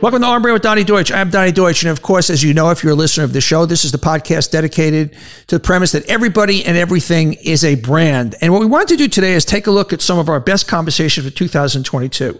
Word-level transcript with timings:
Welcome 0.00 0.22
to 0.22 0.28
On 0.28 0.40
Brand 0.40 0.52
with 0.52 0.62
Donny 0.62 0.84
Deutsch. 0.84 1.10
I'm 1.10 1.28
Donny 1.28 1.50
Deutsch. 1.50 1.82
And 1.82 1.90
of 1.90 2.02
course, 2.02 2.30
as 2.30 2.40
you 2.40 2.54
know, 2.54 2.70
if 2.70 2.84
you're 2.84 2.92
a 2.92 2.94
listener 2.94 3.24
of 3.24 3.32
the 3.32 3.40
show, 3.40 3.66
this 3.66 3.84
is 3.84 3.90
the 3.90 3.98
podcast 3.98 4.52
dedicated 4.52 5.16
to 5.48 5.58
the 5.58 5.60
premise 5.60 5.90
that 5.90 6.08
everybody 6.08 6.64
and 6.64 6.76
everything 6.76 7.32
is 7.32 7.64
a 7.64 7.74
brand. 7.74 8.36
And 8.40 8.52
what 8.52 8.60
we 8.60 8.66
want 8.66 8.88
to 8.90 8.96
do 8.96 9.08
today 9.08 9.32
is 9.32 9.44
take 9.44 9.66
a 9.66 9.72
look 9.72 9.92
at 9.92 10.00
some 10.00 10.16
of 10.16 10.28
our 10.28 10.38
best 10.38 10.68
conversations 10.68 11.26
for 11.26 11.34
2022. 11.34 12.38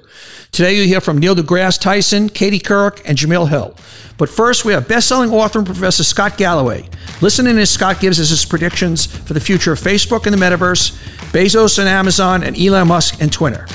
Today, 0.53 0.77
you 0.77 0.85
hear 0.85 1.00
from 1.00 1.18
Neil 1.18 1.35
deGrasse 1.35 1.81
Tyson, 1.81 2.29
Katie 2.29 2.61
Couric, 2.61 3.03
and 3.05 3.18
Jemele 3.18 3.49
Hill. 3.49 3.75
But 4.18 4.29
first, 4.29 4.64
we 4.64 4.72
have 4.72 4.86
best-selling 4.86 5.32
author 5.32 5.59
and 5.59 5.67
professor 5.67 6.04
Scott 6.04 6.39
Galloway. 6.39 6.89
Listen 7.21 7.49
in 7.49 7.59
as 7.59 7.71
Scott 7.71 7.99
gives 7.99 8.21
us 8.21 8.29
his 8.31 8.45
predictions 8.45 9.07
for 9.07 9.35
the 9.35 9.40
future 9.40 9.72
of 9.72 9.81
Facebook 9.81 10.27
and 10.27 10.32
the 10.32 10.39
metaverse, 10.39 10.93
Bezos 11.32 11.81
and 11.81 11.89
Amazon, 11.89 12.45
and 12.45 12.57
Elon 12.57 12.86
Musk 12.86 13.21
and 13.21 13.32
Twitter 13.32 13.67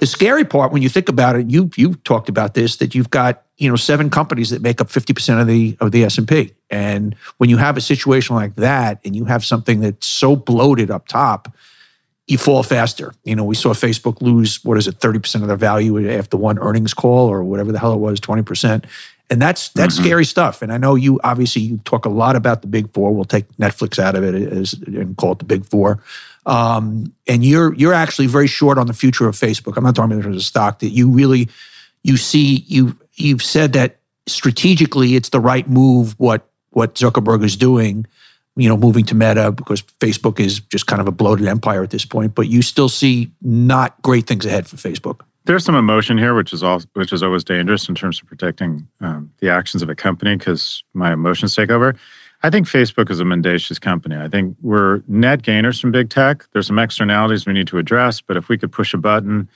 the 0.00 0.06
scary 0.06 0.44
part 0.44 0.72
when 0.72 0.82
you 0.82 0.88
think 0.88 1.08
about 1.08 1.36
it, 1.36 1.50
you 1.50 1.70
you 1.76 1.94
talked 1.94 2.28
about 2.28 2.54
this 2.54 2.76
that 2.76 2.94
you've 2.94 3.10
got 3.10 3.44
you 3.56 3.68
know 3.68 3.76
seven 3.76 4.10
companies 4.10 4.50
that 4.50 4.62
make 4.62 4.80
up 4.80 4.90
fifty 4.90 5.12
percent 5.12 5.40
of 5.40 5.46
the 5.46 5.76
of 5.80 5.92
the 5.92 6.04
S 6.04 6.18
and 6.70 7.14
when 7.38 7.48
you 7.50 7.56
have 7.56 7.76
a 7.76 7.80
situation 7.80 8.36
like 8.36 8.56
that, 8.56 9.00
and 9.04 9.16
you 9.16 9.24
have 9.24 9.44
something 9.44 9.80
that's 9.80 10.06
so 10.06 10.36
bloated 10.36 10.90
up 10.90 11.08
top, 11.08 11.52
you 12.26 12.36
fall 12.36 12.62
faster. 12.62 13.14
You 13.24 13.34
know, 13.36 13.44
we 13.44 13.54
saw 13.54 13.70
Facebook 13.70 14.20
lose 14.20 14.62
what 14.64 14.76
is 14.76 14.86
it, 14.86 14.96
thirty 14.96 15.18
percent 15.18 15.42
of 15.42 15.48
their 15.48 15.56
value 15.56 16.10
after 16.10 16.36
one 16.36 16.58
earnings 16.58 16.94
call 16.94 17.28
or 17.28 17.42
whatever 17.42 17.72
the 17.72 17.78
hell 17.78 17.94
it 17.94 17.98
was, 17.98 18.20
twenty 18.20 18.42
percent. 18.42 18.86
And 19.30 19.42
that's 19.42 19.70
that's 19.70 19.94
mm-hmm. 19.94 20.04
scary 20.04 20.24
stuff. 20.24 20.62
And 20.62 20.72
I 20.72 20.78
know 20.78 20.94
you 20.94 21.20
obviously 21.24 21.62
you 21.62 21.78
talk 21.84 22.04
a 22.04 22.10
lot 22.10 22.36
about 22.36 22.62
the 22.62 22.68
big 22.68 22.90
four. 22.92 23.14
We'll 23.14 23.24
take 23.24 23.48
Netflix 23.56 23.98
out 23.98 24.14
of 24.14 24.24
it 24.24 24.34
as, 24.34 24.74
and 24.74 25.16
call 25.16 25.32
it 25.32 25.38
the 25.38 25.44
big 25.44 25.66
four. 25.66 26.02
Um, 26.48 27.12
and 27.26 27.44
you're 27.44 27.74
you're 27.74 27.92
actually 27.92 28.26
very 28.26 28.46
short 28.46 28.78
on 28.78 28.86
the 28.86 28.94
future 28.94 29.28
of 29.28 29.36
Facebook. 29.36 29.76
I'm 29.76 29.84
not 29.84 29.94
talking 29.94 30.18
about 30.18 30.32
the 30.32 30.40
stock 30.40 30.78
that 30.78 30.88
you 30.88 31.10
really 31.10 31.48
you 32.02 32.16
see 32.16 32.64
you 32.66 32.96
you've 33.14 33.42
said 33.42 33.74
that 33.74 33.98
strategically 34.26 35.14
it's 35.14 35.28
the 35.28 35.40
right 35.40 35.68
move 35.68 36.18
what 36.18 36.48
what 36.70 36.94
Zuckerberg 36.94 37.44
is 37.44 37.56
doing, 37.56 38.06
you 38.56 38.68
know, 38.68 38.78
moving 38.78 39.04
to 39.06 39.14
Meta 39.14 39.52
because 39.52 39.82
Facebook 40.00 40.40
is 40.40 40.60
just 40.60 40.86
kind 40.86 41.02
of 41.02 41.06
a 41.06 41.12
bloated 41.12 41.46
empire 41.46 41.82
at 41.82 41.90
this 41.90 42.06
point. 42.06 42.34
But 42.34 42.48
you 42.48 42.62
still 42.62 42.88
see 42.88 43.30
not 43.42 44.00
great 44.00 44.26
things 44.26 44.46
ahead 44.46 44.66
for 44.66 44.76
Facebook. 44.76 45.20
There's 45.44 45.64
some 45.64 45.74
emotion 45.74 46.16
here, 46.16 46.34
which 46.34 46.54
is 46.54 46.62
all 46.62 46.80
which 46.94 47.12
is 47.12 47.22
always 47.22 47.44
dangerous 47.44 47.90
in 47.90 47.94
terms 47.94 48.22
of 48.22 48.26
protecting 48.26 48.88
um, 49.02 49.30
the 49.40 49.50
actions 49.50 49.82
of 49.82 49.90
a 49.90 49.94
company 49.94 50.36
because 50.36 50.82
my 50.94 51.12
emotions 51.12 51.54
take 51.54 51.70
over. 51.70 51.94
I 52.42 52.50
think 52.50 52.68
Facebook 52.68 53.10
is 53.10 53.18
a 53.18 53.24
mendacious 53.24 53.78
company. 53.78 54.16
I 54.16 54.28
think 54.28 54.56
we're 54.62 55.02
net 55.08 55.42
gainers 55.42 55.80
from 55.80 55.90
big 55.90 56.08
tech. 56.08 56.46
There's 56.52 56.68
some 56.68 56.78
externalities 56.78 57.46
we 57.46 57.52
need 57.52 57.66
to 57.68 57.78
address, 57.78 58.20
but 58.20 58.36
if 58.36 58.48
we 58.48 58.56
could 58.56 58.70
push 58.70 58.94
a 58.94 58.98
button 58.98 59.48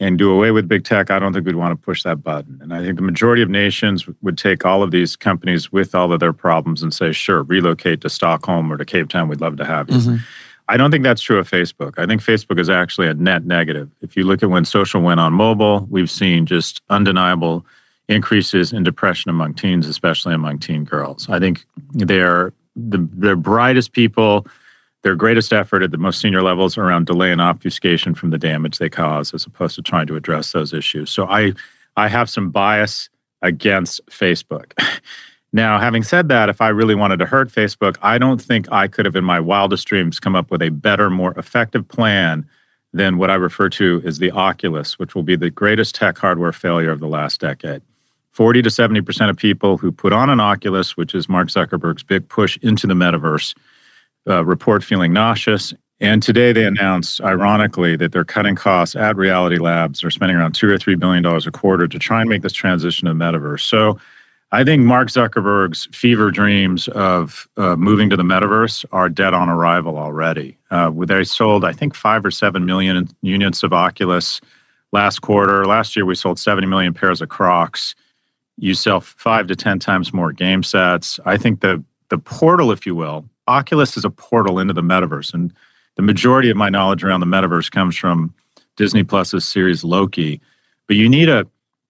and 0.00 0.18
do 0.18 0.30
away 0.30 0.50
with 0.50 0.68
big 0.68 0.84
tech, 0.84 1.10
I 1.10 1.18
don't 1.18 1.32
think 1.32 1.46
we'd 1.46 1.56
want 1.56 1.78
to 1.78 1.84
push 1.84 2.02
that 2.04 2.22
button. 2.22 2.58
And 2.62 2.72
I 2.72 2.82
think 2.82 2.96
the 2.96 3.02
majority 3.02 3.42
of 3.42 3.50
nations 3.50 4.06
would 4.22 4.38
take 4.38 4.64
all 4.64 4.82
of 4.82 4.90
these 4.90 5.14
companies 5.16 5.70
with 5.70 5.94
all 5.94 6.12
of 6.12 6.20
their 6.20 6.32
problems 6.32 6.82
and 6.82 6.92
say, 6.92 7.12
sure, 7.12 7.42
relocate 7.42 8.00
to 8.02 8.10
Stockholm 8.10 8.72
or 8.72 8.76
to 8.78 8.84
Cape 8.84 9.08
Town. 9.08 9.28
We'd 9.28 9.40
love 9.40 9.56
to 9.58 9.64
have 9.64 9.90
you. 9.90 9.96
Mm-hmm. 9.98 10.16
I 10.68 10.76
don't 10.76 10.90
think 10.90 11.04
that's 11.04 11.22
true 11.22 11.38
of 11.38 11.48
Facebook. 11.48 11.98
I 11.98 12.06
think 12.06 12.22
Facebook 12.22 12.58
is 12.58 12.68
actually 12.68 13.08
a 13.08 13.14
net 13.14 13.44
negative. 13.44 13.90
If 14.00 14.16
you 14.16 14.24
look 14.24 14.42
at 14.42 14.50
when 14.50 14.64
social 14.64 15.00
went 15.00 15.20
on 15.20 15.32
mobile, 15.32 15.86
we've 15.90 16.10
seen 16.10 16.44
just 16.44 16.82
undeniable 16.90 17.64
increases 18.08 18.72
in 18.72 18.84
depression 18.84 19.30
among 19.30 19.54
teens, 19.54 19.86
especially 19.86 20.34
among 20.34 20.58
teen 20.58 20.84
girls. 20.84 21.28
I 21.28 21.38
think 21.38 21.66
they're 21.92 22.52
the, 22.76 23.36
brightest 23.36 23.92
people, 23.92 24.46
their 25.02 25.16
greatest 25.16 25.52
effort 25.52 25.82
at 25.82 25.90
the 25.90 25.98
most 25.98 26.20
senior 26.20 26.42
levels 26.42 26.78
around 26.78 27.06
delay 27.06 27.32
and 27.32 27.40
obfuscation 27.40 28.14
from 28.14 28.30
the 28.30 28.38
damage 28.38 28.78
they 28.78 28.88
cause, 28.88 29.34
as 29.34 29.46
opposed 29.46 29.74
to 29.76 29.82
trying 29.82 30.06
to 30.06 30.16
address 30.16 30.52
those 30.52 30.72
issues. 30.72 31.10
So 31.10 31.26
I, 31.26 31.52
I 31.96 32.08
have 32.08 32.30
some 32.30 32.50
bias 32.50 33.08
against 33.42 34.04
Facebook. 34.06 34.72
now, 35.52 35.78
having 35.78 36.02
said 36.02 36.28
that, 36.28 36.48
if 36.48 36.60
I 36.60 36.68
really 36.68 36.94
wanted 36.94 37.18
to 37.18 37.26
hurt 37.26 37.48
Facebook, 37.48 37.96
I 38.02 38.18
don't 38.18 38.40
think 38.40 38.70
I 38.70 38.86
could 38.88 39.06
have, 39.06 39.16
in 39.16 39.24
my 39.24 39.40
wildest 39.40 39.86
dreams, 39.86 40.20
come 40.20 40.36
up 40.36 40.50
with 40.50 40.62
a 40.62 40.68
better, 40.68 41.10
more 41.10 41.36
effective 41.38 41.88
plan 41.88 42.46
than 42.92 43.18
what 43.18 43.30
I 43.30 43.34
refer 43.34 43.68
to 43.70 44.02
as 44.06 44.18
the 44.18 44.30
Oculus, 44.30 44.98
which 44.98 45.14
will 45.14 45.22
be 45.22 45.36
the 45.36 45.50
greatest 45.50 45.94
tech 45.94 46.18
hardware 46.18 46.52
failure 46.52 46.90
of 46.90 47.00
the 47.00 47.08
last 47.08 47.40
decade. 47.40 47.82
40 48.36 48.60
to 48.60 48.68
70% 48.68 49.30
of 49.30 49.36
people 49.38 49.78
who 49.78 49.90
put 49.90 50.12
on 50.12 50.28
an 50.28 50.40
Oculus, 50.40 50.94
which 50.94 51.14
is 51.14 51.26
Mark 51.26 51.48
Zuckerberg's 51.48 52.02
big 52.02 52.28
push 52.28 52.58
into 52.60 52.86
the 52.86 52.92
metaverse, 52.92 53.56
uh, 54.28 54.44
report 54.44 54.84
feeling 54.84 55.14
nauseous. 55.14 55.72
And 56.00 56.22
today 56.22 56.52
they 56.52 56.66
announced, 56.66 57.22
ironically, 57.22 57.96
that 57.96 58.12
they're 58.12 58.26
cutting 58.26 58.54
costs 58.54 58.94
at 58.94 59.16
Reality 59.16 59.56
Labs. 59.56 60.02
They're 60.02 60.10
spending 60.10 60.36
around 60.36 60.52
two 60.52 60.68
or 60.68 60.76
three 60.76 60.96
billion 60.96 61.22
dollars 61.22 61.46
a 61.46 61.50
quarter 61.50 61.88
to 61.88 61.98
try 61.98 62.20
and 62.20 62.28
make 62.28 62.42
this 62.42 62.52
transition 62.52 63.06
to 63.06 63.14
the 63.14 63.18
metaverse. 63.18 63.62
So 63.62 63.98
I 64.52 64.64
think 64.64 64.82
Mark 64.82 65.08
Zuckerberg's 65.08 65.88
fever 65.96 66.30
dreams 66.30 66.88
of 66.88 67.48
uh, 67.56 67.76
moving 67.76 68.10
to 68.10 68.18
the 68.18 68.22
metaverse 68.22 68.84
are 68.92 69.08
dead 69.08 69.32
on 69.32 69.48
arrival 69.48 69.96
already. 69.96 70.58
Uh, 70.70 70.90
they 70.90 71.24
sold, 71.24 71.64
I 71.64 71.72
think, 71.72 71.94
five 71.94 72.22
or 72.22 72.30
seven 72.30 72.66
million 72.66 73.08
units 73.22 73.62
of 73.62 73.72
Oculus 73.72 74.42
last 74.92 75.20
quarter. 75.20 75.64
Last 75.64 75.96
year, 75.96 76.04
we 76.04 76.14
sold 76.14 76.38
70 76.38 76.66
million 76.66 76.92
pairs 76.92 77.22
of 77.22 77.30
Crocs 77.30 77.94
you 78.56 78.74
sell 78.74 79.00
five 79.00 79.46
to 79.48 79.56
10 79.56 79.78
times 79.78 80.12
more 80.12 80.32
game 80.32 80.62
sets. 80.62 81.20
I 81.24 81.36
think 81.36 81.60
the, 81.60 81.82
the 82.08 82.18
portal, 82.18 82.72
if 82.72 82.86
you 82.86 82.94
will, 82.94 83.24
Oculus 83.48 83.96
is 83.96 84.04
a 84.04 84.10
portal 84.10 84.58
into 84.58 84.72
the 84.72 84.82
metaverse. 84.82 85.34
And 85.34 85.52
the 85.96 86.02
majority 86.02 86.50
of 86.50 86.56
my 86.56 86.68
knowledge 86.68 87.04
around 87.04 87.20
the 87.20 87.26
metaverse 87.26 87.70
comes 87.70 87.96
from 87.96 88.34
Disney 88.76 89.02
Plus's 89.02 89.46
series 89.46 89.84
Loki. 89.84 90.40
But 90.86 90.96
you 90.96 91.08
need 91.08 91.28
a 91.28 91.46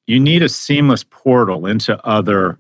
you 0.07 0.21
need 0.21 0.43
a 0.43 0.49
seamless 0.49 1.03
portal 1.03 1.67
into 1.67 2.05
other 2.07 2.59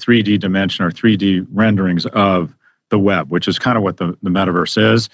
3D 0.00 0.40
dimension 0.40 0.84
or 0.84 0.90
3D 0.90 1.46
renderings 1.52 2.06
of 2.06 2.54
the 2.88 2.98
web, 2.98 3.30
which 3.30 3.46
is 3.46 3.58
kind 3.58 3.76
of 3.76 3.84
what 3.84 3.98
the, 3.98 4.18
the 4.22 4.30
metaverse 4.30 4.94
is. 4.94 5.08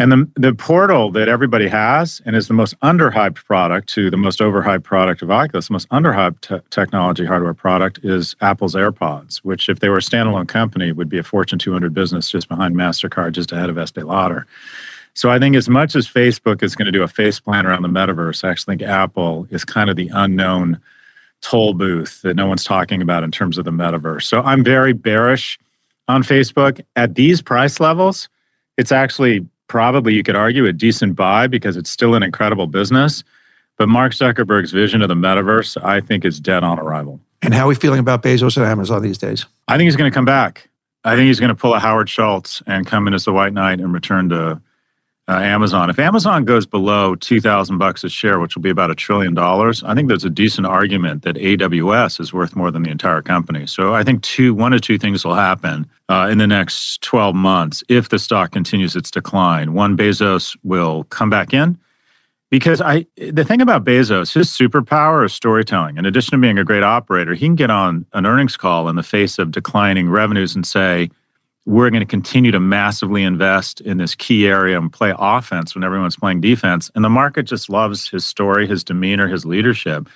And 0.00 0.12
the, 0.12 0.30
the 0.36 0.54
portal 0.54 1.10
that 1.10 1.28
everybody 1.28 1.66
has 1.66 2.22
and 2.24 2.36
is 2.36 2.46
the 2.46 2.54
most 2.54 2.78
underhyped 2.80 3.34
product 3.34 3.88
to 3.94 4.10
the 4.10 4.16
most 4.16 4.38
overhyped 4.38 4.84
product 4.84 5.22
of 5.22 5.30
Oculus, 5.30 5.66
the 5.66 5.72
most 5.72 5.88
underhyped 5.88 6.40
te- 6.40 6.64
technology 6.70 7.26
hardware 7.26 7.52
product 7.52 7.98
is 8.04 8.36
Apple's 8.40 8.76
AirPods, 8.76 9.38
which 9.38 9.68
if 9.68 9.80
they 9.80 9.88
were 9.88 9.98
a 9.98 10.00
standalone 10.00 10.46
company 10.46 10.92
would 10.92 11.08
be 11.08 11.18
a 11.18 11.24
Fortune 11.24 11.58
200 11.58 11.92
business 11.92 12.30
just 12.30 12.48
behind 12.48 12.76
MasterCard, 12.76 13.32
just 13.32 13.50
ahead 13.50 13.70
of 13.70 13.76
Estee 13.76 14.02
Lauder. 14.02 14.46
So 15.14 15.30
I 15.30 15.40
think 15.40 15.56
as 15.56 15.68
much 15.68 15.96
as 15.96 16.06
Facebook 16.06 16.62
is 16.62 16.76
going 16.76 16.86
to 16.86 16.92
do 16.92 17.02
a 17.02 17.08
face 17.08 17.40
plan 17.40 17.66
around 17.66 17.82
the 17.82 17.88
metaverse, 17.88 18.44
I 18.44 18.50
actually 18.50 18.76
think 18.76 18.88
Apple 18.88 19.48
is 19.50 19.64
kind 19.64 19.90
of 19.90 19.96
the 19.96 20.10
unknown 20.14 20.80
toll 21.40 21.74
booth 21.74 22.22
that 22.22 22.36
no 22.36 22.46
one's 22.46 22.62
talking 22.62 23.02
about 23.02 23.24
in 23.24 23.32
terms 23.32 23.58
of 23.58 23.64
the 23.64 23.72
metaverse. 23.72 24.22
So 24.22 24.42
I'm 24.42 24.62
very 24.62 24.92
bearish 24.92 25.58
on 26.06 26.22
Facebook 26.22 26.80
at 26.94 27.16
these 27.16 27.42
price 27.42 27.80
levels. 27.80 28.28
It's 28.76 28.92
actually 28.92 29.44
probably 29.68 30.14
you 30.14 30.22
could 30.22 30.36
argue 30.36 30.66
a 30.66 30.72
decent 30.72 31.14
buy 31.14 31.46
because 31.46 31.76
it's 31.76 31.90
still 31.90 32.14
an 32.14 32.22
incredible 32.22 32.66
business. 32.66 33.22
But 33.76 33.88
Mark 33.88 34.12
Zuckerberg's 34.12 34.72
vision 34.72 35.02
of 35.02 35.08
the 35.08 35.14
metaverse, 35.14 35.82
I 35.82 36.00
think, 36.00 36.24
is 36.24 36.40
dead 36.40 36.64
on 36.64 36.80
arrival. 36.80 37.20
And 37.42 37.54
how 37.54 37.66
are 37.66 37.68
we 37.68 37.76
feeling 37.76 38.00
about 38.00 38.22
Bezos 38.22 38.56
and 38.56 38.66
Amazon 38.66 39.02
these 39.02 39.18
days? 39.18 39.46
I 39.68 39.76
think 39.76 39.86
he's 39.86 39.96
going 39.96 40.10
to 40.10 40.14
come 40.14 40.24
back. 40.24 40.68
I 41.04 41.14
think 41.14 41.28
he's 41.28 41.38
going 41.38 41.50
to 41.50 41.54
pull 41.54 41.74
a 41.74 41.78
Howard 41.78 42.08
Schultz 42.08 42.60
and 42.66 42.86
come 42.86 43.06
in 43.06 43.14
as 43.14 43.24
the 43.24 43.32
white 43.32 43.52
knight 43.52 43.78
and 43.78 43.92
return 43.92 44.28
to 44.30 44.60
uh, 45.28 45.32
Amazon. 45.32 45.90
If 45.90 45.98
Amazon 45.98 46.44
goes 46.44 46.64
below 46.64 47.14
2000 47.14 47.76
bucks 47.76 48.02
a 48.02 48.08
share, 48.08 48.40
which 48.40 48.56
will 48.56 48.62
be 48.62 48.70
about 48.70 48.90
a 48.90 48.94
trillion 48.94 49.34
dollars, 49.34 49.84
I 49.84 49.94
think 49.94 50.08
there's 50.08 50.24
a 50.24 50.30
decent 50.30 50.66
argument 50.66 51.22
that 51.22 51.36
AWS 51.36 52.18
is 52.18 52.32
worth 52.32 52.56
more 52.56 52.70
than 52.70 52.82
the 52.82 52.90
entire 52.90 53.20
company. 53.20 53.66
So 53.66 53.94
I 53.94 54.02
think 54.02 54.22
two 54.22 54.54
one 54.54 54.72
or 54.72 54.78
two 54.78 54.98
things 54.98 55.24
will 55.24 55.34
happen 55.34 55.86
uh, 56.08 56.28
in 56.30 56.38
the 56.38 56.46
next 56.46 57.02
12 57.02 57.34
months 57.34 57.84
if 57.88 58.08
the 58.08 58.18
stock 58.18 58.52
continues 58.52 58.96
its 58.96 59.10
decline. 59.10 59.74
One 59.74 59.96
Bezos 59.96 60.56
will 60.64 61.04
come 61.04 61.28
back 61.28 61.52
in 61.52 61.78
because 62.50 62.80
I 62.80 63.06
the 63.16 63.44
thing 63.44 63.60
about 63.60 63.84
Bezos, 63.84 64.32
his 64.32 64.48
superpower 64.48 65.26
is 65.26 65.34
storytelling. 65.34 65.98
In 65.98 66.06
addition 66.06 66.32
to 66.32 66.38
being 66.38 66.58
a 66.58 66.64
great 66.64 66.82
operator, 66.82 67.34
he 67.34 67.46
can 67.46 67.54
get 67.54 67.70
on 67.70 68.06
an 68.14 68.24
earnings 68.24 68.56
call 68.56 68.88
in 68.88 68.96
the 68.96 69.02
face 69.02 69.38
of 69.38 69.50
declining 69.50 70.08
revenues 70.08 70.54
and 70.54 70.66
say, 70.66 71.10
we're 71.68 71.90
going 71.90 72.00
to 72.00 72.06
continue 72.06 72.50
to 72.50 72.58
massively 72.58 73.22
invest 73.22 73.82
in 73.82 73.98
this 73.98 74.14
key 74.14 74.48
area 74.48 74.78
and 74.78 74.90
play 74.90 75.12
offense 75.18 75.74
when 75.74 75.84
everyone's 75.84 76.16
playing 76.16 76.40
defense. 76.40 76.90
And 76.94 77.04
the 77.04 77.10
market 77.10 77.42
just 77.42 77.68
loves 77.68 78.08
his 78.08 78.24
story, 78.24 78.66
his 78.66 78.82
demeanor, 78.82 79.28
his 79.28 79.44
leadership. 79.44 80.08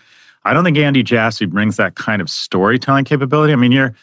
I 0.44 0.54
don't 0.54 0.64
think 0.64 0.78
Andy 0.78 1.02
Jassy 1.02 1.44
brings 1.44 1.76
that 1.76 1.94
kind 1.94 2.22
of 2.22 2.30
storytelling 2.30 3.04
capability. 3.04 3.52
I 3.52 3.56
mean, 3.56 3.70
you're 3.70 3.94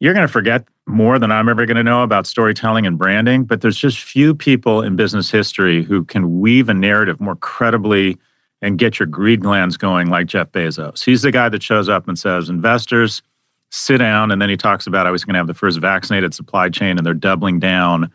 you're 0.00 0.14
going 0.14 0.26
to 0.26 0.32
forget 0.32 0.64
more 0.88 1.20
than 1.20 1.30
I'm 1.30 1.48
ever 1.48 1.64
going 1.64 1.76
to 1.76 1.84
know 1.84 2.02
about 2.02 2.26
storytelling 2.26 2.86
and 2.86 2.98
branding, 2.98 3.44
but 3.44 3.60
there's 3.60 3.78
just 3.78 4.00
few 4.00 4.34
people 4.34 4.82
in 4.82 4.96
business 4.96 5.30
history 5.30 5.84
who 5.84 6.04
can 6.04 6.40
weave 6.40 6.68
a 6.68 6.74
narrative 6.74 7.20
more 7.20 7.36
credibly 7.36 8.18
and 8.62 8.78
get 8.78 8.98
your 8.98 9.06
greed 9.06 9.42
glands 9.42 9.76
going 9.76 10.08
like 10.08 10.26
Jeff 10.26 10.50
Bezos. 10.50 11.04
He's 11.04 11.22
the 11.22 11.30
guy 11.30 11.50
that 11.50 11.62
shows 11.62 11.88
up 11.88 12.08
and 12.08 12.18
says, 12.18 12.48
investors, 12.48 13.22
sit 13.70 13.98
down. 13.98 14.30
And 14.30 14.40
then 14.40 14.50
he 14.50 14.56
talks 14.56 14.86
about 14.86 15.06
I 15.06 15.10
was 15.10 15.24
going 15.24 15.34
to 15.34 15.38
have 15.38 15.46
the 15.46 15.54
first 15.54 15.78
vaccinated 15.78 16.34
supply 16.34 16.68
chain, 16.68 16.98
and 16.98 17.06
they're 17.06 17.14
doubling 17.14 17.58
down 17.58 18.10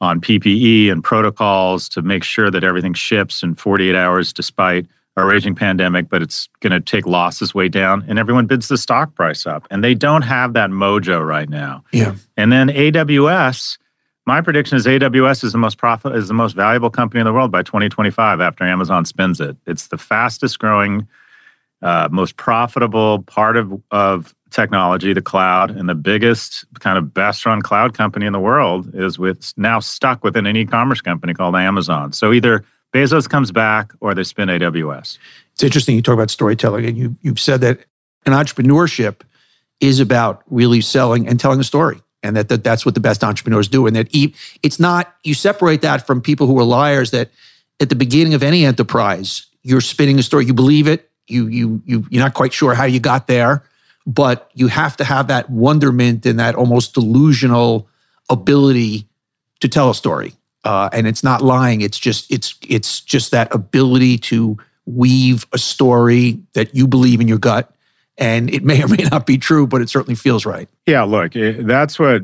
on 0.00 0.20
PPE 0.20 0.90
and 0.90 1.04
protocols 1.04 1.88
to 1.90 2.02
make 2.02 2.24
sure 2.24 2.50
that 2.50 2.64
everything 2.64 2.94
ships 2.94 3.42
in 3.42 3.54
48 3.54 3.94
hours 3.94 4.32
despite 4.32 4.86
a 5.16 5.26
raging 5.26 5.54
pandemic, 5.54 6.08
but 6.08 6.22
it's 6.22 6.48
going 6.60 6.72
to 6.72 6.80
take 6.80 7.06
losses 7.06 7.54
way 7.54 7.68
down, 7.68 8.04
and 8.08 8.18
everyone 8.18 8.46
bids 8.46 8.68
the 8.68 8.78
stock 8.78 9.14
price 9.14 9.46
up. 9.46 9.66
And 9.70 9.82
they 9.84 9.94
don't 9.94 10.22
have 10.22 10.52
that 10.54 10.70
mojo 10.70 11.24
right 11.24 11.48
now. 11.48 11.84
Yeah. 11.92 12.14
And 12.36 12.52
then 12.52 12.68
AWS, 12.68 13.78
my 14.26 14.40
prediction 14.40 14.76
is 14.76 14.86
AWS 14.86 15.44
is 15.44 15.52
the 15.52 15.58
most 15.58 15.78
profit 15.78 16.14
is 16.14 16.28
the 16.28 16.34
most 16.34 16.54
valuable 16.54 16.90
company 16.90 17.20
in 17.20 17.24
the 17.24 17.32
world 17.32 17.50
by 17.50 17.62
2025 17.62 18.40
after 18.40 18.64
Amazon 18.64 19.04
spins 19.04 19.40
it. 19.40 19.56
It's 19.66 19.88
the 19.88 19.98
fastest 19.98 20.58
growing, 20.58 21.08
uh, 21.82 22.08
most 22.10 22.36
profitable 22.36 23.22
part 23.22 23.56
of, 23.56 23.82
of 23.90 24.34
technology, 24.50 25.12
the 25.12 25.22
cloud, 25.22 25.70
and 25.70 25.88
the 25.88 25.94
biggest 25.94 26.64
kind 26.80 26.98
of 26.98 27.14
best 27.14 27.46
run 27.46 27.62
cloud 27.62 27.94
company 27.94 28.26
in 28.26 28.32
the 28.32 28.40
world 28.40 28.94
is 28.94 29.18
with 29.18 29.52
now 29.56 29.80
stuck 29.80 30.22
within 30.22 30.46
an 30.46 30.56
e-commerce 30.56 31.00
company 31.00 31.32
called 31.32 31.56
Amazon. 31.56 32.12
So 32.12 32.32
either 32.32 32.64
Bezos 32.92 33.28
comes 33.28 33.52
back 33.52 33.92
or 34.00 34.14
they 34.14 34.24
spin 34.24 34.48
AWS. 34.48 35.18
It's 35.52 35.62
interesting 35.62 35.96
you 35.96 36.02
talk 36.02 36.14
about 36.14 36.30
storytelling, 36.30 36.84
and 36.86 36.96
you 36.96 37.16
you've 37.22 37.40
said 37.40 37.60
that 37.60 37.80
an 38.26 38.32
entrepreneurship 38.32 39.22
is 39.80 40.00
about 40.00 40.42
really 40.50 40.80
selling 40.80 41.28
and 41.28 41.38
telling 41.38 41.60
a 41.60 41.64
story, 41.64 42.02
and 42.22 42.36
that, 42.36 42.48
that 42.48 42.64
that's 42.64 42.84
what 42.84 42.94
the 42.94 43.00
best 43.00 43.22
entrepreneurs 43.22 43.68
do, 43.68 43.86
and 43.86 43.94
that 43.96 44.08
it's 44.62 44.80
not 44.80 45.14
you 45.22 45.34
separate 45.34 45.82
that 45.82 46.06
from 46.06 46.20
people 46.20 46.46
who 46.46 46.58
are 46.58 46.64
liars. 46.64 47.12
That 47.12 47.30
at 47.78 47.88
the 47.88 47.94
beginning 47.94 48.34
of 48.34 48.42
any 48.42 48.64
enterprise, 48.64 49.46
you're 49.62 49.80
spinning 49.80 50.18
a 50.18 50.22
story, 50.22 50.46
you 50.46 50.54
believe 50.54 50.88
it, 50.88 51.09
you 51.30 51.46
you 51.46 51.82
you 51.84 52.06
you're 52.10 52.22
not 52.22 52.34
quite 52.34 52.52
sure 52.52 52.74
how 52.74 52.84
you 52.84 53.00
got 53.00 53.26
there, 53.26 53.62
but 54.06 54.50
you 54.54 54.68
have 54.68 54.96
to 54.98 55.04
have 55.04 55.28
that 55.28 55.48
wonderment 55.50 56.26
and 56.26 56.38
that 56.38 56.54
almost 56.54 56.94
delusional 56.94 57.88
ability 58.28 59.06
to 59.60 59.68
tell 59.68 59.90
a 59.90 59.94
story 59.94 60.34
uh, 60.64 60.90
and 60.92 61.06
it's 61.06 61.24
not 61.24 61.42
lying. 61.42 61.80
It's 61.80 61.98
just 61.98 62.30
it's 62.30 62.54
it's 62.68 63.00
just 63.00 63.30
that 63.30 63.54
ability 63.54 64.18
to 64.18 64.58
weave 64.86 65.46
a 65.52 65.58
story 65.58 66.40
that 66.54 66.74
you 66.74 66.86
believe 66.86 67.20
in 67.20 67.28
your 67.28 67.38
gut, 67.38 67.72
and 68.18 68.52
it 68.52 68.62
may 68.62 68.82
or 68.82 68.88
may 68.88 69.04
not 69.10 69.26
be 69.26 69.38
true, 69.38 69.66
but 69.66 69.80
it 69.80 69.88
certainly 69.88 70.14
feels 70.14 70.44
right. 70.44 70.68
Yeah, 70.86 71.02
look, 71.02 71.32
that's 71.34 71.98
what 71.98 72.22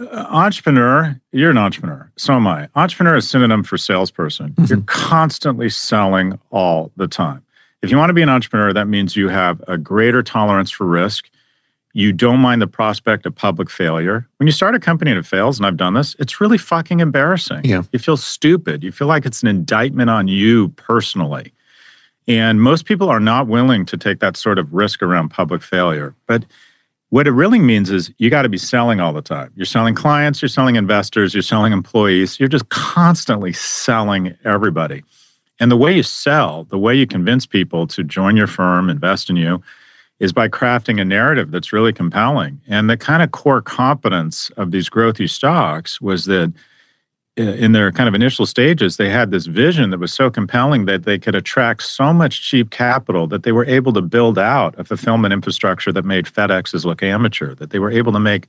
uh, 0.00 0.26
entrepreneur. 0.28 1.18
You're 1.32 1.50
an 1.50 1.58
entrepreneur, 1.58 2.10
so 2.16 2.34
am 2.34 2.46
I. 2.46 2.68
Entrepreneur 2.74 3.16
is 3.16 3.28
synonym 3.28 3.62
for 3.62 3.78
salesperson. 3.78 4.50
Mm-hmm. 4.50 4.64
You're 4.66 4.84
constantly 4.86 5.70
selling 5.70 6.38
all 6.50 6.92
the 6.96 7.08
time. 7.08 7.44
If 7.82 7.90
you 7.90 7.96
want 7.96 8.10
to 8.10 8.14
be 8.14 8.22
an 8.22 8.28
entrepreneur, 8.28 8.72
that 8.72 8.88
means 8.88 9.16
you 9.16 9.28
have 9.28 9.62
a 9.68 9.78
greater 9.78 10.22
tolerance 10.22 10.70
for 10.70 10.86
risk 10.86 11.28
you 11.98 12.12
don't 12.12 12.38
mind 12.38 12.62
the 12.62 12.68
prospect 12.68 13.26
of 13.26 13.34
public 13.34 13.68
failure. 13.68 14.28
When 14.36 14.46
you 14.46 14.52
start 14.52 14.76
a 14.76 14.78
company 14.78 15.10
and 15.10 15.18
it 15.18 15.26
fails, 15.26 15.58
and 15.58 15.66
I've 15.66 15.76
done 15.76 15.94
this, 15.94 16.14
it's 16.20 16.40
really 16.40 16.56
fucking 16.56 17.00
embarrassing. 17.00 17.64
Yeah. 17.64 17.82
You 17.92 17.98
feel 17.98 18.16
stupid. 18.16 18.84
You 18.84 18.92
feel 18.92 19.08
like 19.08 19.26
it's 19.26 19.42
an 19.42 19.48
indictment 19.48 20.08
on 20.08 20.28
you 20.28 20.68
personally. 20.70 21.52
And 22.28 22.62
most 22.62 22.84
people 22.84 23.08
are 23.08 23.18
not 23.18 23.48
willing 23.48 23.84
to 23.86 23.96
take 23.96 24.20
that 24.20 24.36
sort 24.36 24.60
of 24.60 24.72
risk 24.72 25.02
around 25.02 25.30
public 25.30 25.60
failure. 25.60 26.14
But 26.26 26.44
what 27.08 27.26
it 27.26 27.32
really 27.32 27.58
means 27.58 27.90
is 27.90 28.12
you 28.18 28.28
got 28.30 28.42
to 28.42 28.50
be 28.50 28.58
selling 28.58 29.00
all 29.00 29.14
the 29.14 29.22
time. 29.22 29.50
You're 29.56 29.64
selling 29.64 29.96
clients, 29.96 30.40
you're 30.40 30.50
selling 30.50 30.76
investors, 30.76 31.34
you're 31.34 31.42
selling 31.42 31.72
employees, 31.72 32.38
you're 32.38 32.50
just 32.50 32.68
constantly 32.68 33.54
selling 33.54 34.36
everybody. 34.44 35.02
And 35.60 35.70
the 35.70 35.76
way 35.76 35.94
you 35.94 36.02
sell, 36.02 36.64
the 36.64 36.78
way 36.78 36.94
you 36.94 37.06
convince 37.06 37.46
people 37.46 37.86
to 37.88 38.04
join 38.04 38.36
your 38.36 38.46
firm, 38.46 38.88
invest 38.88 39.28
in 39.28 39.36
you, 39.36 39.62
is 40.20 40.32
by 40.32 40.48
crafting 40.48 41.00
a 41.00 41.04
narrative 41.04 41.50
that's 41.50 41.72
really 41.72 41.92
compelling. 41.92 42.60
And 42.66 42.90
the 42.90 42.96
kind 42.96 43.22
of 43.22 43.30
core 43.30 43.62
competence 43.62 44.50
of 44.56 44.70
these 44.70 44.88
growthy 44.88 45.30
stocks 45.30 46.00
was 46.00 46.24
that 46.26 46.52
uh, 47.38 47.42
in 47.42 47.70
their 47.70 47.92
kind 47.92 48.08
of 48.08 48.14
initial 48.14 48.46
stages, 48.46 48.96
they 48.96 49.08
had 49.08 49.30
this 49.30 49.46
vision 49.46 49.90
that 49.90 50.00
was 50.00 50.12
so 50.12 50.28
compelling 50.28 50.86
that 50.86 51.04
they 51.04 51.18
could 51.18 51.36
attract 51.36 51.84
so 51.84 52.12
much 52.12 52.42
cheap 52.42 52.70
capital 52.70 53.28
that 53.28 53.44
they 53.44 53.52
were 53.52 53.66
able 53.66 53.92
to 53.92 54.02
build 54.02 54.38
out 54.38 54.74
a 54.76 54.82
fulfillment 54.82 55.32
infrastructure 55.32 55.92
that 55.92 56.04
made 56.04 56.24
FedExes 56.24 56.84
look 56.84 57.00
amateur, 57.00 57.54
that 57.54 57.70
they 57.70 57.78
were 57.78 57.92
able 57.92 58.12
to 58.12 58.18
make 58.18 58.48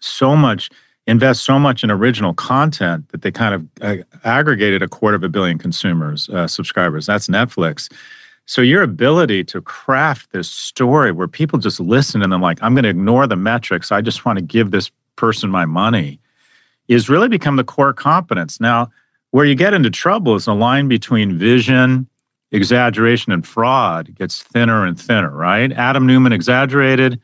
so 0.00 0.34
much, 0.34 0.70
invest 1.06 1.44
so 1.44 1.58
much 1.58 1.84
in 1.84 1.90
original 1.90 2.34
content 2.34 3.08
that 3.10 3.22
they 3.22 3.30
kind 3.30 3.54
of 3.54 3.66
uh, 3.80 4.02
aggregated 4.24 4.82
a 4.82 4.88
quarter 4.88 5.16
of 5.16 5.22
a 5.22 5.28
billion 5.28 5.58
consumers, 5.58 6.28
uh, 6.30 6.46
subscribers. 6.46 7.06
That's 7.06 7.28
Netflix. 7.28 7.92
So 8.46 8.60
your 8.62 8.82
ability 8.82 9.44
to 9.44 9.60
craft 9.60 10.32
this 10.32 10.50
story 10.50 11.12
where 11.12 11.28
people 11.28 11.58
just 11.58 11.80
listen 11.80 12.22
and 12.22 12.32
they're 12.32 12.38
like, 12.38 12.62
I'm 12.62 12.74
going 12.74 12.84
to 12.84 12.88
ignore 12.88 13.26
the 13.26 13.36
metrics. 13.36 13.90
I 13.90 14.00
just 14.00 14.24
want 14.24 14.38
to 14.38 14.44
give 14.44 14.70
this 14.70 14.90
person 15.16 15.50
my 15.50 15.64
money 15.64 16.20
is 16.88 17.08
really 17.08 17.28
become 17.28 17.56
the 17.56 17.64
core 17.64 17.92
competence. 17.92 18.60
Now, 18.60 18.90
where 19.32 19.44
you 19.44 19.54
get 19.54 19.74
into 19.74 19.90
trouble 19.90 20.36
is 20.36 20.44
the 20.44 20.54
line 20.54 20.86
between 20.86 21.36
vision, 21.36 22.08
exaggeration, 22.52 23.32
and 23.32 23.46
fraud 23.46 24.14
gets 24.14 24.42
thinner 24.42 24.86
and 24.86 24.98
thinner, 24.98 25.30
right? 25.30 25.72
Adam 25.72 26.06
Neumann 26.06 26.32
exaggerated, 26.32 27.20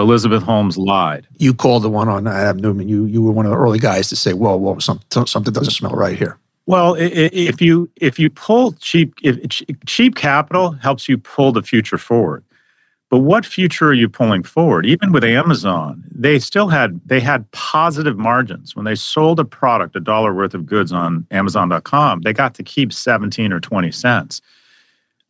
Elizabeth 0.00 0.42
Holmes 0.42 0.76
lied. 0.76 1.26
You 1.38 1.54
called 1.54 1.82
the 1.82 1.90
one 1.90 2.08
on 2.08 2.26
Adam 2.26 2.58
Neumann. 2.58 2.88
You 2.88 3.04
you 3.04 3.22
were 3.22 3.32
one 3.32 3.46
of 3.46 3.50
the 3.50 3.58
early 3.58 3.78
guys 3.78 4.08
to 4.08 4.16
say, 4.16 4.32
"Whoa, 4.32 4.56
whoa, 4.56 4.78
something 4.78 5.26
something 5.26 5.52
doesn't 5.52 5.72
smell 5.72 5.92
right 5.92 6.16
here." 6.16 6.38
Well, 6.66 6.96
if 6.98 7.60
you 7.60 7.90
if 7.96 8.18
you 8.18 8.30
pull 8.30 8.72
cheap 8.72 9.14
if 9.22 9.38
cheap 9.86 10.14
capital 10.14 10.72
helps 10.72 11.08
you 11.08 11.18
pull 11.18 11.52
the 11.52 11.62
future 11.62 11.98
forward. 11.98 12.44
But 13.10 13.18
what 13.18 13.44
future 13.44 13.88
are 13.88 13.92
you 13.92 14.08
pulling 14.08 14.44
forward? 14.44 14.86
Even 14.86 15.10
with 15.10 15.24
Amazon, 15.24 16.04
they 16.14 16.38
still 16.38 16.68
had 16.68 17.00
they 17.04 17.18
had 17.18 17.50
positive 17.50 18.16
margins. 18.16 18.76
When 18.76 18.84
they 18.84 18.94
sold 18.94 19.40
a 19.40 19.44
product, 19.44 19.96
a 19.96 20.00
dollar 20.00 20.32
worth 20.32 20.54
of 20.54 20.64
goods 20.64 20.92
on 20.92 21.26
Amazon.com, 21.32 22.20
they 22.20 22.32
got 22.32 22.54
to 22.54 22.62
keep 22.62 22.92
17 22.92 23.52
or 23.52 23.58
20 23.58 23.90
cents. 23.90 24.40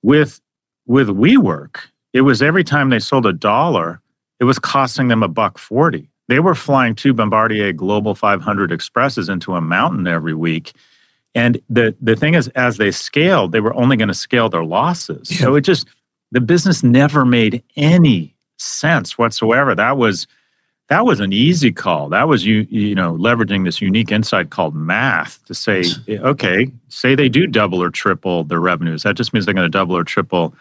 With 0.03 0.43
with 0.87 1.09
WeWork, 1.09 1.77
it 2.13 2.21
was 2.21 2.43
every 2.43 2.65
time 2.65 2.91
they 2.91 2.99
sold 2.99 3.25
a 3.25 3.33
dollar, 3.33 4.03
it 4.41 4.45
was 4.45 4.59
costing 4.59 5.09
them 5.09 5.23
a 5.23 5.29
buck 5.29 5.59
40. 5.59 6.09
They 6.29 6.41
were 6.41 6.55
flying 6.55 6.95
two 6.95 7.13
Bombardier 7.13 7.73
Global 7.73 8.15
500 8.15 8.73
Expresses 8.73 9.29
into 9.29 9.55
a 9.55 9.61
mountain 9.61 10.07
every 10.07 10.35
week 10.35 10.73
and 11.35 11.61
the 11.69 11.95
the 12.01 12.17
thing 12.17 12.35
is, 12.35 12.49
as 12.49 12.77
they 12.77 12.91
scaled, 12.91 13.53
they 13.53 13.61
were 13.61 13.75
only 13.75 13.97
going 13.97 14.09
to 14.09 14.15
scale 14.15 14.49
their 14.49 14.65
losses. 14.65 15.31
Yeah. 15.31 15.47
So 15.47 15.55
it 15.55 15.63
just 15.63 15.87
the 16.33 16.41
business 16.41 16.83
never 16.83 17.25
made 17.25 17.63
any 17.77 18.35
sense 18.57 19.17
whatsoever. 19.17 19.75
That 19.75 19.97
was 19.97 20.27
that 20.89 21.05
was 21.05 21.21
an 21.21 21.33
easy 21.33 21.71
call. 21.71 22.09
That 22.09 22.27
was 22.27 22.45
you 22.45 22.67
you 22.69 22.97
know 22.97 23.15
leveraging 23.15 23.65
this 23.65 23.81
unique 23.81 24.11
insight 24.11 24.51
called 24.51 24.75
math 24.75 25.45
to 25.47 25.55
say, 25.55 25.85
okay, 26.09 26.71
say 26.89 27.15
they 27.15 27.29
do 27.29 27.47
double 27.47 27.81
or 27.81 27.91
triple 27.91 28.43
their 28.45 28.61
revenues. 28.61 29.05
That 29.05 29.17
just 29.17 29.33
means 29.33 29.45
they're 29.45 29.55
going 29.55 29.71
to 29.71 29.79
double 29.79 29.97
or 29.97 30.05
triple 30.05 30.55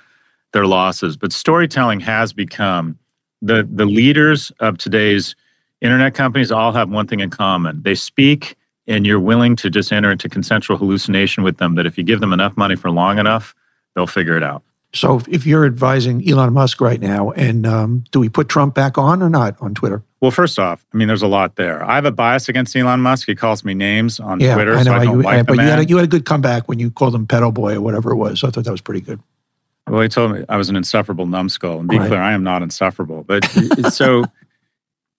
their 0.53 0.67
losses. 0.67 1.17
But 1.17 1.33
storytelling 1.33 1.99
has 2.01 2.31
become 2.31 2.97
the 3.41 3.67
the 3.69 3.85
leaders 3.85 4.51
of 4.59 4.77
today's 4.77 5.35
internet 5.81 6.13
companies 6.13 6.51
all 6.51 6.71
have 6.71 6.89
one 6.89 7.07
thing 7.07 7.19
in 7.19 7.29
common. 7.29 7.81
They 7.83 7.95
speak 7.95 8.57
and 8.87 9.05
you're 9.05 9.19
willing 9.19 9.55
to 9.57 9.69
just 9.69 9.93
enter 9.93 10.11
into 10.11 10.27
consensual 10.27 10.77
hallucination 10.77 11.43
with 11.43 11.57
them 11.57 11.75
that 11.75 11.85
if 11.85 11.97
you 11.97 12.03
give 12.03 12.19
them 12.19 12.33
enough 12.33 12.57
money 12.57 12.75
for 12.75 12.89
long 12.89 13.19
enough, 13.19 13.55
they'll 13.95 14.07
figure 14.07 14.35
it 14.35 14.43
out. 14.43 14.63
So, 14.91 15.21
if 15.29 15.45
you're 15.45 15.67
advising 15.67 16.27
Elon 16.27 16.51
Musk 16.53 16.81
right 16.81 16.99
now, 16.99 17.29
and 17.31 17.67
um, 17.67 18.03
do 18.09 18.19
we 18.19 18.27
put 18.27 18.49
Trump 18.49 18.73
back 18.73 18.97
on 18.97 19.21
or 19.21 19.29
not 19.29 19.55
on 19.61 19.75
Twitter? 19.75 20.01
Well, 20.19 20.31
first 20.31 20.57
off, 20.57 20.83
I 20.91 20.97
mean, 20.97 21.07
there's 21.07 21.21
a 21.21 21.27
lot 21.27 21.57
there. 21.57 21.83
I 21.83 21.93
have 21.93 22.05
a 22.05 22.11
bias 22.11 22.49
against 22.49 22.75
Elon 22.75 22.99
Musk. 22.99 23.27
He 23.27 23.35
calls 23.35 23.63
me 23.63 23.75
names 23.75 24.19
on 24.19 24.39
yeah, 24.39 24.55
Twitter, 24.55 24.73
I 24.73 24.77
know. 24.77 24.83
so 24.83 24.93
I 24.93 25.05
don't 25.05 25.17
you, 25.17 25.21
like 25.21 25.45
But 25.45 25.57
you 25.57 25.61
had, 25.61 25.79
a, 25.79 25.85
you 25.85 25.97
had 25.97 26.05
a 26.05 26.09
good 26.09 26.25
comeback 26.25 26.67
when 26.67 26.79
you 26.79 26.89
called 26.89 27.13
him 27.13 27.27
pedo 27.27 27.53
boy 27.53 27.75
or 27.75 27.81
whatever 27.81 28.11
it 28.11 28.15
was. 28.15 28.39
So 28.39 28.47
I 28.47 28.51
thought 28.51 28.63
that 28.63 28.71
was 28.71 28.81
pretty 28.81 29.01
good. 29.01 29.21
Well, 29.89 30.01
he 30.01 30.09
told 30.09 30.33
me 30.33 30.45
I 30.49 30.57
was 30.57 30.69
an 30.69 30.75
insufferable 30.75 31.25
numbskull. 31.25 31.79
And 31.79 31.89
be 31.89 31.97
right. 31.97 32.07
clear, 32.07 32.21
I 32.21 32.33
am 32.33 32.43
not 32.43 32.61
insufferable. 32.61 33.23
But 33.23 33.45
so 33.91 34.25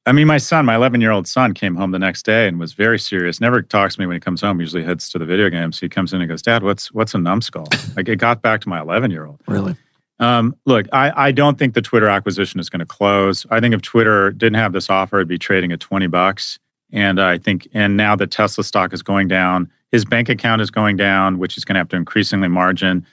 I 0.06 0.12
mean, 0.12 0.26
my 0.26 0.38
son, 0.38 0.64
my 0.64 0.74
11 0.74 1.00
year 1.00 1.10
old 1.10 1.28
son, 1.28 1.52
came 1.52 1.76
home 1.76 1.90
the 1.90 1.98
next 1.98 2.24
day 2.24 2.48
and 2.48 2.58
was 2.58 2.72
very 2.72 2.98
serious. 2.98 3.40
Never 3.40 3.62
talks 3.62 3.94
to 3.94 4.00
me 4.00 4.06
when 4.06 4.16
he 4.16 4.20
comes 4.20 4.40
home. 4.40 4.58
Usually 4.60 4.82
heads 4.82 5.08
to 5.10 5.18
the 5.18 5.26
video 5.26 5.50
games. 5.50 5.78
He 5.78 5.88
comes 5.88 6.12
in 6.12 6.20
and 6.20 6.28
goes, 6.28 6.42
"Dad, 6.42 6.62
what's 6.62 6.90
what's 6.92 7.14
a 7.14 7.18
numbskull?" 7.18 7.68
like 7.96 8.08
it 8.08 8.16
got 8.16 8.42
back 8.42 8.62
to 8.62 8.68
my 8.68 8.80
11 8.80 9.10
year 9.10 9.26
old. 9.26 9.40
Really? 9.46 9.76
Um, 10.18 10.54
look, 10.66 10.86
I, 10.92 11.28
I 11.28 11.32
don't 11.32 11.58
think 11.58 11.74
the 11.74 11.80
Twitter 11.80 12.08
acquisition 12.08 12.60
is 12.60 12.68
going 12.68 12.80
to 12.80 12.86
close. 12.86 13.46
I 13.50 13.60
think 13.60 13.74
if 13.74 13.82
Twitter 13.82 14.30
didn't 14.32 14.56
have 14.56 14.72
this 14.72 14.90
offer, 14.90 15.18
it'd 15.18 15.28
be 15.28 15.38
trading 15.38 15.72
at 15.72 15.80
20 15.80 16.08
bucks. 16.08 16.58
And 16.92 17.18
I 17.20 17.38
think, 17.38 17.68
and 17.72 17.96
now 17.96 18.16
the 18.16 18.26
Tesla 18.26 18.64
stock 18.64 18.92
is 18.92 19.02
going 19.02 19.28
down. 19.28 19.70
His 19.92 20.04
bank 20.04 20.28
account 20.28 20.60
is 20.60 20.70
going 20.70 20.96
down, 20.96 21.38
which 21.38 21.56
is 21.56 21.64
going 21.64 21.74
to 21.74 21.78
have 21.78 21.88
to 21.90 21.96
increasingly 21.96 22.48
margin. 22.48 23.06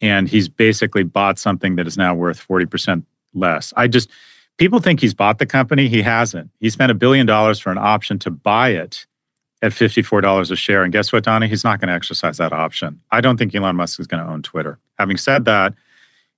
And 0.00 0.28
he's 0.28 0.48
basically 0.48 1.02
bought 1.02 1.38
something 1.38 1.76
that 1.76 1.86
is 1.86 1.96
now 1.96 2.14
worth 2.14 2.46
40% 2.46 3.04
less. 3.34 3.72
I 3.76 3.86
just, 3.86 4.10
people 4.56 4.80
think 4.80 5.00
he's 5.00 5.14
bought 5.14 5.38
the 5.38 5.46
company. 5.46 5.88
He 5.88 6.02
hasn't. 6.02 6.50
He 6.60 6.70
spent 6.70 6.90
a 6.90 6.94
billion 6.94 7.26
dollars 7.26 7.60
for 7.60 7.70
an 7.70 7.78
option 7.78 8.18
to 8.20 8.30
buy 8.30 8.70
it 8.70 9.06
at 9.62 9.72
$54 9.72 10.50
a 10.50 10.56
share. 10.56 10.82
And 10.82 10.92
guess 10.92 11.12
what, 11.12 11.24
Donny? 11.24 11.48
He's 11.48 11.64
not 11.64 11.80
going 11.80 11.88
to 11.88 11.94
exercise 11.94 12.38
that 12.38 12.52
option. 12.52 13.00
I 13.10 13.20
don't 13.20 13.36
think 13.36 13.54
Elon 13.54 13.76
Musk 13.76 14.00
is 14.00 14.06
going 14.06 14.24
to 14.24 14.30
own 14.30 14.42
Twitter. 14.42 14.78
Having 14.98 15.18
said 15.18 15.44
that, 15.44 15.74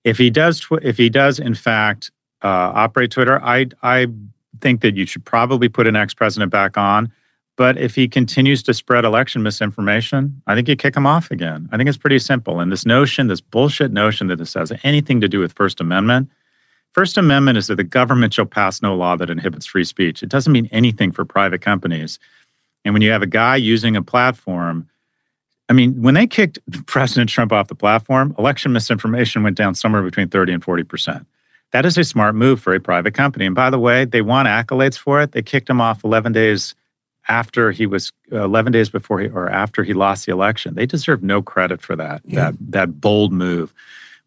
if 0.05 0.19
he 0.19 0.31
does, 0.31 0.67
if 0.83 0.97
he 0.97 1.09
does 1.09 1.39
in 1.39 1.55
fact 1.55 2.11
uh, 2.43 2.73
operate 2.75 3.13
Twitter, 3.13 3.41
I 3.43 3.67
I 3.83 4.09
think 4.61 4.81
that 4.81 4.97
you 4.97 5.07
should 5.07 5.25
probably 5.25 5.69
put 5.69 5.87
an 5.87 5.97
ex-president 5.97 6.51
back 6.51 6.77
on. 6.77 7.13
But 7.57 7.77
if 7.79 7.95
he 7.95 8.09
continues 8.09 8.63
to 8.65 8.75
spread 8.75 9.05
election 9.05 9.43
misinformation, 9.43 10.43
I 10.47 10.55
think 10.55 10.69
you 10.69 10.77
kick 10.77 10.97
him 10.97 11.07
off 11.07 11.31
again. 11.31 11.69
I 11.71 11.77
think 11.77 11.89
it's 11.89 11.99
pretty 11.99 12.19
simple. 12.19 12.61
And 12.61 12.73
this 12.73 12.87
notion, 12.87 13.27
this 13.27 13.43
bullshit 13.43 13.93
notion 13.93 14.29
that 14.29 14.37
this 14.37 14.55
has 14.55 14.73
anything 14.83 15.21
to 15.21 15.29
do 15.29 15.39
with 15.39 15.53
First 15.53 15.81
Amendment, 15.81 16.31
First 16.93 17.17
Amendment 17.17 17.57
is 17.57 17.69
that 17.69 17.77
the 17.77 17.85
government 17.85 18.35
shall 18.35 18.45
pass 18.45 18.83
no 18.83 18.95
law 18.95 19.17
that 19.17 19.31
inhibits 19.31 19.65
free 19.65 19.85
speech. 19.85 20.23
It 20.23 20.29
doesn't 20.29 20.53
mean 20.53 20.69
anything 20.73 21.11
for 21.11 21.25
private 21.25 21.63
companies. 21.63 22.19
And 22.85 22.95
when 22.95 23.03
you 23.03 23.11
have 23.11 23.23
a 23.23 23.27
guy 23.27 23.57
using 23.57 23.97
a 23.97 24.03
platform, 24.03 24.89
I 25.69 25.73
mean, 25.73 26.03
when 26.03 26.15
they 26.15 26.27
kicked 26.27 26.59
President 26.87 27.31
Trump 27.31 27.53
off 27.53 27.69
the 27.69 27.75
platform, 27.75 28.35
election 28.39 28.73
misinformation 28.73 29.43
went 29.43 29.57
down 29.57 29.75
somewhere 29.75 30.03
between 30.03 30.29
30 30.29 30.53
and 30.53 30.65
40%. 30.65 31.25
That 31.73 31.87
is 31.87 31.97
a 31.97 32.05
smart 32.05 32.35
move 32.35 32.61
for 32.61 32.75
a 32.75 32.81
private 32.81 33.15
company. 33.15 33.47
And 33.47 33.55
by 33.55 33.71
the 33.71 33.79
way, 33.79 34.05
they 34.05 34.21
won 34.21 34.45
accolades 34.45 34.99
for 34.99 35.23
it. 35.23 35.33
They 35.33 35.41
kicked 35.41 35.71
him 35.71 35.81
off 35.81 36.05
11 36.05 36.33
days 36.33 36.75
after 37.29 37.71
he 37.71 37.87
was 37.87 38.13
uh, 38.33 38.45
11 38.45 38.73
days 38.73 38.89
before 38.89 39.21
he 39.21 39.29
or 39.29 39.49
after 39.49 39.85
he 39.85 39.95
lost 39.95 40.27
the 40.27 40.33
election. 40.33 40.75
They 40.75 40.87
deserve 40.87 41.23
no 41.23 41.43
credit 41.43 41.81
for 41.81 41.97
that 41.97 42.23
yeah. 42.25 42.51
that 42.51 42.55
that 42.61 43.01
bold 43.01 43.33
move. 43.33 43.73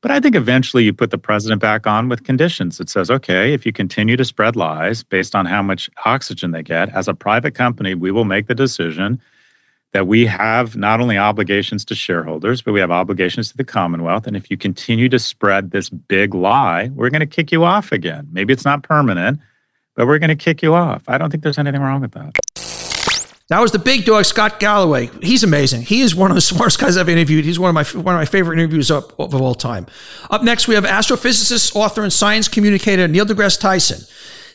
But 0.01 0.11
I 0.11 0.19
think 0.19 0.35
eventually 0.35 0.83
you 0.83 0.93
put 0.93 1.09
the 1.09 1.17
president 1.17 1.61
back 1.61 1.87
on 1.87 2.09
with 2.09 2.23
conditions 2.23 2.77
that 2.77 2.91
says, 2.91 3.09
okay, 3.09 3.53
if 3.53 3.65
you 3.65 3.73
continue 3.73 4.15
to 4.17 4.23
spread 4.23 4.55
lies 4.55 5.01
based 5.01 5.33
on 5.33 5.47
how 5.47 5.63
much 5.63 5.89
oxygen 6.05 6.51
they 6.51 6.61
get, 6.61 6.89
as 6.89 7.07
a 7.07 7.15
private 7.15 7.55
company, 7.55 7.95
we 7.95 8.11
will 8.11 8.23
make 8.23 8.45
the 8.45 8.53
decision 8.53 9.19
that 9.93 10.05
we 10.05 10.25
have 10.25 10.75
not 10.75 11.01
only 11.01 11.17
obligations 11.17 11.85
to 11.85 11.95
shareholders, 11.95 12.61
but 12.61 12.73
we 12.73 12.81
have 12.81 12.91
obligations 12.91 13.49
to 13.49 13.57
the 13.57 13.63
Commonwealth. 13.63 14.27
And 14.27 14.35
if 14.35 14.51
you 14.51 14.57
continue 14.57 15.09
to 15.09 15.17
spread 15.17 15.71
this 15.71 15.89
big 15.89 16.35
lie, 16.35 16.91
we're 16.93 17.09
going 17.09 17.21
to 17.21 17.25
kick 17.25 17.51
you 17.51 17.63
off 17.63 17.91
again. 17.91 18.27
Maybe 18.31 18.53
it's 18.53 18.65
not 18.65 18.83
permanent, 18.83 19.39
but 19.95 20.05
we're 20.05 20.19
going 20.19 20.27
to 20.29 20.35
kick 20.35 20.61
you 20.61 20.75
off. 20.75 21.03
I 21.07 21.17
don't 21.17 21.31
think 21.31 21.43
there's 21.43 21.57
anything 21.57 21.81
wrong 21.81 22.01
with 22.01 22.11
that. 22.11 22.35
That 23.49 23.59
was 23.59 23.71
the 23.71 23.79
big 23.79 24.05
dog, 24.05 24.25
Scott 24.25 24.59
Galloway. 24.59 25.11
He's 25.21 25.43
amazing. 25.43 25.83
He 25.83 26.01
is 26.01 26.15
one 26.15 26.31
of 26.31 26.35
the 26.35 26.41
smartest 26.53 26.79
guys 26.79 26.97
I've 26.97 27.09
interviewed. 27.09 27.45
He's 27.45 27.59
one 27.59 27.69
of 27.69 27.75
my 27.75 28.01
one 28.01 28.15
of 28.15 28.19
my 28.19 28.25
favorite 28.25 28.57
interviews 28.57 28.89
of, 28.89 29.13
of 29.19 29.39
all 29.39 29.53
time. 29.53 29.85
Up 30.31 30.43
next, 30.43 30.67
we 30.67 30.73
have 30.75 30.83
astrophysicist, 30.83 31.75
author, 31.75 32.01
and 32.01 32.11
science 32.11 32.47
communicator 32.47 33.07
Neil 33.07 33.25
deGrasse 33.25 33.59
Tyson. 33.59 34.07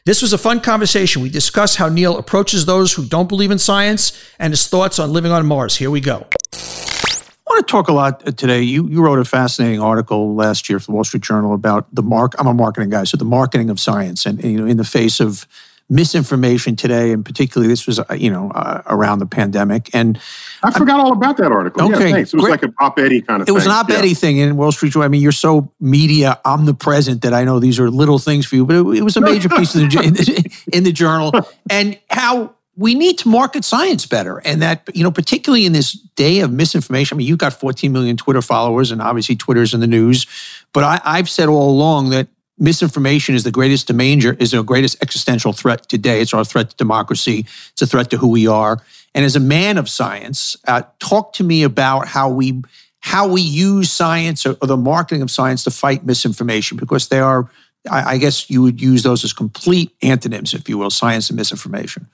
This 0.07 0.23
was 0.23 0.33
a 0.33 0.39
fun 0.39 0.61
conversation. 0.61 1.23
We 1.23 1.29
discussed 1.29 1.77
how 1.77 1.89
Neil 1.89 2.17
approaches 2.17 2.67
those 2.67 2.93
who 2.95 3.05
don't 3.05 3.29
believe 3.29 3.51
in 3.51 3.59
science 3.59 4.19
and 4.39 4.53
his 4.53 4.67
thoughts 4.67 4.99
on 4.99 5.13
living 5.13 5.31
on 5.31 5.47
Mars. 5.47 5.77
Here 5.77 5.91
we 5.91 6.01
go. 6.01 6.27
I 6.53 7.53
want 7.55 7.67
to 7.67 7.71
talk 7.71 7.89
a 7.89 7.93
lot 7.93 8.27
uh, 8.27 8.33
today. 8.33 8.63
You 8.63 8.89
you 8.89 9.03
wrote 9.03 9.21
a 9.21 9.25
fascinating 9.25 9.81
article 9.81 10.35
last 10.35 10.69
year 10.69 10.81
for 10.81 10.87
the 10.87 10.93
Wall 10.93 11.05
Street 11.05 11.23
Journal 11.23 11.55
about 11.55 11.95
the 11.95 12.03
mark. 12.03 12.35
I'm 12.41 12.49
a 12.49 12.55
marketing 12.55 12.91
guy, 12.91 13.05
so 13.05 13.17
the 13.17 13.25
marketing 13.25 13.71
of 13.71 13.79
science, 13.79 14.27
and 14.27 14.43
you 14.43 14.59
know, 14.59 14.67
in 14.67 14.79
the 14.79 14.85
face 14.85 15.21
of 15.21 15.47
misinformation 15.91 16.77
today, 16.77 17.13
and 17.13 17.25
particularly 17.25 17.69
this 17.69 17.87
was 17.87 17.99
uh, 17.99 18.05
you 18.17 18.31
know 18.31 18.51
uh, 18.53 18.83
around 18.87 19.19
the 19.19 19.27
pandemic. 19.27 19.93
And 19.95 20.19
I 20.63 20.71
forgot 20.71 21.01
all 21.01 21.13
about 21.13 21.37
that 21.39 21.53
article. 21.53 21.83
Okay, 21.83 22.09
yeah, 22.09 22.15
thanks. 22.15 22.33
It 22.33 22.37
was 22.37 22.45
great. 22.45 22.53
like 22.53 22.63
an 22.63 22.75
op-ed 22.79 23.09
kind 23.09 23.13
of. 23.13 23.27
Thing. 23.27 23.41
It 23.41 23.45
thing. 23.47 23.55
was 23.55 23.67
an 23.67 23.73
op-ed 23.73 24.05
yeah. 24.05 24.15
thing 24.15 24.39
in 24.39 24.57
Wall 24.57 24.73
Street 24.73 24.93
Journal. 24.93 25.05
I 25.05 25.09
mean, 25.09 25.21
you're 25.21 25.33
so 25.33 25.71
media 25.81 26.41
omnipresent 26.45 27.23
that 27.23 27.35
I 27.35 27.45
know 27.45 27.59
these 27.59 27.79
are 27.79 27.91
little 27.91 28.19
things 28.19 28.47
for 28.47 28.57
you, 28.57 28.65
but 28.65 28.77
it, 28.77 28.99
it 28.99 29.03
was 29.03 29.17
a 29.17 29.21
major 29.21 29.49
piece 29.57 29.75
in 29.75 29.89
the, 29.89 30.01
in 30.03 30.15
the, 30.15 30.65
in 30.73 30.85
the 30.85 30.93
journal, 30.93 31.33
and 31.69 31.99
how 32.09 32.55
we 32.77 32.95
need 32.95 33.19
to 33.19 33.29
market 33.29 33.65
science 33.65 34.07
better. 34.07 34.39
And 34.39 34.63
that, 34.63 34.89
you 34.95 35.03
know, 35.03 35.11
particularly 35.11 35.67
in 35.67 35.73
this 35.73 35.93
day 35.93 36.41
of 36.41 36.51
misinformation, 36.53 37.15
I 37.15 37.19
mean, 37.19 37.27
you've 37.27 37.39
got 37.39 37.53
14 37.53 37.93
million 37.93 38.17
Twitter 38.17 38.41
followers, 38.41 38.91
and 38.91 39.03
obviously 39.03 39.37
Twitter's 39.37 39.75
in 39.75 39.81
the 39.81 39.87
news. 39.87 40.27
But 40.73 40.85
I, 40.85 41.01
I've 41.05 41.29
said 41.29 41.49
all 41.49 41.71
along 41.71 42.11
that 42.11 42.29
misinformation 42.61 43.35
is 43.35 43.43
the 43.43 43.51
greatest 43.51 43.89
danger, 43.89 44.37
is 44.39 44.53
the 44.53 44.63
greatest 44.63 45.03
existential 45.03 45.53
threat 45.53 45.89
today. 45.89 46.21
It's 46.21 46.35
our 46.35 46.45
threat 46.45 46.71
to 46.71 46.77
democracy. 46.77 47.47
It's 47.73 47.83
a 47.83 47.87
threat 47.87 48.11
to 48.11 48.19
who 48.19 48.29
we 48.29 48.47
are. 48.47 48.81
And 49.15 49.25
as 49.25 49.35
a 49.35 49.41
man 49.41 49.79
of 49.79 49.89
science, 49.89 50.57
uh, 50.69 50.83
talk 51.01 51.33
to 51.35 51.45
me 51.45 51.63
about 51.63 52.07
how 52.07 52.29
we 52.29 52.63
how 53.03 53.27
we 53.27 53.41
use 53.41 53.91
science 53.91 54.45
or, 54.45 54.59
or, 54.61 54.67
the 54.67 54.77
marketing 54.77 55.23
of 55.23 55.31
science 55.31 55.65
to 55.65 55.71
fight 55.71 56.05
misinformation, 56.05 56.77
because 56.77 57.09
they 57.09 57.19
are, 57.19 57.51
I, 57.91 58.03
I 58.03 58.19
guess, 58.19 58.51
you 58.51 58.61
would 58.61 58.79
use 58.79 59.03
those 59.03 59.25
as 59.25 59.33
complete 59.33 59.91
antonyms, 60.03 60.53
if 60.53 60.69
you 60.69 60.77
will, 60.77 60.91
science 60.91 61.31
and 61.31 61.37
misinformation. 61.39 62.07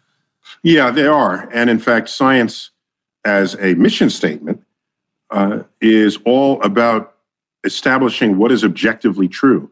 Yeah, 0.63 0.93
they 0.93 1.09
are, 1.09 1.51
and 1.53 1.69
in 1.69 1.81
fact, 1.81 2.09
science 2.09 2.71
as 3.25 3.57
a 3.57 3.75
mission 3.75 4.11
statement 4.11 4.63
uh, 5.31 5.65
is 5.81 6.19
all 6.25 6.63
about 6.63 7.17
establishing 7.65 8.39
what 8.39 8.53
is 8.53 8.63
objectively 8.63 9.27
true 9.27 9.69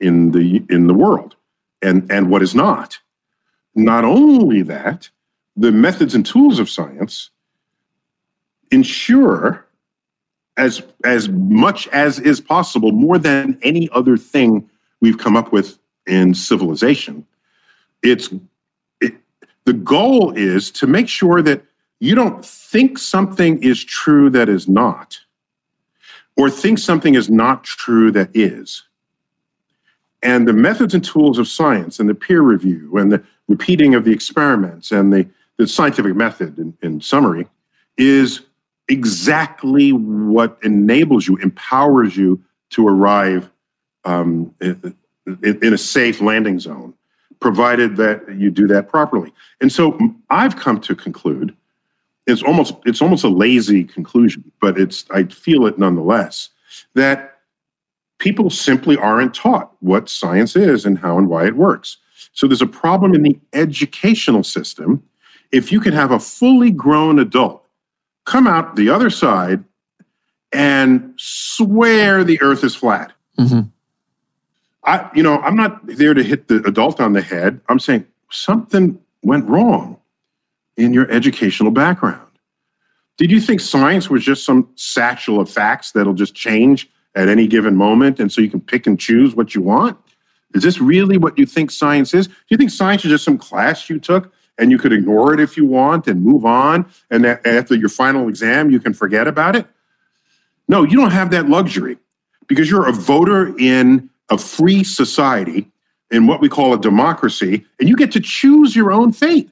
in 0.00 0.32
the 0.32 0.64
in 0.68 0.86
the 0.86 0.94
world. 0.94 1.36
And 1.82 2.10
and 2.10 2.30
what 2.30 2.42
is 2.42 2.54
not? 2.54 2.98
Not 3.74 4.04
only 4.04 4.62
that 4.62 5.08
the 5.56 5.72
methods 5.72 6.14
and 6.14 6.24
tools 6.24 6.58
of 6.58 6.68
science 6.68 7.30
ensure 8.70 9.66
as 10.56 10.82
as 11.04 11.28
much 11.28 11.88
as 11.88 12.18
is 12.18 12.40
possible 12.40 12.92
more 12.92 13.18
than 13.18 13.58
any 13.62 13.88
other 13.92 14.16
thing 14.16 14.68
we've 15.00 15.18
come 15.18 15.36
up 15.36 15.52
with 15.52 15.78
in 16.06 16.34
civilization. 16.34 17.26
It's 18.02 18.30
it, 19.00 19.14
the 19.64 19.72
goal 19.72 20.32
is 20.32 20.70
to 20.72 20.86
make 20.86 21.08
sure 21.08 21.42
that 21.42 21.62
you 22.00 22.14
don't 22.14 22.44
think 22.44 22.98
something 22.98 23.62
is 23.62 23.84
true 23.84 24.30
that 24.30 24.48
is 24.48 24.68
not 24.68 25.18
or 26.36 26.48
think 26.50 26.78
something 26.78 27.14
is 27.14 27.28
not 27.28 27.64
true 27.64 28.10
that 28.12 28.30
is 28.34 28.84
and 30.22 30.46
the 30.46 30.52
methods 30.52 30.94
and 30.94 31.04
tools 31.04 31.38
of 31.38 31.48
science 31.48 31.98
and 31.98 32.08
the 32.08 32.14
peer 32.14 32.42
review 32.42 32.96
and 32.96 33.10
the 33.12 33.22
repeating 33.48 33.94
of 33.94 34.04
the 34.04 34.12
experiments 34.12 34.90
and 34.90 35.12
the, 35.12 35.28
the 35.56 35.66
scientific 35.66 36.14
method, 36.14 36.58
in, 36.58 36.76
in 36.82 37.00
summary, 37.00 37.46
is 37.96 38.42
exactly 38.88 39.92
what 39.92 40.58
enables 40.62 41.26
you, 41.26 41.36
empowers 41.38 42.16
you 42.16 42.42
to 42.70 42.86
arrive 42.86 43.50
um, 44.04 44.54
in, 44.60 44.94
in 45.42 45.72
a 45.72 45.78
safe 45.78 46.20
landing 46.20 46.58
zone, 46.58 46.94
provided 47.40 47.96
that 47.96 48.22
you 48.36 48.50
do 48.50 48.66
that 48.66 48.88
properly. 48.88 49.32
And 49.60 49.72
so 49.72 49.98
I've 50.28 50.56
come 50.56 50.80
to 50.82 50.94
conclude 50.94 51.56
it's 52.26 52.42
almost 52.42 52.74
it's 52.84 53.02
almost 53.02 53.24
a 53.24 53.28
lazy 53.28 53.82
conclusion, 53.82 54.52
but 54.60 54.78
it's 54.78 55.04
I 55.10 55.24
feel 55.24 55.66
it 55.66 55.78
nonetheless 55.78 56.50
that 56.94 57.29
people 58.20 58.50
simply 58.50 58.96
aren't 58.96 59.34
taught 59.34 59.72
what 59.80 60.08
science 60.08 60.54
is 60.54 60.86
and 60.86 60.98
how 60.98 61.18
and 61.18 61.28
why 61.28 61.46
it 61.46 61.56
works. 61.56 61.96
So 62.32 62.46
there's 62.46 62.62
a 62.62 62.66
problem 62.66 63.14
in 63.14 63.22
the 63.22 63.38
educational 63.52 64.44
system. 64.44 65.02
If 65.50 65.72
you 65.72 65.80
can 65.80 65.92
have 65.92 66.12
a 66.12 66.20
fully 66.20 66.70
grown 66.70 67.18
adult 67.18 67.66
come 68.26 68.46
out 68.46 68.76
the 68.76 68.90
other 68.90 69.10
side 69.10 69.64
and 70.52 71.14
swear 71.16 72.22
the 72.22 72.40
earth 72.42 72.62
is 72.62 72.76
flat. 72.76 73.12
Mm-hmm. 73.38 73.62
I, 74.84 75.10
you 75.14 75.22
know, 75.22 75.38
I'm 75.40 75.56
not 75.56 75.84
there 75.86 76.14
to 76.14 76.22
hit 76.22 76.48
the 76.48 76.62
adult 76.64 77.00
on 77.00 77.12
the 77.14 77.22
head. 77.22 77.60
I'm 77.68 77.80
saying 77.80 78.06
something 78.30 79.00
went 79.22 79.48
wrong 79.48 79.98
in 80.76 80.92
your 80.92 81.10
educational 81.10 81.70
background. 81.70 82.26
Did 83.16 83.30
you 83.30 83.40
think 83.40 83.60
science 83.60 84.08
was 84.08 84.24
just 84.24 84.44
some 84.44 84.68
satchel 84.76 85.40
of 85.40 85.50
facts 85.50 85.92
that'll 85.92 86.14
just 86.14 86.34
change 86.34 86.88
at 87.14 87.28
any 87.28 87.46
given 87.46 87.76
moment. 87.76 88.20
And 88.20 88.30
so 88.30 88.40
you 88.40 88.50
can 88.50 88.60
pick 88.60 88.86
and 88.86 88.98
choose 88.98 89.34
what 89.34 89.54
you 89.54 89.62
want. 89.62 89.98
Is 90.54 90.62
this 90.62 90.80
really 90.80 91.16
what 91.16 91.38
you 91.38 91.46
think 91.46 91.70
science 91.70 92.12
is? 92.14 92.26
Do 92.26 92.34
you 92.48 92.56
think 92.56 92.70
science 92.70 93.04
is 93.04 93.10
just 93.10 93.24
some 93.24 93.38
class 93.38 93.88
you 93.88 93.98
took 93.98 94.32
and 94.58 94.70
you 94.70 94.78
could 94.78 94.92
ignore 94.92 95.32
it 95.32 95.40
if 95.40 95.56
you 95.56 95.64
want 95.64 96.06
and 96.06 96.22
move 96.22 96.44
on? 96.44 96.90
And 97.10 97.24
that 97.24 97.46
after 97.46 97.74
your 97.74 97.88
final 97.88 98.28
exam, 98.28 98.70
you 98.70 98.80
can 98.80 98.92
forget 98.92 99.28
about 99.28 99.56
it? 99.56 99.66
No, 100.68 100.82
you 100.84 100.96
don't 100.96 101.10
have 101.10 101.30
that 101.30 101.48
luxury 101.48 101.98
because 102.46 102.70
you're 102.70 102.88
a 102.88 102.92
voter 102.92 103.56
in 103.58 104.10
a 104.28 104.38
free 104.38 104.84
society 104.84 105.70
in 106.10 106.26
what 106.26 106.40
we 106.40 106.48
call 106.48 106.74
a 106.74 106.80
democracy, 106.80 107.64
and 107.78 107.88
you 107.88 107.96
get 107.96 108.10
to 108.12 108.20
choose 108.20 108.74
your 108.74 108.90
own 108.90 109.12
fate. 109.12 109.50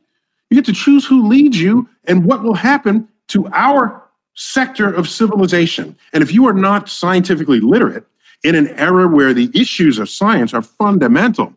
You 0.50 0.56
get 0.56 0.64
to 0.66 0.72
choose 0.72 1.06
who 1.06 1.26
leads 1.28 1.60
you 1.60 1.88
and 2.04 2.24
what 2.24 2.42
will 2.42 2.54
happen 2.54 3.08
to 3.28 3.46
our 3.48 4.02
sector 4.38 4.88
of 4.88 5.09
civilization. 5.09 5.97
And 6.12 6.23
if 6.23 6.33
you 6.33 6.47
are 6.47 6.52
not 6.52 6.88
scientifically 6.88 7.59
literate 7.59 8.04
in 8.45 8.54
an 8.54 8.68
era 8.68 9.09
where 9.09 9.35
the 9.35 9.50
issues 9.52 9.99
of 9.99 10.09
science 10.09 10.54
are 10.54 10.62
fundamental 10.62 11.52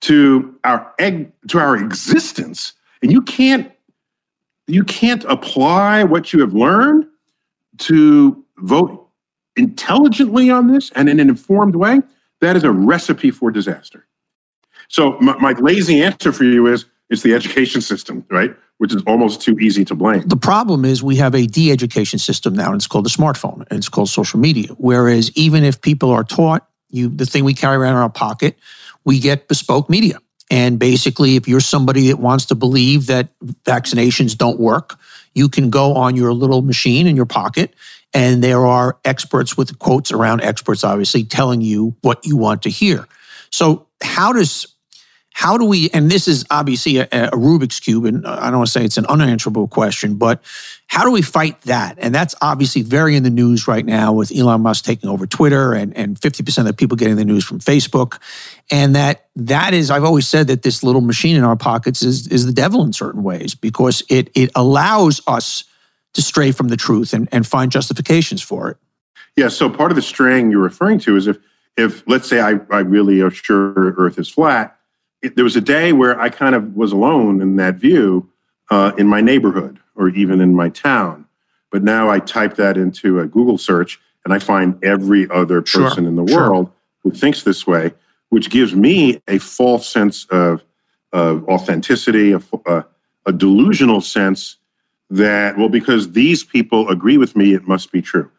to 0.00 0.58
our 0.64 0.92
to 1.46 1.58
our 1.58 1.76
existence, 1.76 2.72
and 3.00 3.12
you 3.12 3.22
can't 3.22 3.70
you 4.66 4.82
can't 4.82 5.22
apply 5.24 6.02
what 6.02 6.32
you 6.32 6.40
have 6.40 6.52
learned 6.52 7.06
to 7.78 8.44
vote 8.58 9.08
intelligently 9.54 10.50
on 10.50 10.66
this 10.66 10.90
and 10.96 11.08
in 11.08 11.20
an 11.20 11.28
informed 11.28 11.76
way, 11.76 12.00
that 12.40 12.56
is 12.56 12.64
a 12.64 12.72
recipe 12.72 13.30
for 13.30 13.52
disaster. 13.52 14.04
So 14.88 15.16
my, 15.20 15.36
my 15.38 15.52
lazy 15.52 16.02
answer 16.02 16.32
for 16.32 16.42
you 16.42 16.66
is 16.66 16.86
it's 17.10 17.22
the 17.22 17.34
education 17.34 17.80
system, 17.80 18.24
right? 18.30 18.56
which 18.78 18.94
is 18.94 19.02
almost 19.06 19.40
too 19.40 19.58
easy 19.58 19.84
to 19.86 19.94
blame. 19.94 20.22
The 20.26 20.36
problem 20.36 20.84
is 20.84 21.02
we 21.02 21.16
have 21.16 21.34
a 21.34 21.46
de 21.46 21.70
education 21.70 22.18
system 22.18 22.54
now, 22.54 22.66
and 22.66 22.76
it's 22.76 22.86
called 22.86 23.06
the 23.06 23.10
smartphone, 23.10 23.66
and 23.70 23.78
it's 23.78 23.88
called 23.88 24.08
social 24.08 24.38
media. 24.38 24.68
Whereas 24.76 25.30
even 25.36 25.64
if 25.64 25.80
people 25.80 26.10
are 26.10 26.24
taught, 26.24 26.68
you 26.90 27.08
the 27.08 27.26
thing 27.26 27.44
we 27.44 27.54
carry 27.54 27.76
around 27.76 27.92
in 27.92 28.02
our 28.02 28.10
pocket, 28.10 28.56
we 29.04 29.18
get 29.18 29.48
bespoke 29.48 29.88
media. 29.88 30.18
And 30.50 30.78
basically, 30.78 31.36
if 31.36 31.48
you're 31.48 31.60
somebody 31.60 32.08
that 32.08 32.18
wants 32.18 32.46
to 32.46 32.54
believe 32.54 33.06
that 33.06 33.28
vaccinations 33.64 34.36
don't 34.36 34.60
work, 34.60 34.96
you 35.34 35.48
can 35.48 35.70
go 35.70 35.94
on 35.94 36.14
your 36.14 36.32
little 36.32 36.62
machine 36.62 37.06
in 37.06 37.16
your 37.16 37.26
pocket, 37.26 37.74
and 38.14 38.44
there 38.44 38.64
are 38.64 38.98
experts 39.04 39.56
with 39.56 39.78
quotes 39.78 40.12
around 40.12 40.42
experts, 40.42 40.84
obviously, 40.84 41.24
telling 41.24 41.62
you 41.62 41.96
what 42.02 42.24
you 42.26 42.36
want 42.36 42.62
to 42.62 42.70
hear. 42.70 43.06
So, 43.50 43.86
how 44.02 44.32
does 44.32 44.66
how 45.36 45.58
do 45.58 45.66
we, 45.66 45.90
and 45.90 46.10
this 46.10 46.28
is 46.28 46.46
obviously 46.50 46.96
a, 46.96 47.02
a, 47.12 47.30
Rubik's 47.32 47.78
Cube, 47.78 48.06
and 48.06 48.26
I 48.26 48.48
don't 48.48 48.56
want 48.56 48.68
to 48.68 48.72
say 48.72 48.86
it's 48.86 48.96
an 48.96 49.04
unanswerable 49.04 49.68
question, 49.68 50.14
but 50.14 50.42
how 50.86 51.04
do 51.04 51.10
we 51.10 51.20
fight 51.20 51.60
that? 51.62 51.98
And 52.00 52.14
that's 52.14 52.34
obviously 52.40 52.80
very 52.80 53.16
in 53.16 53.22
the 53.22 53.28
news 53.28 53.68
right 53.68 53.84
now 53.84 54.14
with 54.14 54.32
Elon 54.34 54.62
Musk 54.62 54.86
taking 54.86 55.10
over 55.10 55.26
Twitter 55.26 55.74
and, 55.74 55.94
and 55.94 56.18
50% 56.18 56.60
of 56.60 56.64
the 56.64 56.72
people 56.72 56.96
getting 56.96 57.16
the 57.16 57.24
news 57.26 57.44
from 57.44 57.58
Facebook. 57.58 58.18
And 58.70 58.94
that 58.94 59.26
that 59.36 59.74
is, 59.74 59.90
I've 59.90 60.04
always 60.04 60.26
said 60.26 60.46
that 60.46 60.62
this 60.62 60.82
little 60.82 61.02
machine 61.02 61.36
in 61.36 61.44
our 61.44 61.54
pockets 61.54 62.00
is, 62.00 62.28
is 62.28 62.46
the 62.46 62.52
devil 62.52 62.82
in 62.82 62.94
certain 62.94 63.22
ways 63.22 63.54
because 63.54 64.02
it, 64.08 64.30
it 64.34 64.50
allows 64.54 65.20
us 65.26 65.64
to 66.14 66.22
stray 66.22 66.50
from 66.50 66.68
the 66.68 66.78
truth 66.78 67.12
and, 67.12 67.28
and 67.30 67.46
find 67.46 67.70
justifications 67.70 68.40
for 68.40 68.70
it. 68.70 68.78
Yeah, 69.36 69.48
so 69.48 69.68
part 69.68 69.92
of 69.92 69.96
the 69.96 70.02
straying 70.02 70.50
you're 70.50 70.62
referring 70.62 70.98
to 71.00 71.14
is 71.14 71.26
if, 71.26 71.36
if 71.76 72.08
let's 72.08 72.26
say 72.26 72.40
I, 72.40 72.58
I 72.70 72.78
really 72.78 73.20
are 73.20 73.30
sure 73.30 73.74
Earth 73.98 74.18
is 74.18 74.30
flat, 74.30 74.75
there 75.34 75.44
was 75.44 75.56
a 75.56 75.60
day 75.60 75.92
where 75.92 76.20
I 76.20 76.28
kind 76.28 76.54
of 76.54 76.76
was 76.76 76.92
alone 76.92 77.40
in 77.40 77.56
that 77.56 77.76
view 77.76 78.28
uh, 78.70 78.92
in 78.98 79.06
my 79.06 79.20
neighborhood 79.20 79.78
or 79.94 80.08
even 80.10 80.40
in 80.40 80.54
my 80.54 80.68
town. 80.68 81.26
But 81.70 81.82
now 81.82 82.08
I 82.08 82.18
type 82.20 82.56
that 82.56 82.76
into 82.76 83.20
a 83.20 83.26
Google 83.26 83.58
search 83.58 84.00
and 84.24 84.34
I 84.34 84.38
find 84.38 84.82
every 84.84 85.28
other 85.30 85.62
person 85.62 86.04
sure, 86.04 86.08
in 86.08 86.16
the 86.16 86.26
sure. 86.26 86.50
world 86.50 86.70
who 87.02 87.10
thinks 87.10 87.42
this 87.42 87.66
way, 87.66 87.92
which 88.30 88.50
gives 88.50 88.74
me 88.74 89.20
a 89.28 89.38
false 89.38 89.88
sense 89.88 90.26
of, 90.26 90.64
of 91.12 91.48
authenticity, 91.48 92.32
a, 92.32 92.40
a, 92.66 92.84
a 93.26 93.32
delusional 93.32 94.00
sense 94.00 94.56
that, 95.10 95.56
well, 95.56 95.68
because 95.68 96.12
these 96.12 96.42
people 96.42 96.88
agree 96.88 97.18
with 97.18 97.36
me, 97.36 97.54
it 97.54 97.68
must 97.68 97.92
be 97.92 98.02
true. 98.02 98.30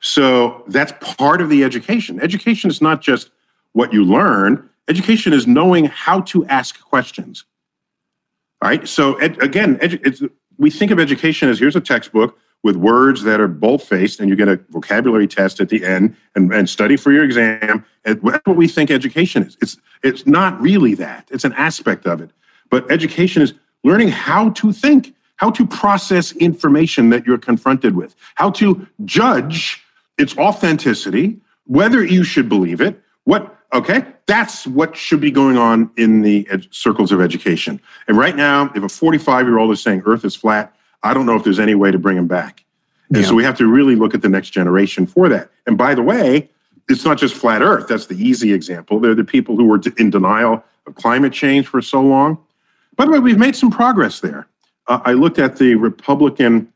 So 0.00 0.64
that's 0.68 0.92
part 1.00 1.40
of 1.40 1.48
the 1.48 1.64
education. 1.64 2.20
Education 2.20 2.70
is 2.70 2.80
not 2.80 3.00
just 3.00 3.30
what 3.72 3.92
you 3.92 4.04
learn, 4.04 4.67
Education 4.88 5.32
is 5.32 5.46
knowing 5.46 5.84
how 5.84 6.20
to 6.22 6.44
ask 6.46 6.80
questions. 6.80 7.44
All 8.62 8.68
right. 8.68 8.88
So 8.88 9.14
ed, 9.16 9.40
again, 9.42 9.76
edu- 9.78 10.30
we 10.56 10.70
think 10.70 10.90
of 10.90 10.98
education 10.98 11.48
as 11.48 11.58
here's 11.58 11.76
a 11.76 11.80
textbook 11.80 12.36
with 12.64 12.74
words 12.74 13.22
that 13.22 13.40
are 13.40 13.46
bold-faced, 13.46 14.18
and 14.18 14.28
you 14.28 14.34
get 14.34 14.48
a 14.48 14.58
vocabulary 14.70 15.28
test 15.28 15.60
at 15.60 15.68
the 15.68 15.84
end, 15.84 16.16
and, 16.34 16.52
and 16.52 16.68
study 16.68 16.96
for 16.96 17.12
your 17.12 17.22
exam. 17.22 17.84
And 18.04 18.20
that's 18.20 18.44
what 18.44 18.56
we 18.56 18.66
think 18.66 18.90
education 18.90 19.44
is. 19.44 19.56
It's 19.60 19.76
it's 20.02 20.26
not 20.26 20.60
really 20.60 20.94
that. 20.94 21.28
It's 21.30 21.44
an 21.44 21.52
aspect 21.52 22.06
of 22.06 22.20
it. 22.20 22.30
But 22.70 22.90
education 22.90 23.42
is 23.42 23.54
learning 23.84 24.08
how 24.08 24.50
to 24.50 24.72
think, 24.72 25.14
how 25.36 25.50
to 25.52 25.66
process 25.66 26.32
information 26.32 27.10
that 27.10 27.26
you're 27.26 27.38
confronted 27.38 27.94
with, 27.94 28.16
how 28.34 28.50
to 28.52 28.86
judge 29.04 29.84
its 30.16 30.36
authenticity, 30.36 31.40
whether 31.64 32.04
you 32.04 32.24
should 32.24 32.48
believe 32.48 32.80
it, 32.80 33.00
what 33.24 33.57
Okay, 33.72 34.02
that's 34.26 34.66
what 34.66 34.96
should 34.96 35.20
be 35.20 35.30
going 35.30 35.58
on 35.58 35.90
in 35.96 36.22
the 36.22 36.46
ed- 36.50 36.68
circles 36.70 37.12
of 37.12 37.20
education. 37.20 37.80
And 38.06 38.16
right 38.16 38.34
now, 38.34 38.72
if 38.74 38.82
a 38.82 38.88
45 38.88 39.46
year 39.46 39.58
old 39.58 39.72
is 39.72 39.82
saying 39.82 40.02
Earth 40.06 40.24
is 40.24 40.34
flat, 40.34 40.74
I 41.02 41.12
don't 41.12 41.26
know 41.26 41.36
if 41.36 41.44
there's 41.44 41.58
any 41.58 41.74
way 41.74 41.90
to 41.90 41.98
bring 41.98 42.16
him 42.16 42.26
back. 42.26 42.64
And 43.08 43.18
yeah. 43.18 43.28
so 43.28 43.34
we 43.34 43.44
have 43.44 43.56
to 43.58 43.66
really 43.66 43.94
look 43.94 44.14
at 44.14 44.22
the 44.22 44.28
next 44.28 44.50
generation 44.50 45.06
for 45.06 45.28
that. 45.28 45.50
And 45.66 45.76
by 45.76 45.94
the 45.94 46.02
way, 46.02 46.50
it's 46.88 47.04
not 47.04 47.18
just 47.18 47.34
flat 47.34 47.62
Earth. 47.62 47.88
That's 47.88 48.06
the 48.06 48.16
easy 48.16 48.52
example. 48.52 49.00
They're 49.00 49.14
the 49.14 49.24
people 49.24 49.56
who 49.56 49.66
were 49.66 49.80
in 49.98 50.10
denial 50.10 50.64
of 50.86 50.94
climate 50.94 51.32
change 51.32 51.66
for 51.66 51.82
so 51.82 52.00
long. 52.00 52.38
By 52.96 53.04
the 53.04 53.12
way, 53.12 53.18
we've 53.18 53.38
made 53.38 53.54
some 53.54 53.70
progress 53.70 54.20
there. 54.20 54.48
Uh, 54.86 55.00
I 55.04 55.12
looked 55.12 55.38
at 55.38 55.58
the 55.58 55.74
Republican 55.74 56.72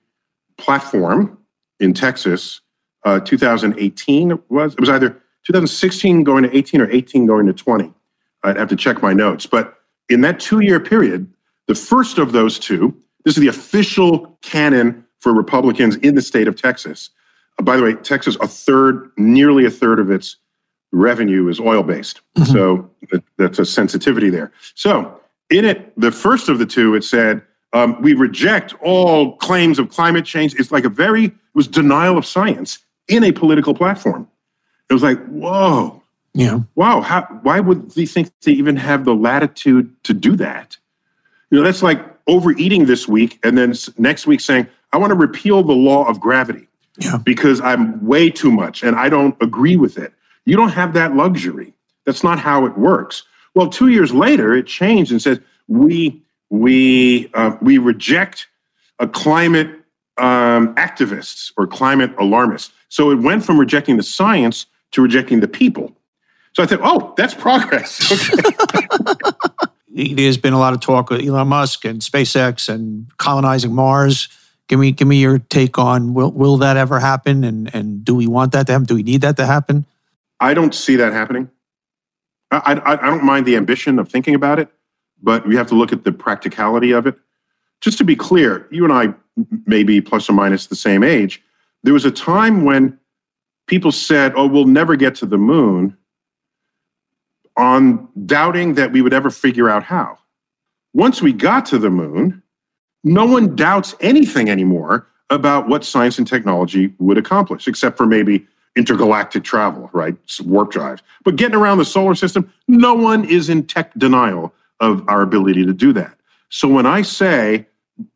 platform 0.58 1.38
in 1.80 1.94
Texas. 1.94 2.60
Uh, 3.04 3.19
2018 3.19 4.30
it 4.30 4.38
was 4.49 4.75
it 4.75 4.80
was 4.80 4.88
either 4.88 5.21
2016 5.47 6.25
going 6.25 6.45
to 6.45 6.57
18 6.57 6.81
or 6.81 6.91
18 6.91 7.26
going 7.26 7.47
to 7.47 7.52
20. 7.52 7.93
I'd 8.45 8.57
have 8.57 8.69
to 8.69 8.76
check 8.76 9.02
my 9.02 9.13
notes. 9.13 9.47
But 9.47 9.78
in 10.09 10.21
that 10.23 10.41
two 10.41 10.61
year 10.61 10.81
period, 10.81 11.33
the 11.69 11.75
first 11.75 12.19
of 12.19 12.33
those 12.33 12.59
two, 12.59 12.95
this 13.25 13.37
is 13.37 13.41
the 13.41 13.49
official 13.49 14.39
canon 14.43 15.05
for 15.21 15.33
Republicans 15.33 15.97
in 15.97 16.15
the 16.15 16.23
state 16.23 16.49
of 16.49 16.61
Texas. 16.61 17.11
Uh, 17.59 17.63
by 17.63 17.76
the 17.76 17.83
way, 17.83 17.95
Texas, 17.95 18.37
a 18.41 18.49
third, 18.49 19.11
nearly 19.17 19.65
a 19.65 19.71
third 19.71 20.00
of 20.00 20.11
its 20.11 20.37
revenue 20.91 21.49
is 21.49 21.61
oil 21.61 21.83
based. 21.83 22.21
Mm-hmm. 22.37 22.52
So 22.52 22.91
that, 23.11 23.23
that's 23.39 23.59
a 23.59 23.65
sensitivity 23.65 24.31
there. 24.31 24.52
So 24.75 25.21
in 25.50 25.65
it, 25.65 25.93
the 25.99 26.13
first 26.13 26.49
of 26.49 26.59
the 26.59 26.67
two, 26.67 26.95
it 26.95 27.05
said, 27.05 27.43
um, 27.73 28.00
we 28.02 28.13
reject 28.13 28.75
all 28.83 29.37
claims 29.37 29.78
of 29.78 29.89
climate 29.89 30.26
change. 30.26 30.55
It's 30.57 30.71
like 30.71 30.85
a 30.85 30.91
very, 30.91 31.26
it 31.26 31.33
was 31.55 31.67
denial 31.67 32.19
of 32.19 32.26
science 32.26 32.81
in 33.09 33.25
a 33.25 33.33
political 33.33 33.75
platform. 33.75 34.28
It 34.93 34.95
was 34.95 35.02
like, 35.02 35.25
whoa. 35.28 36.02
Yeah. 36.35 36.61
Wow. 36.75 37.00
How, 37.00 37.23
why 37.41 37.61
would 37.61 37.93
they 37.93 38.05
think 38.05 38.31
they 38.43 38.52
even 38.52 38.76
have 38.76 39.07
the 39.07 39.15
latitude 39.15 39.91
to 40.05 40.13
do 40.13 40.37
that? 40.37 40.76
You 41.50 41.57
know, 41.57 41.65
that's 41.65 41.83
like 41.83 42.05
overeating 42.26 42.85
this 42.85 43.09
week 43.09 43.41
and 43.43 43.57
then 43.57 43.73
next 43.97 44.26
week 44.26 44.41
saying, 44.43 44.67
I 44.93 44.99
want 44.99 45.11
to 45.11 45.15
repeal 45.15 45.63
the 45.63 45.73
law 45.73 46.07
of 46.07 46.21
gravity 46.21 46.69
yeah. 46.99 47.17
because 47.25 47.59
I'm 47.63 48.05
way 48.05 48.28
too 48.28 48.50
much 48.50 48.83
and 48.83 48.95
I 48.95 49.09
don't 49.09 49.35
agree 49.43 49.76
with 49.76 49.97
it. 49.97 50.13
You 50.45 50.57
don't 50.57 50.69
have 50.69 50.93
that 50.93 51.17
luxury. 51.17 51.73
That's 52.05 52.23
not 52.23 52.39
how 52.39 52.67
it 52.67 52.76
works. 52.76 53.23
Well, 53.55 53.71
two 53.71 53.89
years 53.89 54.13
later, 54.13 54.52
it 54.52 54.67
changed 54.67 55.11
and 55.11 55.23
says 55.23 55.41
we 55.69 56.21
we 56.50 57.31
uh, 57.33 57.57
we 57.63 57.78
reject 57.78 58.47
a 58.99 59.09
climate 59.09 59.71
um, 60.19 60.75
activists 60.75 61.50
or 61.57 61.67
climate 61.67 62.13
alarmists. 62.19 62.75
So 62.91 63.11
it 63.11 63.21
went 63.21 63.43
from 63.43 63.59
rejecting 63.59 63.97
the 63.97 64.02
science 64.02 64.67
to 64.93 65.02
rejecting 65.02 65.41
the 65.41 65.49
people. 65.49 65.93
So 66.55 66.63
I 66.63 66.67
thought, 66.67 66.81
oh, 66.83 67.15
that's 67.17 67.35
progress. 67.35 67.99
There's 69.95 70.39
been 70.39 70.52
a 70.52 70.59
lot 70.59 70.73
of 70.73 70.81
talk 70.81 71.11
with 71.11 71.26
Elon 71.26 71.49
Musk 71.49 71.85
and 71.85 72.00
SpaceX 72.00 72.69
and 72.69 73.07
colonizing 73.19 73.75
Mars. 73.75 74.28
Give 74.69 74.78
me, 74.78 74.93
give 74.93 75.09
me 75.09 75.21
your 75.21 75.39
take 75.39 75.78
on 75.78 76.15
will 76.15 76.33
will 76.33 76.57
that 76.59 76.76
ever 76.76 76.99
happen, 76.99 77.45
and 77.45 77.75
and 77.75 78.05
do 78.05 78.15
we 78.15 78.26
want 78.26 78.52
that 78.52 78.67
to 78.69 78.73
happen? 78.73 78.87
Do 78.87 78.95
we 78.95 79.02
need 79.02 79.21
that 79.21 79.37
to 79.37 79.45
happen? 79.45 79.85
I 80.41 80.55
don't 80.55 80.75
see 80.75 80.97
that 80.97 81.13
happening. 81.13 81.50
I, 82.50 82.75
I, 82.75 82.93
I 82.93 83.11
don't 83.11 83.25
mind 83.25 83.47
the 83.47 83.57
ambition 83.57 83.99
of 83.99 84.09
thinking 84.09 84.35
about 84.35 84.59
it, 84.59 84.69
but 85.23 85.47
we 85.47 85.57
have 85.57 85.67
to 85.69 85.75
look 85.75 85.93
at 85.93 86.05
the 86.05 86.13
practicality 86.13 86.93
of 86.93 87.07
it. 87.07 87.17
Just 87.81 87.99
to 87.99 88.05
be 88.05 88.17
clear, 88.17 88.67
you 88.71 88.85
and 88.85 88.93
I 88.93 89.15
may 89.67 89.83
be 89.83 90.00
plus 90.00 90.28
or 90.28 90.33
minus 90.33 90.67
the 90.67 90.76
same 90.76 91.02
age. 91.02 91.43
There 91.83 91.93
was 91.93 92.05
a 92.05 92.11
time 92.11 92.65
when 92.65 92.99
people 93.66 93.92
said, 93.92 94.32
oh, 94.36 94.46
we'll 94.46 94.66
never 94.66 94.96
get 94.96 95.14
to 95.16 95.26
the 95.26 95.38
moon 95.38 95.96
on 97.56 98.08
doubting 98.26 98.75
that 98.75 98.92
we 98.92 99.02
would 99.02 99.12
ever 99.12 99.30
figure 99.30 99.68
out 99.68 99.82
how. 99.82 100.18
Once 100.94 101.22
we 101.22 101.32
got 101.32 101.66
to 101.66 101.78
the 101.78 101.90
moon, 101.90 102.42
no 103.04 103.25
one 103.25 103.56
doubts 103.56 103.94
anything 104.00 104.48
anymore 104.48 105.06
about 105.30 105.68
what 105.68 105.84
science 105.84 106.18
and 106.18 106.26
technology 106.26 106.92
would 106.98 107.18
accomplish, 107.18 107.66
except 107.66 107.96
for 107.96 108.06
maybe 108.06 108.46
intergalactic 108.76 109.44
travel, 109.44 109.90
right? 109.92 110.14
Warp 110.44 110.70
drives. 110.70 111.02
But 111.25 111.36
getting 111.36 111.56
around 111.56 111.78
the 111.78 111.84
solar 111.84 112.14
system, 112.14 112.52
no 112.68 112.94
one 112.94 113.25
is 113.25 113.48
in 113.48 113.66
tech 113.66 113.92
denial 113.94 114.52
of 114.80 115.06
our 115.08 115.22
ability 115.22 115.64
to 115.66 115.72
do 115.72 115.92
that. 115.94 116.16
So 116.48 116.68
when 116.68 116.86
I 116.86 117.02
say 117.02 117.66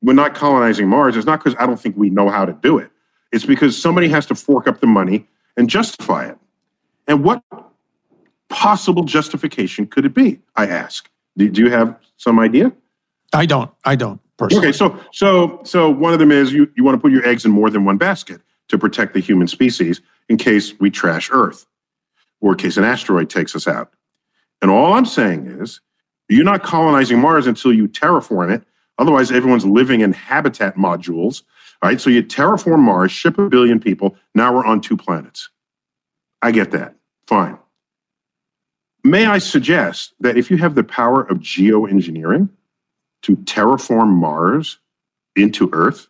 we're 0.02 0.14
not 0.14 0.34
colonizing 0.34 0.88
Mars, 0.88 1.16
it's 1.16 1.26
not 1.26 1.42
because 1.42 1.58
I 1.60 1.66
don't 1.66 1.80
think 1.80 1.96
we 1.96 2.10
know 2.10 2.28
how 2.28 2.44
to 2.44 2.52
do 2.52 2.78
it. 2.78 2.90
It's 3.32 3.44
because 3.44 3.80
somebody 3.80 4.08
has 4.08 4.26
to 4.26 4.34
fork 4.34 4.66
up 4.66 4.80
the 4.80 4.86
money 4.86 5.26
and 5.56 5.68
justify 5.68 6.26
it. 6.26 6.38
And 7.08 7.24
what 7.24 7.42
possible 8.48 9.04
justification 9.04 9.86
could 9.86 10.04
it 10.04 10.14
be? 10.14 10.40
I 10.54 10.66
ask. 10.66 11.10
Do, 11.36 11.48
do 11.48 11.62
you 11.62 11.70
have 11.70 11.98
some 12.16 12.38
idea? 12.38 12.72
I 13.32 13.46
don't. 13.46 13.70
I 13.84 13.96
don't 13.96 14.20
personally. 14.36 14.68
Okay, 14.68 14.76
so 14.76 14.98
so 15.12 15.60
so 15.64 15.90
one 15.90 16.12
of 16.12 16.18
them 16.18 16.32
is 16.32 16.52
you, 16.52 16.70
you 16.76 16.84
want 16.84 16.96
to 16.96 17.00
put 17.00 17.12
your 17.12 17.26
eggs 17.26 17.44
in 17.44 17.50
more 17.50 17.70
than 17.70 17.84
one 17.84 17.98
basket 17.98 18.40
to 18.68 18.78
protect 18.78 19.14
the 19.14 19.20
human 19.20 19.46
species 19.46 20.00
in 20.28 20.36
case 20.36 20.78
we 20.80 20.90
trash 20.90 21.28
Earth 21.32 21.66
or 22.40 22.52
in 22.52 22.58
case 22.58 22.76
an 22.76 22.84
asteroid 22.84 23.30
takes 23.30 23.54
us 23.54 23.66
out. 23.66 23.92
And 24.62 24.70
all 24.70 24.94
I'm 24.94 25.06
saying 25.06 25.46
is 25.46 25.80
you're 26.28 26.44
not 26.44 26.62
colonizing 26.62 27.20
Mars 27.20 27.46
until 27.46 27.72
you 27.72 27.88
terraform 27.88 28.54
it. 28.54 28.64
Otherwise, 28.98 29.30
everyone's 29.30 29.66
living 29.66 30.00
in 30.00 30.12
habitat 30.12 30.76
modules 30.76 31.42
all 31.82 31.90
right, 31.90 32.00
so 32.00 32.10
you 32.10 32.22
terraform 32.22 32.80
Mars, 32.80 33.12
ship 33.12 33.38
a 33.38 33.48
billion 33.48 33.80
people. 33.80 34.16
Now 34.34 34.54
we're 34.54 34.64
on 34.64 34.80
two 34.80 34.96
planets. 34.96 35.50
I 36.42 36.50
get 36.50 36.70
that. 36.70 36.96
Fine. 37.26 37.58
May 39.04 39.26
I 39.26 39.38
suggest 39.38 40.14
that 40.20 40.36
if 40.36 40.50
you 40.50 40.56
have 40.56 40.74
the 40.74 40.84
power 40.84 41.22
of 41.22 41.38
geoengineering 41.38 42.48
to 43.22 43.36
terraform 43.36 44.08
Mars 44.08 44.78
into 45.36 45.68
Earth, 45.72 46.08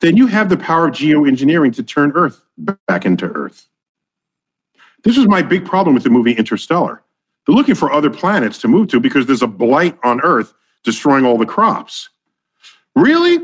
then 0.00 0.16
you 0.16 0.26
have 0.26 0.48
the 0.48 0.56
power 0.56 0.88
of 0.88 0.94
geoengineering 0.94 1.74
to 1.74 1.82
turn 1.82 2.12
Earth 2.14 2.42
back 2.86 3.04
into 3.04 3.26
Earth. 3.26 3.68
This 5.04 5.16
was 5.16 5.28
my 5.28 5.42
big 5.42 5.64
problem 5.64 5.94
with 5.94 6.04
the 6.04 6.10
movie 6.10 6.32
Interstellar. 6.32 7.02
They're 7.46 7.56
looking 7.56 7.74
for 7.74 7.92
other 7.92 8.10
planets 8.10 8.58
to 8.58 8.68
move 8.68 8.88
to 8.88 9.00
because 9.00 9.26
there's 9.26 9.42
a 9.42 9.46
blight 9.46 9.98
on 10.04 10.20
Earth 10.22 10.54
destroying 10.84 11.24
all 11.24 11.38
the 11.38 11.46
crops. 11.46 12.08
Really? 12.94 13.38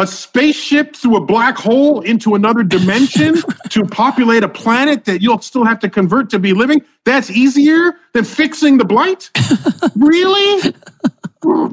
A 0.00 0.06
spaceship 0.06 0.96
through 0.96 1.16
a 1.16 1.20
black 1.20 1.58
hole 1.58 2.00
into 2.00 2.34
another 2.34 2.62
dimension 2.62 3.34
to 3.68 3.84
populate 3.84 4.42
a 4.42 4.48
planet 4.48 5.04
that 5.04 5.20
you'll 5.20 5.42
still 5.42 5.62
have 5.62 5.78
to 5.80 5.90
convert 5.90 6.30
to 6.30 6.38
be 6.38 6.54
living? 6.54 6.80
That's 7.04 7.30
easier 7.30 7.98
than 8.14 8.24
fixing 8.24 8.78
the 8.78 8.86
blight? 8.86 9.30
really? 9.96 10.72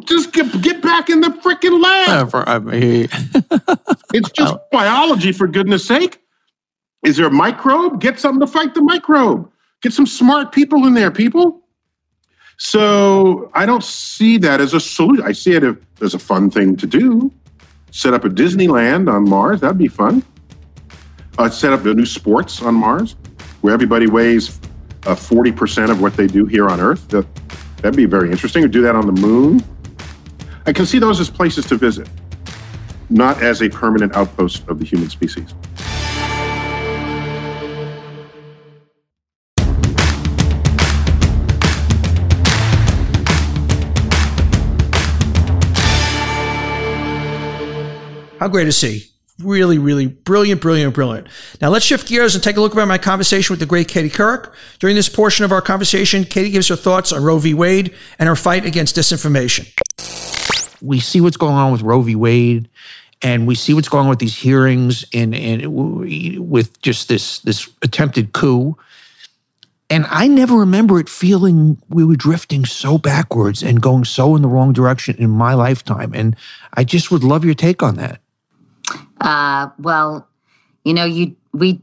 Just 0.04 0.34
get, 0.34 0.62
get 0.62 0.82
back 0.82 1.10
in 1.10 1.22
the 1.22 1.30
freaking 1.30 1.82
lab. 1.82 2.28
It's 4.14 4.30
just 4.32 4.56
biology, 4.72 5.32
for 5.32 5.48
goodness 5.48 5.86
sake. 5.86 6.20
Is 7.06 7.16
there 7.16 7.28
a 7.28 7.32
microbe? 7.32 8.02
Get 8.02 8.20
something 8.20 8.42
to 8.42 8.48
fight 8.48 8.74
the 8.74 8.82
microbe. 8.82 9.50
Get 9.82 9.94
some 9.94 10.06
smart 10.06 10.52
people 10.52 10.86
in 10.86 10.96
there, 10.96 11.12
people. 11.12 11.62
So 12.58 13.52
I 13.54 13.66
don't 13.66 13.84
see 13.84 14.38
that 14.40 14.60
as 14.60 14.74
a 14.74 14.82
solution. 14.82 15.24
I 15.26 15.32
see 15.32 15.54
it 15.54 15.64
as 16.02 16.14
a 16.14 16.20
fun 16.20 16.50
thing 16.50 16.76
to 16.76 16.88
do. 16.88 17.32
Set 17.92 18.14
up 18.14 18.26
a 18.26 18.30
Disneyland 18.30 19.12
on 19.12 19.28
Mars. 19.28 19.62
That'd 19.62 19.78
be 19.78 19.88
fun. 19.88 20.24
Uh, 21.38 21.50
set 21.50 21.74
up 21.74 21.86
a 21.86 21.94
new 21.94 22.06
sports 22.06 22.62
on 22.62 22.76
Mars 22.76 23.16
where 23.62 23.74
everybody 23.74 24.08
weighs 24.08 24.60
uh, 25.06 25.16
40% 25.16 25.90
of 25.90 26.02
what 26.02 26.16
they 26.16 26.28
do 26.28 26.46
here 26.46 26.68
on 26.70 26.80
Earth. 26.80 27.08
That, 27.10 27.26
that'd 27.78 27.96
be 27.96 28.06
very 28.06 28.32
interesting. 28.32 28.64
Or 28.64 28.68
do 28.68 28.82
that 28.82 28.96
on 28.96 29.06
the 29.06 29.22
moon. 29.22 29.64
I 30.66 30.74
can 30.74 30.86
see 30.86 31.00
those 31.00 31.20
as 31.20 31.30
places 31.30 31.66
to 31.68 31.76
visit, 31.76 32.10
not 33.10 33.42
as 33.42 33.62
a 33.62 33.70
permanent 33.70 34.16
outpost 34.16 34.68
of 34.68 34.80
the 34.80 34.86
human 34.86 35.10
species. 35.10 35.54
How 48.48 48.52
great 48.52 48.70
is 48.70 48.80
he? 48.80 49.04
Really, 49.40 49.78
really 49.78 50.08
brilliant, 50.08 50.62
brilliant, 50.62 50.96
brilliant. 50.96 51.28
Now 51.60 51.68
let's 51.68 51.84
shift 51.84 52.08
gears 52.08 52.34
and 52.34 52.42
take 52.42 52.56
a 52.56 52.62
look 52.62 52.78
at 52.78 52.88
my 52.88 52.98
conversation 52.98 53.52
with 53.52 53.60
the 53.60 53.66
great 53.66 53.90
Katie 53.90 54.10
Couric. 54.10 54.50
During 54.80 54.96
this 54.96 55.10
portion 55.10 55.44
of 55.44 55.52
our 55.52 55.62
conversation, 55.62 56.24
Katie 56.24 56.50
gives 56.50 56.70
her 56.70 56.78
thoughts 56.78 57.12
on 57.12 57.22
Roe 57.22 57.40
v. 57.40 57.54
Wade 57.54 57.94
and 58.18 58.30
her 58.30 58.38
fight 58.38 58.66
against 58.66 58.96
disinformation. 58.96 59.68
we 60.82 61.02
see 61.02 61.20
what's 61.20 61.36
going 61.36 61.56
on 61.56 61.74
with 61.74 61.82
Roe 61.82 62.00
v. 62.00 62.16
Wade, 62.16 62.70
and 63.22 63.48
we 63.48 63.56
see 63.56 63.74
what's 63.74 63.90
going 63.90 64.06
on 64.06 64.10
with 64.10 64.20
these 64.20 64.38
hearings 64.38 65.04
and 65.14 65.36
and 65.36 65.68
with 66.50 66.82
just 66.82 67.10
this 67.10 67.40
this 67.40 67.70
attempted 67.82 68.32
coup. 68.32 68.78
And 69.90 70.06
I 70.10 70.30
never 70.30 70.56
remember 70.56 71.02
it 71.02 71.10
feeling 71.10 71.82
we 71.90 72.06
were 72.06 72.16
drifting 72.16 72.64
so 72.64 72.98
backwards 72.98 73.62
and 73.62 73.82
going 73.82 74.06
so 74.06 74.38
in 74.38 74.42
the 74.42 74.48
wrong 74.48 74.72
direction 74.72 75.18
in 75.18 75.32
my 75.32 75.54
lifetime. 75.54 76.14
And 76.14 76.38
I 76.76 76.86
just 76.86 77.12
would 77.12 77.26
love 77.26 77.44
your 77.44 77.54
take 77.54 77.84
on 77.84 77.96
that. 77.96 78.22
Uh, 79.20 79.70
well, 79.80 80.28
you 80.84 80.94
know, 80.94 81.06
you 81.06 81.36
we 81.54 81.82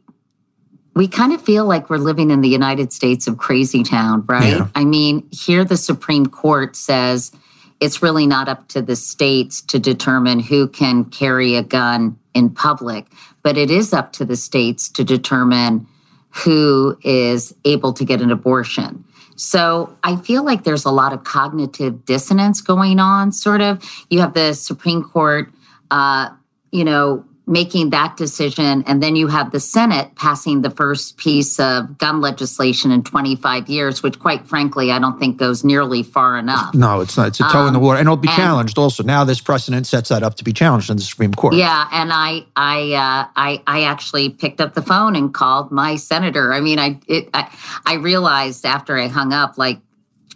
we 0.95 1.09
kind 1.09 1.33
of 1.33 1.43
feel 1.43 1.65
like 1.65 1.91
we're 1.91 1.99
living 1.99 2.31
in 2.31 2.41
the 2.41 2.49
United 2.49 2.93
States 2.93 3.27
of 3.27 3.39
crazy 3.39 3.83
town, 3.83 4.25
right? 4.27 4.59
Yeah. 4.59 4.69
I 4.75 4.85
mean, 4.85 5.29
here 5.31 5.65
the 5.65 5.77
Supreme 5.77 6.27
Court 6.27 6.77
says 6.77 7.33
it's 7.81 8.03
really 8.03 8.27
not 8.27 8.49
up 8.49 8.69
to 8.69 8.81
the 8.81 8.97
states 8.97 9.61
to 9.63 9.79
determine 9.79 10.39
who 10.41 10.69
can 10.69 11.05
carry 11.05 11.57
a 11.57 11.63
gun 11.63 12.19
in 12.33 12.51
public, 12.51 13.07
but 13.43 13.57
it 13.57 13.71
is 13.71 13.93
up 13.93 14.13
to 14.15 14.25
the 14.25 14.37
states 14.37 14.89
to 14.91 15.05
determine 15.05 15.87
who 16.31 16.97
is 17.03 17.55
able 17.65 17.93
to 17.93 18.05
get 18.05 18.21
an 18.21 18.31
abortion. 18.31 19.05
So 19.37 19.97
I 20.05 20.17
feel 20.17 20.45
like 20.45 20.65
there's 20.65 20.85
a 20.85 20.91
lot 20.91 21.13
of 21.13 21.25
cognitive 21.25 22.05
dissonance 22.05 22.61
going 22.61 23.01
on, 23.01 23.33
sort 23.33 23.61
of. 23.61 23.83
You 24.09 24.21
have 24.21 24.35
the 24.35 24.55
Supreme 24.55 25.03
Court, 25.03 25.53
uh, 25.91 26.31
you 26.75 26.85
know, 26.85 27.25
making 27.47 27.91
that 27.91 28.17
decision, 28.17 28.83
and 28.87 29.01
then 29.03 29.15
you 29.15 29.29
have 29.29 29.53
the 29.53 29.61
Senate 29.61 30.17
passing 30.17 30.63
the 30.63 30.71
first 30.71 31.19
piece 31.19 31.61
of 31.61 31.99
gun 31.99 32.21
legislation 32.23 32.91
in 32.91 33.03
25 33.05 33.69
years, 33.69 34.03
which, 34.03 34.19
quite 34.19 34.47
frankly, 34.49 34.91
I 34.91 34.99
don't 34.99 35.19
think 35.21 35.37
goes 35.37 35.63
nearly 35.63 36.03
far 36.03 36.37
enough. 36.39 36.75
No, 36.75 37.01
it's 37.01 37.17
not. 37.17 37.29
It's 37.29 37.41
a 37.41 37.45
toe 37.45 37.67
in 37.67 37.75
the 37.75 37.79
Um, 37.79 37.85
water, 37.85 37.99
and 38.01 38.07
it'll 38.07 38.17
be 38.17 38.29
and- 38.29 38.37
challenged. 38.37 38.77
Also, 38.79 39.03
now 39.05 39.23
this 39.25 39.41
precedent 39.41 39.87
sets 39.87 40.09
that 40.09 40.23
up 40.25 40.35
to 40.37 40.43
be 40.45 40.53
challenged 40.55 40.91
in 40.91 40.97
the 40.97 41.03
Supreme 41.03 41.33
Court. 41.35 41.55
Yeah, 41.55 41.87
and 41.93 42.11
I, 42.13 42.45
I, 42.57 42.93
uh, 42.95 43.29
I, 43.37 43.63
I 43.67 43.83
actually 43.85 44.31
picked 44.31 44.61
up 44.61 44.73
the 44.75 44.83
phone 44.83 45.15
and 45.15 45.33
called 45.33 45.71
my 45.71 45.95
senator. 45.97 46.53
I 46.53 46.61
mean, 46.61 46.79
I, 46.81 46.99
it, 47.07 47.29
I, 47.35 47.55
I 47.87 47.95
realized 47.97 48.65
after 48.67 48.97
I 48.99 49.07
hung 49.07 49.33
up, 49.35 49.59
like 49.59 49.81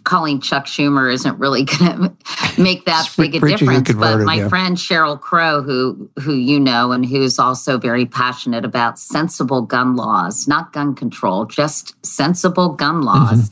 calling 0.09 0.41
Chuck 0.41 0.65
Schumer 0.65 1.13
isn't 1.13 1.37
really 1.37 1.63
going 1.65 1.91
to 1.91 2.61
make 2.61 2.85
that 2.85 3.07
big 3.15 3.35
a 3.35 3.39
difference. 3.39 3.93
But 3.93 4.21
my 4.21 4.35
yeah. 4.35 4.49
friend 4.49 4.75
Sheryl 4.75 5.21
Crow, 5.21 5.61
who, 5.61 6.09
who 6.19 6.33
you 6.33 6.59
know, 6.59 6.91
and 6.91 7.05
who's 7.05 7.37
also 7.37 7.77
very 7.77 8.07
passionate 8.07 8.65
about 8.65 8.97
sensible 8.97 9.61
gun 9.61 9.95
laws, 9.95 10.47
not 10.47 10.73
gun 10.73 10.95
control, 10.95 11.45
just 11.45 11.93
sensible 12.03 12.69
gun 12.69 13.03
laws. 13.03 13.51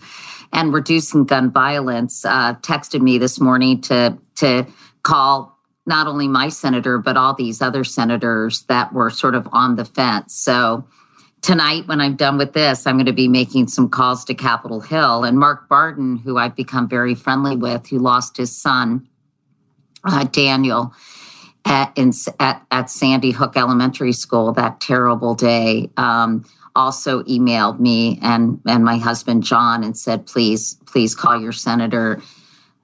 And 0.54 0.74
reducing 0.74 1.26
gun 1.26 1.52
violence, 1.52 2.24
uh, 2.24 2.56
texted 2.62 3.02
me 3.02 3.18
this 3.18 3.38
morning 3.38 3.82
to 3.82 4.18
to 4.36 4.66
call 5.04 5.60
not 5.86 6.08
only 6.08 6.30
my 6.30 6.48
senator, 6.48 6.98
but 6.98 7.18
all 7.18 7.34
these 7.34 7.62
other 7.62 7.84
senators 7.84 8.64
that 8.64 8.94
were 8.94 9.10
sort 9.10 9.36
of 9.36 9.48
on 9.52 9.76
the 9.76 9.84
fence. 9.84 10.34
So 10.34 10.86
tonight, 11.42 11.88
when 11.88 12.02
I'm 12.02 12.16
done 12.16 12.38
with 12.38 12.54
this, 12.54 12.86
I'm 12.86 12.96
going 12.96 13.06
to 13.06 13.14
be 13.14 13.28
making 13.28 13.68
some 13.68 13.90
calls 13.90 14.26
to 14.26 14.34
Capitol 14.34 14.82
Hill. 14.82 15.24
And 15.24 15.38
Mark 15.38 15.70
Barden, 15.70 16.18
who 16.18 16.38
I've 16.38 16.56
become 16.56 16.88
very 16.88 17.16
friendly 17.16 17.56
with, 17.56 17.88
who 17.88 18.00
lost 18.00 18.38
his 18.38 18.56
son, 18.56 19.08
uh, 20.04 20.24
Daniel, 20.26 20.94
at, 21.66 21.92
in, 21.98 22.12
at, 22.40 22.66
at 22.72 22.90
Sandy 22.90 23.32
Hook 23.32 23.58
Elementary 23.58 24.14
School 24.14 24.54
that 24.54 24.80
terrible 24.80 25.36
day, 25.36 25.90
um, 25.98 26.46
also 26.76 27.24
emailed 27.24 27.80
me 27.80 28.20
and, 28.22 28.62
and 28.66 28.84
my 28.84 28.98
husband, 28.98 29.44
John, 29.44 29.84
and 29.84 29.98
said, 29.98 30.28
please, 30.28 30.76
please 30.86 31.16
call 31.16 31.42
your 31.42 31.52
senator. 31.52 32.22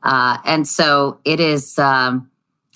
Uh, 0.02 0.38
and 0.46 0.68
so 0.68 1.20
it 1.24 1.40
is. 1.40 1.78
Um, 1.80 2.30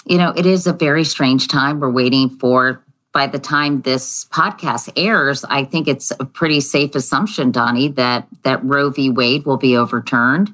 you 0.10 0.18
know, 0.18 0.30
it 0.38 0.46
is 0.46 0.68
a 0.68 0.72
very 0.72 1.04
strange 1.04 1.50
time. 1.50 1.82
We're 1.82 1.92
waiting 1.92 2.30
for, 2.30 2.82
by 3.18 3.26
the 3.26 3.40
time 3.40 3.82
this 3.82 4.26
podcast 4.26 4.92
airs, 4.96 5.44
I 5.46 5.64
think 5.64 5.88
it's 5.88 6.12
a 6.20 6.26
pretty 6.26 6.60
safe 6.60 6.94
assumption, 6.94 7.50
Donny, 7.50 7.88
that 7.88 8.28
that 8.44 8.64
Roe 8.64 8.92
v. 8.92 9.10
Wade 9.10 9.44
will 9.44 9.58
be 9.58 9.76
overturned. 9.76 10.52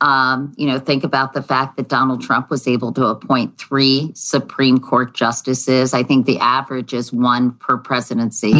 Um, 0.00 0.52
you 0.56 0.66
know, 0.66 0.80
think 0.80 1.04
about 1.04 1.34
the 1.34 1.40
fact 1.40 1.76
that 1.76 1.88
Donald 1.88 2.20
Trump 2.20 2.50
was 2.50 2.66
able 2.66 2.92
to 2.94 3.06
appoint 3.06 3.58
three 3.58 4.10
Supreme 4.14 4.78
Court 4.78 5.14
justices. 5.14 5.94
I 5.94 6.02
think 6.02 6.26
the 6.26 6.38
average 6.40 6.92
is 6.92 7.12
one 7.12 7.52
per 7.52 7.78
presidency. 7.78 8.54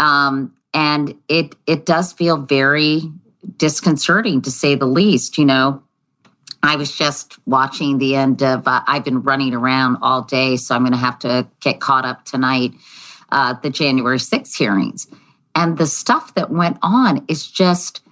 Um, 0.00 0.52
and 0.74 1.14
it 1.28 1.54
it 1.68 1.86
does 1.86 2.12
feel 2.12 2.36
very 2.36 3.02
disconcerting 3.58 4.42
to 4.42 4.50
say 4.50 4.74
the 4.74 4.86
least. 4.86 5.38
You 5.38 5.44
know, 5.44 5.84
I 6.62 6.76
was 6.76 6.94
just 6.94 7.38
watching 7.46 7.98
the 7.98 8.16
end 8.16 8.42
of. 8.42 8.66
Uh, 8.66 8.82
I've 8.86 9.04
been 9.04 9.22
running 9.22 9.54
around 9.54 9.98
all 10.02 10.22
day, 10.22 10.56
so 10.56 10.74
I'm 10.74 10.82
going 10.82 10.92
to 10.92 10.98
have 10.98 11.18
to 11.20 11.46
get 11.60 11.80
caught 11.80 12.04
up 12.04 12.24
tonight. 12.24 12.72
Uh, 13.30 13.54
the 13.62 13.70
January 13.70 14.18
6th 14.18 14.56
hearings, 14.56 15.06
and 15.54 15.78
the 15.78 15.86
stuff 15.86 16.34
that 16.34 16.50
went 16.50 16.78
on 16.82 17.24
is 17.28 17.48
just 17.48 18.02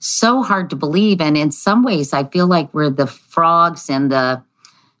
so 0.00 0.42
hard 0.42 0.68
to 0.70 0.76
believe. 0.76 1.20
And 1.20 1.36
in 1.36 1.50
some 1.50 1.82
ways, 1.82 2.12
I 2.12 2.24
feel 2.24 2.46
like 2.46 2.72
we're 2.74 2.90
the 2.90 3.06
frogs 3.06 3.88
in 3.88 4.08
the, 4.08 4.42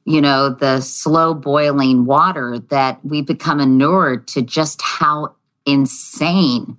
you 0.04 0.20
know, 0.20 0.48
the 0.48 0.80
slow 0.80 1.34
boiling 1.34 2.06
water 2.06 2.58
that 2.70 3.04
we 3.04 3.20
become 3.20 3.60
inured 3.60 4.26
to 4.28 4.42
just 4.42 4.80
how 4.80 5.34
insane 5.66 6.78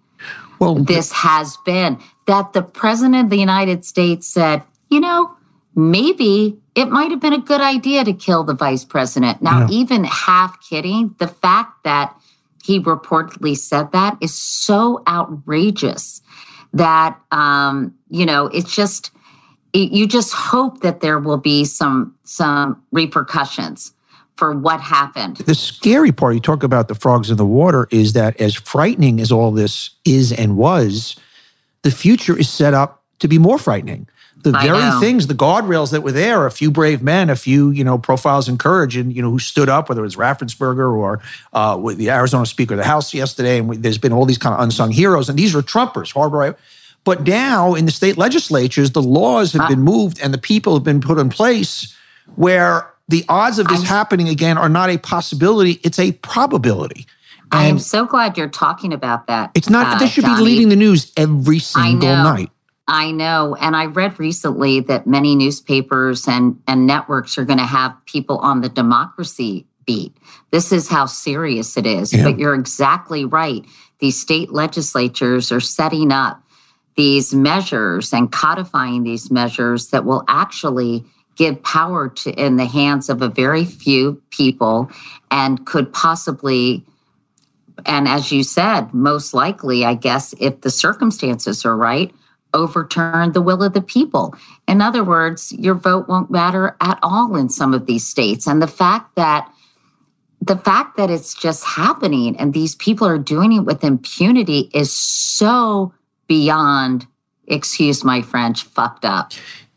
Well, 0.59 0.75
this 0.75 1.11
has 1.11 1.57
been 1.65 1.99
that 2.27 2.53
the 2.53 2.61
president 2.63 3.25
of 3.25 3.29
the 3.29 3.37
United 3.37 3.85
States 3.85 4.27
said, 4.27 4.63
you 4.89 4.99
know, 4.99 5.35
maybe 5.75 6.57
it 6.73 6.89
might 6.89 7.11
have 7.11 7.19
been 7.19 7.33
a 7.33 7.39
good 7.39 7.61
idea 7.61 8.03
to 8.03 8.13
kill 8.13 8.43
the 8.43 8.53
vice 8.53 8.83
president. 8.85 9.41
Now, 9.41 9.61
Yeah. 9.61 9.67
even 9.69 10.03
half 10.05 10.57
kidding, 10.67 11.15
the 11.19 11.27
fact 11.27 11.83
that 11.83 12.15
he 12.63 12.79
reportedly 12.79 13.57
said 13.57 13.91
that 13.91 14.17
is 14.21 14.33
so 14.33 15.03
outrageous 15.07 16.21
that, 16.73 17.17
um, 17.31 17.93
you 18.09 18.25
know, 18.25 18.47
it's 18.47 18.73
just, 18.75 19.11
it, 19.73 19.91
you 19.91 20.07
just 20.07 20.33
hope 20.33 20.81
that 20.81 21.01
there 21.01 21.19
will 21.19 21.37
be 21.37 21.65
some 21.65 22.13
some 22.23 22.81
repercussions 22.91 23.93
for 24.35 24.51
what 24.53 24.81
happened. 24.81 25.37
the 25.37 25.55
scary 25.55 26.11
part, 26.11 26.33
you 26.33 26.41
talk 26.41 26.63
about 26.63 26.87
the 26.89 26.95
frogs 26.95 27.29
in 27.29 27.37
the 27.37 27.45
water, 27.45 27.87
is 27.91 28.13
that 28.13 28.39
as 28.41 28.53
frightening 28.53 29.21
as 29.21 29.31
all 29.31 29.51
this 29.51 29.91
is 30.03 30.33
and 30.33 30.57
was, 30.57 31.15
the 31.83 31.91
future 31.91 32.37
is 32.37 32.49
set 32.49 32.73
up 32.73 33.03
to 33.19 33.27
be 33.29 33.37
more 33.37 33.57
frightening. 33.57 34.07
The 34.43 34.51
I 34.55 34.67
very 34.67 34.77
know. 34.79 34.99
things, 34.99 35.25
the 35.25 35.33
guardrails 35.33 35.91
that 35.91 36.01
were 36.01 36.11
there, 36.11 36.45
a 36.45 36.51
few 36.51 36.69
brave 36.69 37.01
men, 37.01 37.31
a 37.31 37.35
few, 37.35 37.71
you 37.71 37.83
know, 37.83 37.97
profiles 37.97 38.47
in 38.47 38.59
courage 38.59 38.95
and, 38.95 39.11
you 39.15 39.21
know, 39.21 39.31
who 39.31 39.39
stood 39.39 39.69
up, 39.69 39.89
whether 39.89 40.01
it 40.01 40.03
was 40.03 40.17
Raffensperger 40.17 40.95
or 40.95 41.19
uh, 41.53 41.77
with 41.81 41.97
the 41.97 42.11
Arizona 42.11 42.45
Speaker 42.45 42.75
of 42.75 42.77
the 42.77 42.83
House 42.85 43.11
yesterday. 43.13 43.57
And 43.57 43.67
we, 43.67 43.77
there's 43.77 43.97
been 43.97 44.13
all 44.13 44.25
these 44.25 44.37
kind 44.37 44.53
of 44.53 44.61
unsung 44.61 44.91
heroes. 44.91 45.29
And 45.29 45.39
these 45.39 45.55
are 45.55 45.63
Trumpers, 45.63 46.13
hardware. 46.13 46.55
But 47.05 47.25
now 47.27 47.73
in 47.73 47.85
the 47.85 47.91
state 47.91 48.17
legislatures, 48.17 48.91
the 48.91 49.01
laws 49.01 49.53
have 49.53 49.63
Uh, 49.63 49.67
been 49.69 49.81
moved 49.81 50.19
and 50.21 50.31
the 50.33 50.37
people 50.37 50.75
have 50.75 50.83
been 50.83 51.01
put 51.01 51.17
in 51.17 51.29
place 51.29 51.95
where 52.35 52.87
the 53.07 53.25
odds 53.29 53.57
of 53.57 53.67
this 53.67 53.79
I'm- 53.79 53.87
happening 53.87 54.29
again 54.29 54.57
are 54.59 54.69
not 54.69 54.89
a 54.91 54.97
possibility, 54.97 55.79
it's 55.83 55.97
a 55.99 56.11
probability. 56.13 57.07
I 57.51 57.65
am 57.65 57.79
so 57.79 58.05
glad 58.05 58.37
you're 58.37 58.47
talking 58.49 58.91
about 58.91 59.27
that. 59.27 59.51
it's 59.53 59.69
not, 59.69 59.95
uh, 59.95 59.99
this 59.99 60.11
should 60.11 60.25
Johnny. 60.25 60.37
be 60.37 60.43
leading 60.43 60.69
the 60.69 60.75
news 60.75 61.11
every 61.15 61.59
single 61.59 62.09
night. 62.15 62.49
I 62.87 63.11
know. 63.11 63.55
And 63.59 63.75
I 63.75 63.87
read 63.87 64.19
recently 64.19 64.79
that 64.81 65.07
many 65.07 65.35
newspapers 65.35 66.27
and, 66.27 66.61
and 66.67 66.85
networks 66.85 67.37
are 67.37 67.45
going 67.45 67.59
to 67.59 67.65
have 67.65 67.95
people 68.05 68.37
on 68.37 68.61
the 68.61 68.69
democracy 68.69 69.65
beat. 69.85 70.15
This 70.51 70.71
is 70.71 70.89
how 70.89 71.05
serious 71.05 71.77
it 71.77 71.85
is. 71.85 72.13
Yeah. 72.13 72.23
But 72.23 72.39
you're 72.39 72.53
exactly 72.53 73.25
right. 73.25 73.65
These 73.99 74.19
state 74.19 74.51
legislatures 74.51 75.51
are 75.51 75.59
setting 75.59 76.11
up 76.11 76.41
these 76.95 77.33
measures 77.33 78.13
and 78.13 78.31
codifying 78.31 79.03
these 79.03 79.31
measures 79.31 79.89
that 79.89 80.05
will 80.05 80.23
actually 80.27 81.05
give 81.35 81.61
power 81.63 82.09
to 82.09 82.31
in 82.31 82.55
the 82.55 82.65
hands 82.65 83.09
of 83.09 83.21
a 83.21 83.27
very 83.27 83.65
few 83.65 84.21
people 84.29 84.89
and 85.29 85.65
could 85.65 85.91
possibly 85.91 86.85
and 87.85 88.07
as 88.07 88.31
you 88.31 88.41
said 88.41 88.93
most 88.93 89.33
likely 89.33 89.83
i 89.83 89.93
guess 89.93 90.33
if 90.39 90.61
the 90.61 90.69
circumstances 90.69 91.65
are 91.65 91.75
right 91.75 92.13
overturn 92.55 93.33
the 93.33 93.41
will 93.41 93.61
of 93.61 93.73
the 93.73 93.81
people 93.81 94.35
in 94.67 94.81
other 94.81 95.03
words 95.03 95.51
your 95.53 95.75
vote 95.75 96.07
won't 96.07 96.31
matter 96.31 96.75
at 96.81 96.97
all 97.03 97.35
in 97.35 97.49
some 97.49 97.73
of 97.73 97.85
these 97.85 98.07
states 98.07 98.47
and 98.47 98.61
the 98.61 98.67
fact 98.67 99.15
that 99.15 99.51
the 100.41 100.57
fact 100.57 100.97
that 100.97 101.09
it's 101.09 101.33
just 101.33 101.63
happening 101.63 102.35
and 102.37 102.53
these 102.53 102.75
people 102.75 103.07
are 103.07 103.17
doing 103.19 103.53
it 103.53 103.61
with 103.61 103.83
impunity 103.83 104.69
is 104.73 104.95
so 104.95 105.93
beyond 106.27 107.05
excuse 107.47 108.03
my 108.03 108.21
french 108.21 108.63
fucked 108.63 109.05
up 109.05 109.33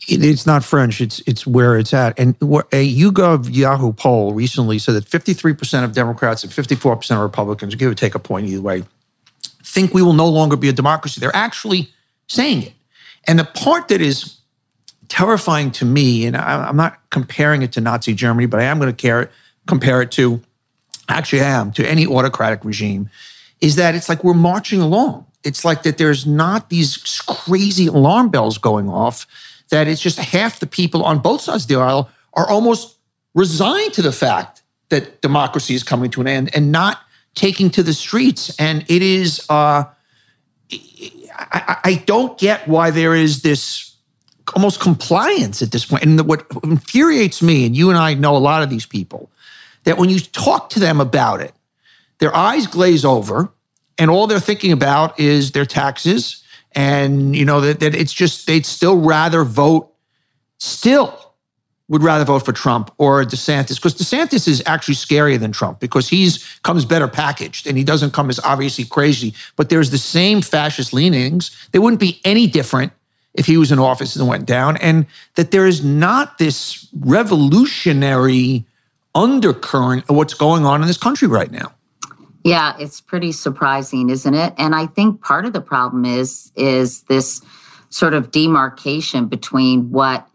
it's 0.08 0.46
not 0.46 0.64
French. 0.64 1.00
It's 1.00 1.20
it's 1.26 1.46
where 1.46 1.76
it's 1.76 1.92
at. 1.92 2.18
And 2.18 2.34
a 2.36 2.96
YouGov 2.96 3.54
Yahoo 3.54 3.92
poll 3.92 4.32
recently 4.32 4.78
said 4.78 4.94
that 4.94 5.04
53% 5.04 5.84
of 5.84 5.92
Democrats 5.92 6.44
and 6.44 6.52
54% 6.52 7.10
of 7.10 7.20
Republicans, 7.20 7.74
give 7.74 7.90
or 7.90 7.94
take 7.94 8.14
a 8.14 8.18
point 8.18 8.48
either 8.48 8.62
way, 8.62 8.84
think 9.62 9.92
we 9.92 10.02
will 10.02 10.14
no 10.14 10.28
longer 10.28 10.56
be 10.56 10.68
a 10.68 10.72
democracy. 10.72 11.20
They're 11.20 11.34
actually 11.36 11.92
saying 12.28 12.62
it. 12.62 12.72
And 13.26 13.38
the 13.38 13.44
part 13.44 13.88
that 13.88 14.00
is 14.00 14.38
terrifying 15.08 15.70
to 15.72 15.84
me, 15.84 16.26
and 16.26 16.36
I, 16.36 16.68
I'm 16.68 16.76
not 16.76 16.98
comparing 17.10 17.62
it 17.62 17.72
to 17.72 17.80
Nazi 17.80 18.14
Germany, 18.14 18.46
but 18.46 18.60
I 18.60 18.64
am 18.64 18.78
going 18.78 18.94
to 18.94 19.28
compare 19.66 20.00
it 20.02 20.12
to, 20.12 20.40
actually, 21.08 21.42
I 21.42 21.48
am 21.48 21.72
to 21.72 21.88
any 21.88 22.06
autocratic 22.06 22.64
regime, 22.64 23.10
is 23.60 23.76
that 23.76 23.94
it's 23.94 24.08
like 24.08 24.22
we're 24.22 24.34
marching 24.34 24.80
along. 24.80 25.26
It's 25.44 25.64
like 25.64 25.82
that 25.82 25.98
there's 25.98 26.26
not 26.26 26.70
these 26.70 26.96
crazy 27.26 27.86
alarm 27.86 28.28
bells 28.28 28.58
going 28.58 28.88
off 28.88 29.26
that 29.70 29.86
it's 29.86 30.00
just 30.00 30.18
half 30.18 30.60
the 30.60 30.66
people 30.66 31.04
on 31.04 31.18
both 31.18 31.42
sides 31.42 31.64
of 31.64 31.68
the 31.68 31.76
aisle 31.76 32.10
are 32.34 32.48
almost 32.48 32.96
resigned 33.34 33.92
to 33.92 34.02
the 34.02 34.12
fact 34.12 34.62
that 34.88 35.20
democracy 35.20 35.74
is 35.74 35.82
coming 35.82 36.10
to 36.10 36.20
an 36.20 36.26
end 36.26 36.50
and 36.54 36.72
not 36.72 37.00
taking 37.34 37.70
to 37.70 37.82
the 37.82 37.92
streets. 37.92 38.54
And 38.58 38.84
it 38.88 39.02
is, 39.02 39.44
uh, 39.48 39.84
I, 41.38 41.78
I 41.84 41.94
don't 42.06 42.38
get 42.38 42.66
why 42.66 42.90
there 42.90 43.14
is 43.14 43.42
this 43.42 43.94
almost 44.54 44.80
compliance 44.80 45.62
at 45.62 45.72
this 45.72 45.86
point. 45.86 46.02
And 46.02 46.20
what 46.26 46.46
infuriates 46.64 47.42
me, 47.42 47.66
and 47.66 47.76
you 47.76 47.90
and 47.90 47.98
I 47.98 48.14
know 48.14 48.36
a 48.36 48.38
lot 48.38 48.62
of 48.62 48.70
these 48.70 48.86
people, 48.86 49.30
that 49.84 49.98
when 49.98 50.08
you 50.10 50.18
talk 50.18 50.70
to 50.70 50.80
them 50.80 51.00
about 51.00 51.40
it, 51.40 51.54
their 52.18 52.34
eyes 52.34 52.66
glaze 52.66 53.04
over 53.04 53.50
and 53.98 54.10
all 54.10 54.26
they're 54.26 54.40
thinking 54.40 54.72
about 54.72 55.18
is 55.18 55.52
their 55.52 55.66
taxes 55.66 56.42
and 56.72 57.34
you 57.34 57.44
know 57.44 57.60
that, 57.60 57.80
that 57.80 57.94
it's 57.94 58.12
just 58.12 58.46
they'd 58.46 58.66
still 58.66 58.98
rather 59.00 59.44
vote 59.44 59.92
still 60.58 61.27
would 61.88 62.02
rather 62.02 62.24
vote 62.24 62.44
for 62.44 62.52
Trump 62.52 62.92
or 62.98 63.24
DeSantis 63.24 63.76
because 63.76 63.94
DeSantis 63.94 64.46
is 64.46 64.62
actually 64.66 64.94
scarier 64.94 65.38
than 65.38 65.52
Trump 65.52 65.80
because 65.80 66.08
he's 66.08 66.44
comes 66.62 66.84
better 66.84 67.08
packaged 67.08 67.66
and 67.66 67.78
he 67.78 67.84
doesn't 67.84 68.12
come 68.12 68.28
as 68.30 68.38
obviously 68.40 68.84
crazy 68.84 69.34
but 69.56 69.68
there's 69.68 69.90
the 69.90 69.98
same 69.98 70.42
fascist 70.42 70.92
leanings 70.92 71.50
they 71.72 71.78
wouldn't 71.78 72.00
be 72.00 72.20
any 72.24 72.46
different 72.46 72.92
if 73.34 73.46
he 73.46 73.56
was 73.56 73.72
in 73.72 73.78
office 73.78 74.16
and 74.16 74.26
went 74.28 74.46
down 74.46 74.76
and 74.78 75.06
that 75.36 75.50
there 75.50 75.66
is 75.66 75.84
not 75.84 76.38
this 76.38 76.88
revolutionary 77.00 78.64
undercurrent 79.14 80.04
of 80.08 80.16
what's 80.16 80.34
going 80.34 80.64
on 80.64 80.82
in 80.82 80.86
this 80.86 80.98
country 80.98 81.28
right 81.28 81.50
now 81.50 81.72
Yeah, 82.44 82.76
it's 82.78 83.00
pretty 83.00 83.32
surprising, 83.32 84.10
isn't 84.10 84.34
it? 84.34 84.54
And 84.56 84.74
I 84.74 84.86
think 84.86 85.20
part 85.20 85.44
of 85.44 85.52
the 85.52 85.60
problem 85.60 86.04
is 86.04 86.52
is 86.54 87.02
this 87.02 87.42
sort 87.90 88.14
of 88.14 88.30
demarcation 88.30 89.26
between 89.26 89.90
what 89.90 90.26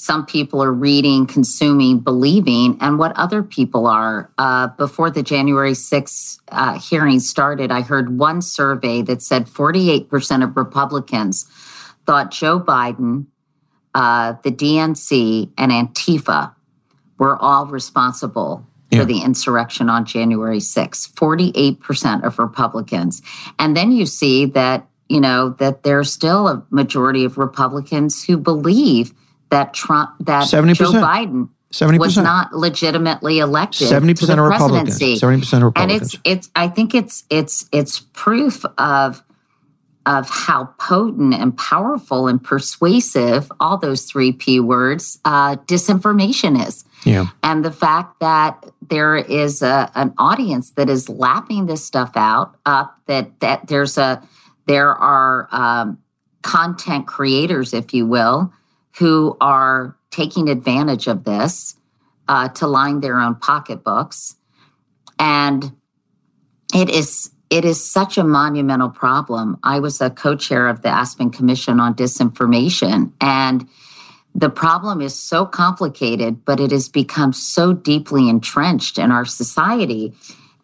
some 0.00 0.24
people 0.24 0.62
are 0.62 0.72
reading, 0.72 1.26
consuming, 1.26 1.98
believing, 1.98 2.78
and 2.80 3.00
what 3.00 3.10
other 3.18 3.42
people 3.42 3.88
are. 3.88 4.30
Uh, 4.38 4.68
before 4.68 5.10
the 5.10 5.24
January 5.24 5.72
6th 5.72 6.38
uh, 6.52 6.78
hearing 6.78 7.18
started, 7.18 7.72
I 7.72 7.80
heard 7.80 8.16
one 8.16 8.40
survey 8.40 9.02
that 9.02 9.22
said 9.22 9.46
48% 9.46 10.44
of 10.44 10.56
Republicans 10.56 11.46
thought 12.06 12.30
Joe 12.30 12.60
Biden, 12.60 13.26
uh, 13.92 14.34
the 14.44 14.52
DNC, 14.52 15.50
and 15.58 15.72
Antifa 15.72 16.54
were 17.18 17.36
all 17.36 17.66
responsible 17.66 18.64
Yeah. 18.92 19.00
for 19.00 19.04
the 19.04 19.18
insurrection 19.22 19.90
on 19.90 20.04
January 20.04 20.60
6th. 20.60 21.12
48% 21.16 22.22
of 22.22 22.38
Republicans. 22.38 23.20
And 23.58 23.76
then 23.76 23.90
you 23.90 24.06
see 24.06 24.46
that, 24.46 24.86
you 25.08 25.20
know, 25.20 25.56
that 25.58 25.82
there's 25.82 26.12
still 26.12 26.46
a 26.46 26.62
majority 26.70 27.24
of 27.24 27.36
Republicans 27.36 28.22
who 28.22 28.36
believe 28.38 29.12
that 29.50 29.74
Trump, 29.74 30.10
that 30.20 30.44
70%. 30.44 30.76
Joe 30.76 30.92
Biden 30.92 31.48
70%. 31.72 31.98
was 31.98 32.16
not 32.16 32.52
legitimately 32.54 33.38
elected 33.40 33.88
70% 33.88 34.26
to 34.26 34.32
of 34.32 34.38
Republicans. 34.38 34.98
70% 34.98 35.22
of 35.22 35.32
And 35.32 35.62
Republicans. 35.64 36.14
it's 36.14 36.20
it's 36.24 36.50
I 36.56 36.68
think 36.68 36.94
it's 36.94 37.24
it's 37.30 37.66
it's 37.72 38.00
proof 38.12 38.64
of 38.78 39.22
of 40.06 40.30
how 40.30 40.64
potent 40.78 41.34
and 41.34 41.54
powerful 41.58 42.28
and 42.28 42.42
persuasive 42.42 43.52
all 43.60 43.76
those 43.76 44.04
three 44.04 44.32
P 44.32 44.58
words 44.58 45.18
uh, 45.26 45.56
disinformation 45.66 46.66
is. 46.66 46.84
yeah. 47.04 47.26
And 47.42 47.62
the 47.62 47.70
fact 47.70 48.18
that 48.20 48.64
there 48.80 49.16
is 49.16 49.60
a, 49.60 49.90
an 49.94 50.14
audience 50.16 50.70
that 50.70 50.88
is 50.88 51.10
lapping 51.10 51.66
this 51.66 51.84
stuff 51.84 52.12
out 52.16 52.56
up, 52.64 52.98
that 53.06 53.38
that 53.40 53.66
there's 53.68 53.98
a 53.98 54.22
there 54.66 54.94
are 54.94 55.48
um, 55.52 55.98
content 56.40 57.06
creators, 57.06 57.74
if 57.74 57.92
you 57.92 58.06
will, 58.06 58.50
who 58.98 59.36
are 59.40 59.96
taking 60.10 60.48
advantage 60.48 61.06
of 61.06 61.24
this 61.24 61.76
uh, 62.28 62.48
to 62.48 62.66
line 62.66 63.00
their 63.00 63.18
own 63.18 63.34
pocketbooks, 63.36 64.36
and 65.18 65.72
it 66.74 66.90
is 66.90 67.30
it 67.50 67.64
is 67.64 67.82
such 67.82 68.18
a 68.18 68.24
monumental 68.24 68.90
problem. 68.90 69.58
I 69.62 69.80
was 69.80 70.00
a 70.00 70.10
co-chair 70.10 70.68
of 70.68 70.82
the 70.82 70.88
Aspen 70.88 71.30
Commission 71.30 71.80
on 71.80 71.94
Disinformation, 71.94 73.12
and 73.20 73.66
the 74.34 74.50
problem 74.50 75.00
is 75.00 75.18
so 75.18 75.46
complicated, 75.46 76.44
but 76.44 76.60
it 76.60 76.70
has 76.70 76.88
become 76.88 77.32
so 77.32 77.72
deeply 77.72 78.28
entrenched 78.28 78.98
in 78.98 79.10
our 79.10 79.24
society. 79.24 80.12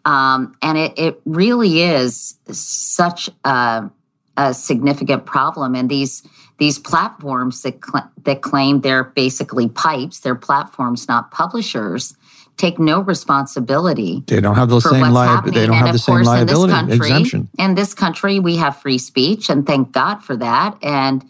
Um, 0.05 0.55
and 0.63 0.77
it, 0.77 0.93
it 0.97 1.21
really 1.25 1.81
is 1.81 2.39
such 2.51 3.31
a, 3.45 3.91
a 4.37 4.55
significant 4.55 5.25
problem. 5.25 5.75
And 5.75 5.89
these 5.89 6.23
these 6.59 6.79
platforms 6.79 7.63
that 7.63 7.79
cl- 7.85 8.11
that 8.25 8.43
claim 8.43 8.81
they're 8.81 9.05
basically 9.05 9.69
pipes, 9.69 10.21
they're 10.21 10.35
platforms, 10.35 11.09
not 11.09 11.31
publishers, 11.31 12.15
take 12.57 12.79
no 12.79 13.01
responsibility 13.01 14.23
They 14.27 14.41
don't 14.41 14.55
have 14.55 14.69
the 14.69 14.81
same 14.81 15.13
liability. 15.13 15.51
They 15.51 15.67
don't 15.67 15.77
and 15.77 15.87
have 15.87 15.95
the 15.95 15.99
of 15.99 16.01
same 16.01 16.15
course, 16.17 16.27
liability 16.27 16.73
in 16.73 16.87
this 16.87 16.99
country, 16.99 17.11
exemption. 17.11 17.49
in 17.59 17.75
this 17.75 17.95
country, 17.95 18.41
we 18.41 18.57
have 18.57 18.77
free 18.77 18.99
speech, 18.99 19.51
and 19.51 19.67
thank 19.67 19.93
God 19.93 20.17
for 20.17 20.37
that. 20.37 20.79
And 20.83 21.25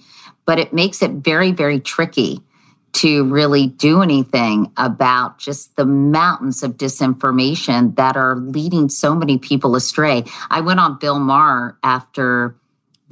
but 0.44 0.58
it 0.58 0.74
makes 0.74 1.02
it 1.02 1.10
very, 1.12 1.52
very 1.52 1.80
tricky 1.80 2.42
to 2.92 3.24
really 3.24 3.66
do 3.66 4.02
anything 4.02 4.70
about 4.76 5.38
just 5.38 5.74
the 5.76 5.84
mountains 5.84 6.62
of 6.62 6.76
disinformation 6.76 7.96
that 7.96 8.16
are 8.16 8.36
leading 8.36 8.88
so 8.88 9.14
many 9.14 9.36
people 9.36 9.74
astray. 9.74 10.22
I 10.50 10.60
went 10.60 10.78
on 10.78 10.98
Bill 10.98 11.18
Maher 11.18 11.76
after 11.82 12.54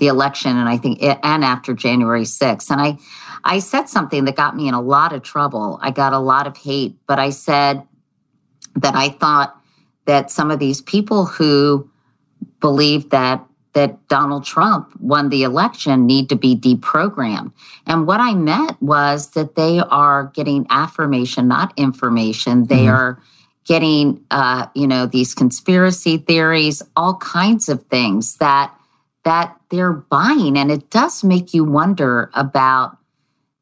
the 0.02 0.08
election, 0.08 0.58
and 0.58 0.68
I 0.68 0.78
think 0.78 1.00
and 1.00 1.44
after 1.44 1.74
January 1.74 2.24
6th, 2.24 2.70
and 2.72 2.80
I 2.80 2.98
I 3.44 3.60
said 3.60 3.88
something 3.88 4.24
that 4.24 4.34
got 4.34 4.56
me 4.56 4.66
in 4.66 4.74
a 4.74 4.80
lot 4.80 5.12
of 5.12 5.22
trouble. 5.22 5.78
I 5.80 5.92
got 5.92 6.12
a 6.12 6.18
lot 6.18 6.48
of 6.48 6.56
hate, 6.56 6.96
but 7.06 7.20
I 7.20 7.30
said 7.30 7.84
that 8.74 8.96
I 8.96 9.10
thought 9.10 9.56
that 10.06 10.28
some 10.32 10.50
of 10.50 10.58
these 10.58 10.80
people 10.82 11.24
who 11.24 11.88
believe 12.58 13.10
that 13.10 13.44
that 13.74 14.08
Donald 14.08 14.44
Trump 14.44 14.90
won 15.00 15.28
the 15.28 15.44
election 15.44 16.04
need 16.04 16.28
to 16.30 16.36
be 16.36 16.56
deprogrammed. 16.56 17.52
And 17.86 18.04
what 18.04 18.18
I 18.20 18.34
meant 18.34 18.82
was 18.82 19.30
that 19.30 19.54
they 19.54 19.78
are 19.78 20.32
getting 20.34 20.66
affirmation, 20.68 21.46
not 21.46 21.72
information. 21.76 22.66
They 22.66 22.86
Mhm. 22.86 22.92
are 22.92 23.22
getting, 23.64 24.20
uh, 24.32 24.66
you 24.74 24.88
know, 24.88 25.06
these 25.06 25.32
conspiracy 25.32 26.18
theories, 26.18 26.82
all 26.96 27.14
kinds 27.14 27.68
of 27.68 27.84
things 27.84 28.36
that 28.38 28.72
that 29.24 29.56
they're 29.70 29.92
buying. 29.92 30.56
And 30.58 30.70
it 30.70 30.90
does 30.90 31.22
make 31.22 31.54
you 31.54 31.64
wonder 31.64 32.30
about 32.34 32.98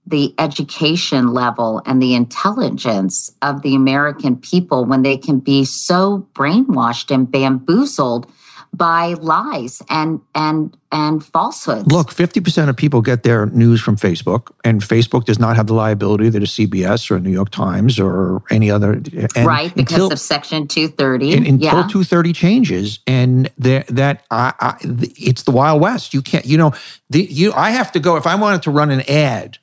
the 0.07 0.35
education 0.39 1.33
level 1.33 1.83
and 1.87 2.03
the 2.03 2.15
intelligence 2.15 3.33
of 3.43 3.63
the 3.63 3.75
American 3.75 4.37
people 4.37 4.85
when 4.85 5.03
they 5.03 5.17
can 5.17 5.39
be 5.39 5.65
so 5.65 6.27
brainwashed 6.35 7.15
and 7.15 7.31
bamboozled 7.31 8.27
by 8.73 9.15
lies 9.15 9.83
and 9.89 10.21
and 10.35 10.77
and 10.93 11.25
falsehoods. 11.25 11.87
Look, 11.87 12.11
50% 12.11 12.69
of 12.69 12.77
people 12.77 13.01
get 13.01 13.23
their 13.23 13.47
news 13.47 13.81
from 13.81 13.97
Facebook, 13.97 14.51
and 14.65 14.81
Facebook 14.81 15.25
does 15.25 15.39
not 15.39 15.57
have 15.57 15.67
the 15.67 15.75
liability 15.75 16.29
that 16.31 16.43
a 16.43 16.47
CBS 16.47 17.11
or 17.11 17.17
a 17.17 17.21
New 17.21 17.31
York 17.31 17.51
Times 17.51 18.01
or 18.01 18.43
any 18.51 18.71
other. 18.71 19.01
right, 19.37 19.75
because 19.75 19.95
until, 19.95 20.13
of 20.13 20.21
Section 20.21 20.67
230. 20.67 21.33
And, 21.33 21.47
until 21.47 21.65
yeah. 21.65 21.89
230 21.89 22.33
changes, 22.33 22.99
and 23.07 23.51
the, 23.57 23.85
that 23.89 24.25
I, 24.31 24.53
I, 24.59 24.77
it's 24.83 25.45
the 25.45 25.53
Wild 25.53 25.81
West. 25.81 26.15
You 26.15 26.23
can't, 26.23 26.45
you 26.45 26.59
know, 26.59 26.73
the, 27.09 27.23
you. 27.23 27.53
I 27.53 27.71
have 27.71 27.93
to 27.93 28.01
go 28.01 28.17
if 28.17 28.27
I 28.27 28.35
wanted 28.35 28.63
to 28.63 28.71
run 28.71 28.91
an 28.91 29.03
ad 29.09 29.59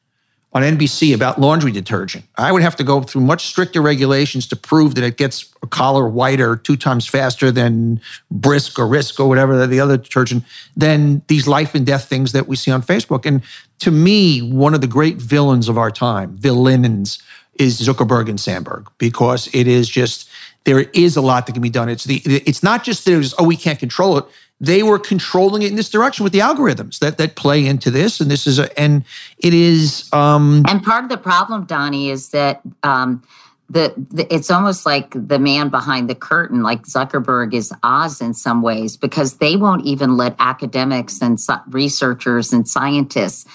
on 0.54 0.64
NBC 0.64 1.14
about 1.14 1.40
laundry 1.40 1.72
detergent. 1.72 2.26
I 2.38 2.52
would 2.52 2.62
have 2.62 2.76
to 2.78 2.84
go 2.84 3.02
through 3.02 3.22
much 3.22 3.46
stricter 3.48 3.82
regulations 3.82 4.48
to 4.48 4.56
prove 4.56 4.96
that 4.96 5.04
it 5.04 5.18
gets 5.18 5.54
a 5.62 5.68
collar 5.68 6.08
whiter 6.08 6.56
two 6.56 6.78
times 6.78 7.06
faster 7.06 7.52
than 7.52 8.00
Brisk 8.32 8.80
or 8.80 8.88
Risk 8.88 9.20
or 9.20 9.28
whatever 9.28 9.68
the 9.68 9.80
other 9.80 9.98
detergent 9.98 10.44
than 10.76 11.22
these 11.28 11.48
life 11.48 11.76
and 11.76 11.86
death 11.86 12.06
things 12.06 12.32
that 12.32 12.48
we 12.48 12.56
see 12.56 12.72
on 12.72 12.82
Facebook. 12.82 13.26
And 13.26 13.44
to 13.80 13.92
me, 13.92 14.42
one 14.42 14.74
of 14.74 14.82
the 14.82 14.88
great 14.88 15.18
villains 15.18 15.68
of 15.68 15.78
our 15.78 15.92
time, 15.92 16.38
villains, 16.38 17.22
is 17.56 17.80
Zuckerberg 17.82 18.30
and 18.30 18.40
Sandberg 18.40 18.88
because 18.98 19.50
it 19.54 19.68
is 19.68 19.90
just 19.90 20.30
there 20.64 20.82
is 20.94 21.16
a 21.16 21.22
lot 21.22 21.46
that 21.46 21.54
can 21.54 21.62
be 21.62 21.70
done. 21.70 21.90
It's 21.90 22.04
the 22.04 22.22
it's 22.26 22.64
not 22.64 22.84
just 22.84 23.06
there's 23.06 23.34
oh 23.40 23.44
we 23.44 23.56
can't 23.56 23.80
control 23.80 24.18
it 24.18 24.26
they 24.60 24.82
were 24.84 24.98
controlling 24.98 25.62
it 25.62 25.70
in 25.70 25.76
this 25.76 25.90
direction 25.90 26.24
with 26.24 26.34
the 26.34 26.40
algorithms 26.40 27.00
that 27.00 27.18
that 27.18 27.36
play 27.36 27.66
into 27.66 27.92
this. 27.92 28.20
And 28.20 28.30
this 28.32 28.48
is 28.48 28.60
a 28.60 28.80
and 28.80 29.04
it 29.38 29.54
is 29.54 30.12
um 30.14 30.64
and 30.68 30.84
part 30.84 31.04
of 31.04 31.10
the 31.10 31.18
problem 31.18 31.66
Donny 31.66 32.10
is 32.10 32.30
that 32.30 32.62
um 32.84 33.24
the, 33.70 33.94
the, 34.12 34.34
it's 34.34 34.50
almost 34.50 34.86
like 34.86 35.12
the 35.12 35.40
man 35.40 35.68
behind 35.68 36.10
the 36.10 36.16
curtain 36.16 36.64
like 36.64 36.84
zuckerberg 36.84 37.54
is 37.54 37.74
oz 37.84 38.22
in 38.22 38.34
some 38.34 38.62
ways 38.62 38.96
because 38.96 39.38
they 39.38 39.58
won't 39.58 39.86
even 39.86 40.16
let 40.16 40.38
academics 40.40 41.22
and 41.22 41.38
researchers 41.68 42.54
and 42.54 42.66
scientists 42.66 43.46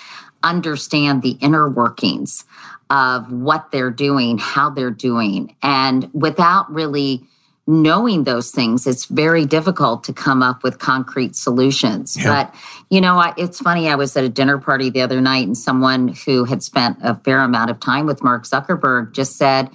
understand 0.42 1.22
the 1.22 1.38
inner 1.40 1.68
workings 1.68 2.44
of 2.90 3.32
what 3.32 3.70
they're 3.72 3.90
doing 3.90 4.36
how 4.36 4.68
they're 4.68 4.90
doing. 4.90 5.56
And 5.62 6.10
without 6.12 6.70
really 6.70 7.24
knowing 7.66 8.24
those 8.24 8.50
things, 8.50 8.86
it's 8.86 9.04
very 9.04 9.46
difficult 9.46 10.02
to 10.04 10.12
come 10.12 10.42
up 10.42 10.64
with 10.64 10.78
concrete 10.80 11.36
solutions. 11.36 12.16
Yeah. 12.16 12.24
But, 12.24 12.54
you 12.90 13.00
know, 13.00 13.18
I, 13.18 13.34
it's 13.36 13.60
funny. 13.60 13.88
I 13.88 13.94
was 13.94 14.16
at 14.16 14.24
a 14.24 14.28
dinner 14.28 14.58
party 14.58 14.90
the 14.90 15.00
other 15.00 15.20
night, 15.20 15.46
and 15.46 15.56
someone 15.56 16.08
who 16.08 16.44
had 16.44 16.62
spent 16.62 16.98
a 17.02 17.14
fair 17.14 17.40
amount 17.40 17.70
of 17.70 17.78
time 17.78 18.06
with 18.06 18.22
Mark 18.22 18.44
Zuckerberg 18.44 19.12
just 19.12 19.36
said 19.36 19.70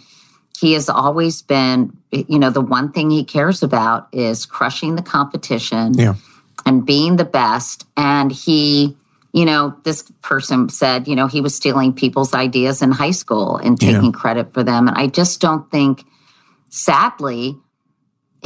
he 0.60 0.74
has 0.74 0.90
always 0.90 1.42
been, 1.42 1.96
you 2.12 2.40
know, 2.40 2.50
the 2.50 2.62
one 2.62 2.92
thing 2.92 3.10
he 3.10 3.24
cares 3.24 3.64
about 3.64 4.08
is 4.12 4.46
crushing 4.46 4.96
the 4.96 5.02
competition 5.02 5.94
yeah. 5.94 6.16
and 6.66 6.86
being 6.86 7.16
the 7.16 7.26
best. 7.26 7.86
And 7.96 8.32
he, 8.32 8.98
you 9.34 9.46
know, 9.46 9.78
this 9.84 10.02
person 10.24 10.68
said, 10.70 11.08
you 11.08 11.16
know, 11.16 11.28
he 11.28 11.42
was 11.42 11.56
stealing 11.56 11.94
people's 11.94 12.34
ideas 12.34 12.82
in 12.82 12.92
high 12.92 13.12
school 13.12 13.58
and 13.58 13.80
taking 13.80 14.06
yeah. 14.06 14.20
credit 14.20 14.52
for 14.52 14.64
them. 14.64 14.88
And 14.88 14.98
I 14.98 15.08
just 15.08 15.40
don't 15.40 15.70
think, 15.70 16.04
sadly, 16.70 17.56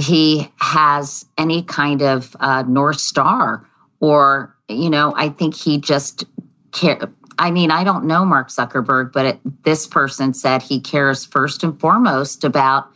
he 0.01 0.51
has 0.57 1.25
any 1.37 1.63
kind 1.63 2.01
of 2.01 2.35
uh, 2.39 2.63
North 2.63 2.99
Star 2.99 3.67
or, 3.99 4.55
you 4.67 4.89
know, 4.89 5.13
I 5.15 5.29
think 5.29 5.55
he 5.55 5.79
just 5.79 6.25
care. 6.71 7.09
I 7.37 7.51
mean, 7.51 7.71
I 7.71 7.83
don't 7.83 8.05
know 8.05 8.25
Mark 8.25 8.49
Zuckerberg, 8.49 9.11
but 9.13 9.25
it, 9.25 9.63
this 9.63 9.87
person 9.87 10.33
said 10.33 10.61
he 10.61 10.79
cares 10.79 11.25
first 11.25 11.63
and 11.63 11.79
foremost 11.79 12.43
about 12.43 12.87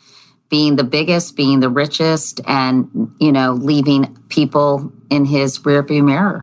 being 0.50 0.76
the 0.76 0.84
biggest, 0.84 1.36
being 1.36 1.60
the 1.60 1.70
richest, 1.70 2.40
and, 2.46 3.12
you 3.20 3.32
know, 3.32 3.54
leaving 3.54 4.16
people 4.30 4.92
in 5.10 5.26
his 5.26 5.60
rearview 5.60 6.04
mirror. 6.06 6.42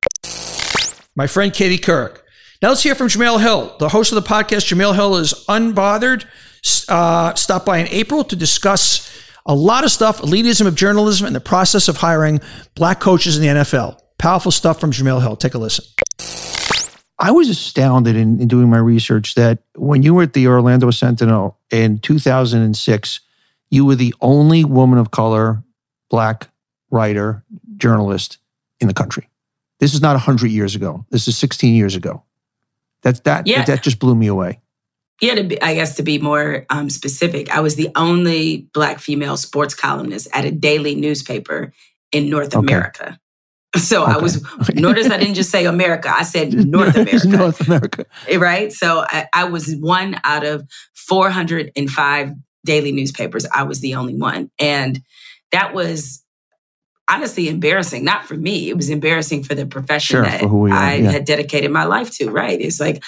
My 1.14 1.26
friend 1.26 1.52
Katie 1.52 1.78
Couric. 1.78 2.18
Now 2.60 2.68
let's 2.68 2.82
hear 2.82 2.94
from 2.94 3.08
Jemele 3.08 3.40
Hill, 3.40 3.76
the 3.78 3.88
host 3.88 4.12
of 4.12 4.16
the 4.16 4.28
podcast. 4.28 4.72
Jemele 4.72 4.94
Hill 4.94 5.16
is 5.16 5.32
unbothered. 5.48 6.24
Uh, 6.88 7.34
stopped 7.34 7.66
by 7.66 7.78
in 7.78 7.88
April 7.88 8.22
to 8.22 8.36
discuss 8.36 9.10
a 9.46 9.54
lot 9.54 9.84
of 9.84 9.90
stuff, 9.90 10.20
elitism 10.20 10.66
of 10.66 10.74
journalism 10.74 11.26
and 11.26 11.34
the 11.34 11.40
process 11.40 11.88
of 11.88 11.96
hiring 11.96 12.40
black 12.74 13.00
coaches 13.00 13.36
in 13.36 13.42
the 13.42 13.60
NFL. 13.60 13.98
Powerful 14.18 14.52
stuff 14.52 14.80
from 14.80 14.92
Jemele 14.92 15.20
Hill. 15.20 15.36
Take 15.36 15.54
a 15.54 15.58
listen. 15.58 15.84
I 17.18 17.30
was 17.30 17.48
astounded 17.48 18.16
in, 18.16 18.40
in, 18.40 18.48
doing 18.48 18.68
my 18.68 18.78
research 18.78 19.34
that 19.34 19.60
when 19.76 20.02
you 20.02 20.14
were 20.14 20.24
at 20.24 20.32
the 20.32 20.48
Orlando 20.48 20.90
Sentinel 20.90 21.58
in 21.70 21.98
2006, 21.98 23.20
you 23.70 23.84
were 23.84 23.94
the 23.94 24.14
only 24.20 24.64
woman 24.64 24.98
of 24.98 25.10
color, 25.10 25.62
black 26.10 26.48
writer, 26.90 27.44
journalist 27.76 28.38
in 28.80 28.88
the 28.88 28.94
country. 28.94 29.28
This 29.78 29.94
is 29.94 30.00
not 30.00 30.14
100 30.14 30.50
years 30.50 30.74
ago. 30.74 31.04
This 31.10 31.28
is 31.28 31.36
16 31.38 31.74
years 31.74 31.94
ago. 31.94 32.22
That, 33.02 33.22
that, 33.24 33.46
yeah. 33.46 33.58
that, 33.58 33.66
that 33.66 33.82
just 33.82 33.98
blew 33.98 34.14
me 34.14 34.26
away 34.28 34.60
yeah, 35.20 35.34
to 35.34 35.44
be, 35.44 35.60
I 35.62 35.74
guess 35.74 35.96
to 35.96 36.02
be 36.02 36.18
more 36.18 36.66
um, 36.70 36.90
specific, 36.90 37.50
I 37.50 37.60
was 37.60 37.76
the 37.76 37.90
only 37.94 38.68
Black 38.72 38.98
female 38.98 39.36
sports 39.36 39.74
columnist 39.74 40.28
at 40.32 40.44
a 40.44 40.50
daily 40.50 40.94
newspaper 40.94 41.72
in 42.10 42.28
North 42.28 42.54
okay. 42.54 42.58
America. 42.58 43.18
So 43.74 44.02
okay. 44.02 44.12
I 44.12 44.16
was, 44.18 44.44
notice 44.74 45.08
I 45.08 45.16
didn't 45.16 45.32
just 45.32 45.50
say 45.50 45.64
America, 45.64 46.12
I 46.14 46.24
said 46.24 46.52
North 46.68 46.94
America. 46.94 47.26
North 47.26 47.66
America. 47.66 48.04
Eh, 48.28 48.36
right? 48.36 48.70
So 48.70 49.06
I, 49.08 49.26
I 49.32 49.44
was 49.44 49.74
one 49.76 50.20
out 50.24 50.44
of 50.44 50.68
405 50.94 52.32
daily 52.66 52.92
newspapers. 52.92 53.46
I 53.46 53.62
was 53.62 53.80
the 53.80 53.94
only 53.94 54.14
one. 54.14 54.50
And 54.58 55.00
that 55.52 55.72
was 55.72 56.21
honestly 57.08 57.48
embarrassing, 57.48 58.04
not 58.04 58.24
for 58.24 58.36
me. 58.36 58.70
It 58.70 58.76
was 58.76 58.88
embarrassing 58.88 59.42
for 59.42 59.54
the 59.54 59.66
profession 59.66 60.16
sure, 60.16 60.24
that 60.24 60.42
I 60.42 60.94
yeah. 60.94 61.10
had 61.10 61.24
dedicated 61.24 61.70
my 61.70 61.84
life 61.84 62.10
to, 62.16 62.30
right? 62.30 62.58
It's 62.60 62.80
like, 62.80 63.02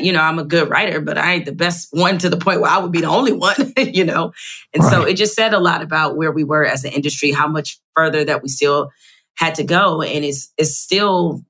you 0.00 0.12
know, 0.12 0.20
I'm 0.20 0.38
a 0.38 0.44
good 0.44 0.68
writer, 0.68 1.00
but 1.00 1.16
I 1.16 1.34
ain't 1.34 1.46
the 1.46 1.52
best 1.52 1.88
one 1.90 2.18
to 2.18 2.28
the 2.28 2.36
point 2.36 2.60
where 2.60 2.70
I 2.70 2.78
would 2.78 2.92
be 2.92 3.00
the 3.00 3.08
only 3.08 3.32
one, 3.32 3.72
you 3.78 4.04
know? 4.04 4.32
And 4.74 4.84
right. 4.84 4.92
so 4.92 5.02
it 5.02 5.14
just 5.14 5.34
said 5.34 5.54
a 5.54 5.60
lot 5.60 5.82
about 5.82 6.16
where 6.16 6.30
we 6.30 6.44
were 6.44 6.64
as 6.64 6.84
an 6.84 6.92
industry, 6.92 7.32
how 7.32 7.48
much 7.48 7.80
further 7.96 8.24
that 8.24 8.42
we 8.42 8.48
still 8.48 8.90
had 9.36 9.54
to 9.56 9.64
go. 9.64 10.02
And 10.02 10.24
it's, 10.24 10.52
it's 10.58 10.76
still 10.76 11.42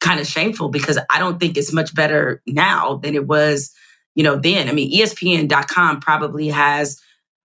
kind 0.00 0.20
of 0.20 0.26
shameful 0.26 0.70
because 0.70 0.98
I 1.08 1.18
don't 1.18 1.38
think 1.38 1.56
it's 1.56 1.72
much 1.72 1.94
better 1.94 2.42
now 2.46 2.96
than 2.96 3.14
it 3.14 3.26
was, 3.26 3.72
you 4.14 4.24
know, 4.24 4.36
then. 4.36 4.68
I 4.68 4.72
mean, 4.72 4.92
ESPN.com 4.92 6.00
probably 6.00 6.48
has 6.48 7.00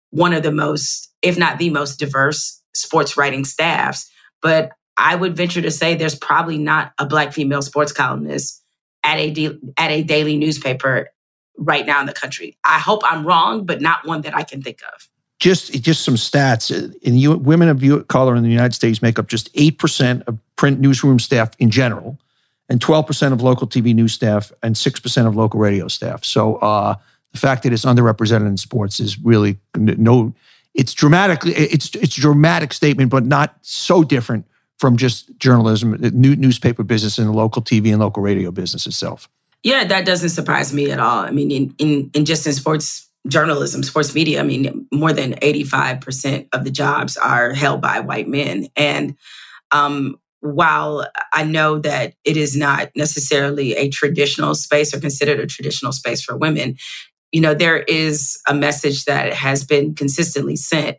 one 0.10 0.34
of 0.34 0.44
the 0.44 0.52
most, 0.52 1.12
if 1.22 1.38
not 1.38 1.60
the 1.60 1.70
most 1.70 2.00
diverse 2.00 2.63
sports 2.74 3.18
writing 3.18 3.46
staffs. 3.46 4.10
But 4.42 4.72
I 4.98 5.16
would 5.16 5.36
venture 5.36 5.62
to 5.62 5.72
say 5.72 5.96
there's 5.96 6.16
probably 6.16 6.58
not 6.58 6.94
a 7.00 7.06
black 7.06 7.34
female 7.34 7.62
sports 7.62 7.92
columnist 7.92 8.64
at 9.04 9.18
a 9.18 9.58
at 9.78 9.92
a 9.92 10.04
daily 10.04 10.38
newspaper 10.38 11.10
right 11.58 11.86
now 11.86 12.00
in 12.00 12.06
the 12.06 12.14
country. 12.14 12.58
I 12.64 12.80
hope 12.80 13.02
I'm 13.06 13.26
wrong, 13.26 13.66
but 13.66 13.82
not 13.82 14.06
one 14.06 14.22
that 14.22 14.36
I 14.36 14.44
can 14.44 14.62
think 14.62 14.82
of. 14.94 15.08
Just 15.40 15.74
just 15.82 16.04
some 16.04 16.16
stats. 16.16 16.72
In 17.02 17.16
you, 17.16 17.38
women 17.38 17.70
of 17.70 18.08
color 18.08 18.36
in 18.36 18.44
the 18.44 18.50
United 18.50 18.74
States 18.74 19.02
make 19.02 19.20
up 19.20 19.28
just 19.28 19.50
eight 19.56 19.80
percent 19.80 20.24
of 20.28 20.38
print 20.56 20.80
newsroom 20.80 21.20
staff 21.20 21.52
in 21.60 21.70
general, 21.70 22.18
and 22.70 22.80
twelve 22.80 23.08
percent 23.08 23.34
of 23.34 23.42
local 23.42 23.68
TV 23.68 23.94
news 23.94 24.14
staff, 24.14 24.52
and 24.62 24.78
six 24.78 25.00
percent 25.00 25.28
of 25.28 25.36
local 25.36 25.60
radio 25.60 25.88
staff. 25.88 26.24
So 26.24 26.58
uh, 26.58 26.96
the 27.34 27.40
fact 27.40 27.64
that 27.64 27.74
it's 27.74 27.84
underrepresented 27.84 28.48
in 28.48 28.58
sports 28.58 29.00
is 29.00 29.20
really 29.20 29.58
no 29.76 30.34
it's 30.74 30.94
dramatically 30.94 31.54
it's 31.54 31.94
it's 31.96 32.16
dramatic 32.16 32.74
statement, 32.74 33.12
but 33.12 33.26
not 33.26 33.56
so 33.62 34.04
different 34.04 34.46
from 34.78 34.98
just 34.98 35.38
journalism, 35.38 35.96
new, 36.14 36.36
newspaper 36.36 36.84
business, 36.84 37.18
and 37.18 37.28
the 37.28 37.34
local 37.34 37.62
TV 37.62 37.92
and 37.92 38.00
local 38.00 38.24
radio 38.24 38.52
business 38.52 38.86
itself. 38.86 39.30
Yeah, 39.64 39.86
that 39.86 40.06
doesn't 40.06 40.30
surprise 40.30 40.74
me 40.74 40.92
at 40.92 41.00
all. 41.00 41.20
I 41.20 41.32
mean, 41.32 41.52
in 41.52 41.76
in, 41.78 42.12
in 42.14 42.26
just 42.26 42.46
in 42.46 42.54
sports 42.54 43.10
journalism, 43.28 43.84
sports 43.84 44.14
media, 44.14 44.40
I 44.40 44.44
mean, 44.44 44.88
more 44.92 45.14
than 45.14 45.36
eighty 45.42 45.64
five 45.64 46.02
percent 46.02 46.48
of 46.54 46.64
the 46.64 46.72
jobs 46.72 47.16
are 47.18 47.54
held 47.54 47.82
by 47.82 48.00
white 48.00 48.28
men, 48.28 48.68
and 48.76 49.16
um, 49.72 50.18
while 50.42 51.08
I 51.32 51.46
know 51.46 51.80
that 51.80 52.16
it 52.26 52.36
is 52.36 52.58
not 52.58 52.90
necessarily 52.96 53.76
a 53.76 53.88
traditional 53.88 54.56
space 54.56 54.94
or 54.94 55.00
considered 55.00 55.40
a 55.40 55.48
traditional 55.48 55.94
space 55.94 56.22
for 56.22 56.36
women, 56.36 56.76
you 57.34 57.42
know, 57.42 57.54
there 57.56 57.80
is 57.80 58.40
a 58.48 58.54
message 58.54 59.06
that 59.06 59.34
has 59.34 59.66
been 59.66 59.96
consistently 59.96 60.56
sent 60.56 60.98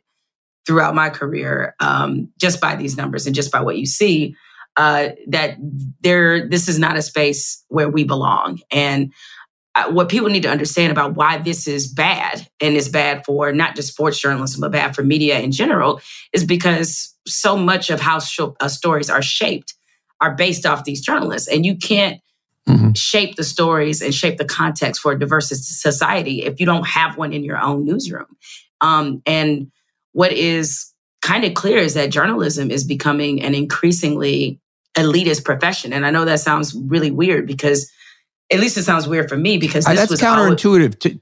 throughout 0.67 0.95
my 0.95 1.09
career, 1.09 1.75
um, 1.79 2.29
just 2.39 2.61
by 2.61 2.75
these 2.75 2.97
numbers 2.97 3.25
and 3.25 3.35
just 3.35 3.53
by 3.53 3.61
what 3.61 3.79
you 3.79 3.87
see, 3.87 4.35
uh, 4.77 5.11
that 5.29 5.57
there, 6.01 6.49
this 6.49 6.69
is 6.69 6.79
not 6.79 6.97
a 6.97 7.03
space 7.03 7.65
where 7.69 7.89
we 7.89 8.03
belong. 8.03 8.59
And 8.73 9.13
uh, 9.77 9.93
what 9.93 10.09
people 10.09 10.29
need 10.29 10.43
to 10.43 10.51
understand 10.51 10.91
about 10.91 11.15
why 11.15 11.39
this 11.39 11.69
is 11.69 11.87
bad 11.87 12.49
and 12.61 12.75
is 12.75 12.89
bad 12.89 13.25
for 13.25 13.53
not 13.53 13.77
just 13.77 13.93
sports 13.93 14.19
journalism, 14.19 14.61
but 14.61 14.73
bad 14.73 14.97
for 14.97 15.05
media 15.05 15.39
in 15.39 15.53
general, 15.53 16.01
is 16.33 16.45
because 16.45 17.15
so 17.29 17.57
much 17.57 17.91
of 17.91 18.01
how 18.01 18.19
sh- 18.19 18.41
uh, 18.61 18.69
stories 18.69 19.09
are 19.09 19.23
shaped 19.23 19.75
are 20.21 20.35
based 20.35 20.67
off 20.67 20.85
these 20.85 21.01
journalists. 21.01 21.49
And 21.49 21.65
you 21.65 21.77
can't 21.77 22.21
mm-hmm. 22.69 22.93
shape 22.93 23.37
the 23.37 23.45
stories 23.45 24.03
and 24.03 24.15
shape 24.15 24.39
the 24.39 24.45
context 24.45 25.01
for 25.01 25.13
a 25.13 25.19
diverse 25.19 25.49
society 25.49 26.45
if 26.45 26.61
you 26.61 26.67
don't 26.67 26.87
have 26.87 27.17
one 27.17 27.33
in 27.33 27.45
your 27.45 27.59
own 27.59 27.85
newsroom. 27.85 28.37
Um, 28.81 29.23
and 29.27 29.71
what 30.13 30.33
is 30.33 30.93
kind 31.23 31.45
of 31.45 31.55
clear 31.55 31.79
is 31.79 31.95
that 31.95 32.11
journalism 32.11 32.71
is 32.71 32.85
becoming 32.85 33.43
an 33.43 33.55
increasingly 33.55 34.61
elitist 34.95 35.45
profession. 35.45 35.93
And 35.93 36.07
I 36.07 36.11
know 36.11 36.25
that 36.25 36.41
sounds 36.41 36.75
really 36.75 37.11
weird 37.11 37.47
because, 37.47 37.91
at 38.53 38.61
least 38.61 38.77
it 38.77 38.85
sounds 38.85 39.09
weird 39.09 39.29
for 39.29 39.37
me 39.37 39.57
because 39.57 39.85
that's 39.87 40.21
counterintuitive. 40.21 40.99
to, 41.01 41.19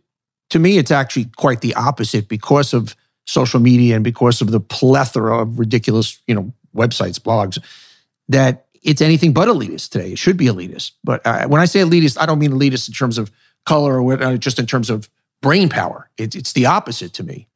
to 0.50 0.58
me, 0.58 0.76
it's 0.76 0.90
actually 0.90 1.30
quite 1.36 1.60
the 1.60 1.74
opposite 1.74 2.28
because 2.28 2.74
of 2.74 2.96
social 3.26 3.60
media 3.60 3.94
and 3.94 4.04
because 4.04 4.40
of 4.40 4.50
the 4.50 4.60
plethora 4.60 5.38
of 5.42 5.58
ridiculous, 5.58 6.20
you 6.26 6.34
know, 6.34 6.52
websites, 6.74 7.18
blogs, 7.18 7.58
that 8.28 8.66
it's 8.82 9.00
anything 9.00 9.32
but 9.32 9.48
elitist 9.48 9.90
today. 9.90 10.12
It 10.12 10.18
should 10.18 10.36
be 10.36 10.46
elitist. 10.46 10.92
But 11.04 11.24
uh, 11.24 11.46
when 11.46 11.60
I 11.60 11.66
say 11.66 11.80
elitist, 11.80 12.20
I 12.20 12.26
don't 12.26 12.38
mean 12.38 12.52
elitist 12.52 12.88
in 12.88 12.94
terms 12.94 13.18
of 13.18 13.30
color 13.64 13.94
or 13.94 14.02
what, 14.02 14.22
uh, 14.22 14.36
just 14.36 14.58
in 14.58 14.66
terms 14.66 14.90
of 14.90 15.08
brain 15.40 15.68
power. 15.68 16.10
It, 16.16 16.34
it's 16.34 16.52
the 16.52 16.66
opposite 16.66 17.12
to 17.14 17.22
me. 17.22 17.48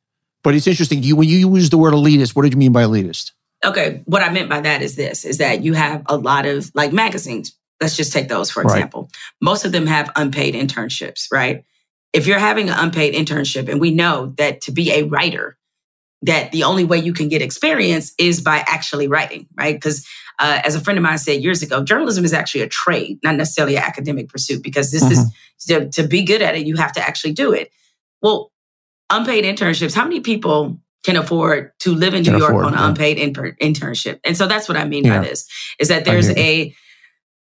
But 0.43 0.55
it's 0.55 0.67
interesting. 0.67 1.03
You 1.03 1.17
when 1.17 1.29
you 1.29 1.55
use 1.55 1.71
the 1.71 1.79
word 1.79 1.95
elitist, 1.95 2.37
what 2.37 2.43
did 2.43 2.53
you 2.53 2.59
mean 2.59 2.73
by 2.73 2.85
elitist? 2.85 3.33
Okay, 3.65 4.03
what 4.05 4.23
I 4.23 4.31
meant 4.31 4.49
by 4.49 4.61
that 4.61 4.81
is 4.81 4.95
this: 4.95 5.25
is 5.25 5.39
that 5.39 5.65
you 5.65 5.73
have 5.73 6.03
a 6.07 6.17
lot 6.17 6.47
of 6.47 6.71
like 6.75 6.93
magazines. 6.93 7.57
Let's 7.81 7.97
just 7.97 8.13
take 8.13 8.29
those 8.29 8.51
for 8.51 8.63
example. 8.63 9.03
Right. 9.03 9.13
Most 9.41 9.65
of 9.65 9.73
them 9.73 9.87
have 9.87 10.11
unpaid 10.15 10.55
internships, 10.55 11.27
right? 11.33 11.65
If 12.13 12.27
you're 12.27 12.39
having 12.39 12.69
an 12.71 12.79
unpaid 12.79 13.15
internship, 13.15 13.69
and 13.69 13.81
we 13.81 13.91
know 13.91 14.35
that 14.39 14.61
to 14.63 14.73
be 14.73 14.93
a 14.93 15.03
writer, 15.03 15.59
that 16.27 16.53
the 16.53 16.65
only 16.65 16.85
way 16.85 16.99
you 16.99 17.13
can 17.13 17.29
get 17.29 17.41
experience 17.41 18.13
is 18.19 18.41
by 18.41 18.63
actually 18.67 19.09
writing, 19.09 19.47
right? 19.57 19.75
Because 19.75 20.07
uh, 20.39 20.61
as 20.65 20.75
a 20.75 20.81
friend 20.81 20.99
of 20.99 21.03
mine 21.03 21.19
said 21.19 21.43
years 21.43 21.63
ago, 21.63 21.83
journalism 21.83 22.25
is 22.25 22.33
actually 22.33 22.61
a 22.61 22.69
trade, 22.69 23.19
not 23.23 23.37
necessarily 23.37 23.77
an 23.77 23.83
academic 23.83 24.29
pursuit, 24.29 24.63
because 24.63 24.91
this 24.91 25.03
mm-hmm. 25.03 25.13
is 25.13 25.65
to, 25.67 26.03
to 26.03 26.07
be 26.07 26.23
good 26.23 26.43
at 26.43 26.55
it, 26.55 26.67
you 26.67 26.77
have 26.77 26.93
to 26.93 27.01
actually 27.01 27.33
do 27.33 27.53
it. 27.53 27.71
Well, 28.21 28.53
unpaid 29.09 29.45
internships, 29.45 29.95
how 29.95 30.05
many 30.05 30.21
people 30.21 30.79
can 31.05 31.17
afford 31.17 31.71
to 31.79 31.95
live 31.95 32.13
in 32.13 32.23
New 32.25 32.37
York 32.37 32.51
afford, 32.51 32.67
on 32.67 32.73
an 32.75 32.79
yeah. 32.79 32.89
unpaid 32.89 33.19
internship? 33.19 34.19
And 34.25 34.37
so 34.37 34.47
that's 34.47 34.69
what 34.69 34.77
I 34.77 34.85
mean 34.85 35.05
yeah. 35.05 35.19
by 35.19 35.29
this 35.29 35.49
is 35.79 35.89
that 35.89 36.05
there's 36.05 36.31
a 36.31 36.75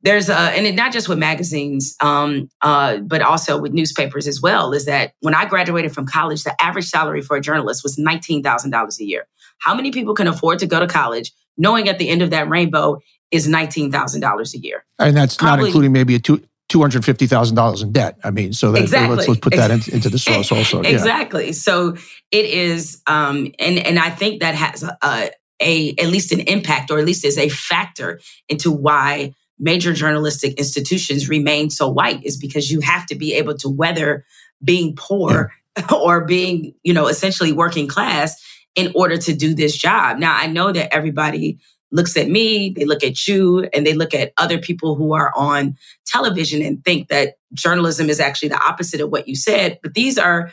there's 0.01 0.29
a 0.29 0.35
and 0.35 0.65
it, 0.65 0.75
not 0.75 0.91
just 0.91 1.09
with 1.09 1.17
magazines 1.17 1.95
um, 2.01 2.49
uh, 2.61 2.97
but 2.97 3.21
also 3.21 3.59
with 3.59 3.73
newspapers 3.73 4.27
as 4.27 4.41
well 4.41 4.73
is 4.73 4.85
that 4.85 5.13
when 5.21 5.33
i 5.33 5.45
graduated 5.45 5.93
from 5.93 6.05
college 6.05 6.43
the 6.43 6.61
average 6.61 6.85
salary 6.85 7.21
for 7.21 7.35
a 7.35 7.41
journalist 7.41 7.83
was 7.83 7.97
$19000 7.97 8.99
a 8.99 9.03
year 9.03 9.27
how 9.59 9.75
many 9.75 9.91
people 9.91 10.13
can 10.13 10.27
afford 10.27 10.59
to 10.59 10.67
go 10.67 10.79
to 10.79 10.87
college 10.87 11.31
knowing 11.57 11.89
at 11.89 11.99
the 11.99 12.09
end 12.09 12.21
of 12.21 12.29
that 12.29 12.47
rainbow 12.49 12.99
is 13.31 13.47
$19000 13.47 14.53
a 14.53 14.57
year 14.59 14.85
and 14.99 15.15
that's 15.15 15.35
Probably, 15.35 15.63
not 15.63 15.67
including 15.67 15.91
maybe 15.91 16.15
a 16.15 16.19
two 16.19 16.41
two 16.69 16.79
hundred 16.79 17.03
fifty 17.03 17.27
thousand 17.27 17.55
dollars 17.55 17.81
in 17.81 17.91
debt. 17.91 18.17
I 18.23 18.31
mean, 18.31 18.53
so 18.53 18.71
that, 18.71 18.81
exactly. 18.81 19.17
let's, 19.17 19.27
let's 19.27 19.39
put 19.41 19.55
that 19.55 19.71
in, 19.71 19.81
into 19.91 20.07
the 20.07 20.19
source 20.19 20.51
also. 20.51 20.81
Yeah. 20.83 20.89
Exactly. 20.89 21.51
So 21.51 21.97
it 22.31 22.45
is, 22.45 23.01
um, 23.07 23.51
and 23.59 23.79
and 23.79 23.99
I 23.99 24.11
think 24.11 24.41
that 24.41 24.55
has 24.55 24.83
a, 24.83 25.31
a 25.61 25.95
at 25.97 26.07
least 26.07 26.31
an 26.31 26.41
impact, 26.41 26.91
or 26.91 26.99
at 26.99 27.05
least 27.05 27.25
is 27.25 27.37
a 27.37 27.49
factor 27.49 28.21
into 28.47 28.71
why 28.71 29.33
major 29.59 29.93
journalistic 29.93 30.53
institutions 30.57 31.29
remain 31.29 31.69
so 31.69 31.87
white 31.87 32.23
is 32.23 32.37
because 32.37 32.71
you 32.71 32.79
have 32.79 33.05
to 33.07 33.15
be 33.15 33.33
able 33.33 33.55
to 33.57 33.69
weather 33.69 34.25
being 34.63 34.95
poor 34.95 35.51
yeah. 35.77 35.85
or 35.95 36.25
being, 36.25 36.73
you 36.83 36.93
know, 36.93 37.07
essentially 37.07 37.51
working 37.51 37.87
class 37.87 38.41
in 38.75 38.91
order 38.95 39.17
to 39.17 39.33
do 39.33 39.53
this 39.53 39.75
job. 39.75 40.17
Now, 40.17 40.35
I 40.35 40.47
know 40.47 40.71
that 40.71 40.93
everybody 40.93 41.59
looks 41.91 42.15
at 42.17 42.29
me, 42.29 42.69
they 42.75 42.85
look 42.85 43.03
at 43.03 43.27
you, 43.27 43.67
and 43.73 43.85
they 43.85 43.93
look 43.93 44.13
at 44.13 44.31
other 44.37 44.59
people 44.59 44.95
who 44.95 45.13
are 45.13 45.33
on 45.35 45.75
television 46.05 46.61
and 46.61 46.83
think 46.83 47.07
that 47.07 47.35
journalism 47.53 48.09
is 48.09 48.19
actually 48.19 48.49
the 48.49 48.63
opposite 48.63 49.01
of 49.01 49.09
what 49.09 49.27
you 49.27 49.35
said. 49.35 49.79
But 49.81 49.95
these 49.95 50.17
are, 50.17 50.51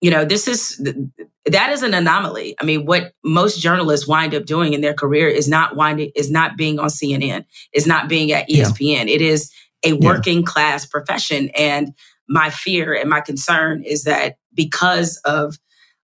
you 0.00 0.10
know, 0.10 0.24
this 0.24 0.46
is 0.46 0.80
that 1.46 1.70
is 1.70 1.82
an 1.82 1.94
anomaly. 1.94 2.54
I 2.60 2.64
mean, 2.64 2.86
what 2.86 3.12
most 3.24 3.60
journalists 3.60 4.06
wind 4.06 4.34
up 4.34 4.44
doing 4.44 4.72
in 4.72 4.80
their 4.80 4.94
career 4.94 5.28
is 5.28 5.48
not 5.48 5.76
winding 5.76 6.10
is 6.14 6.30
not 6.30 6.56
being 6.56 6.78
on 6.78 6.88
CNN, 6.88 7.44
is 7.72 7.86
not 7.86 8.08
being 8.08 8.32
at 8.32 8.48
ESPN. 8.48 9.06
Yeah. 9.06 9.14
It 9.14 9.22
is 9.22 9.52
a 9.84 9.94
working 9.94 10.38
yeah. 10.38 10.46
class 10.46 10.86
profession. 10.86 11.50
And 11.56 11.94
my 12.28 12.50
fear 12.50 12.92
and 12.94 13.08
my 13.08 13.20
concern 13.20 13.82
is 13.84 14.04
that 14.04 14.36
because 14.54 15.20
of 15.24 15.56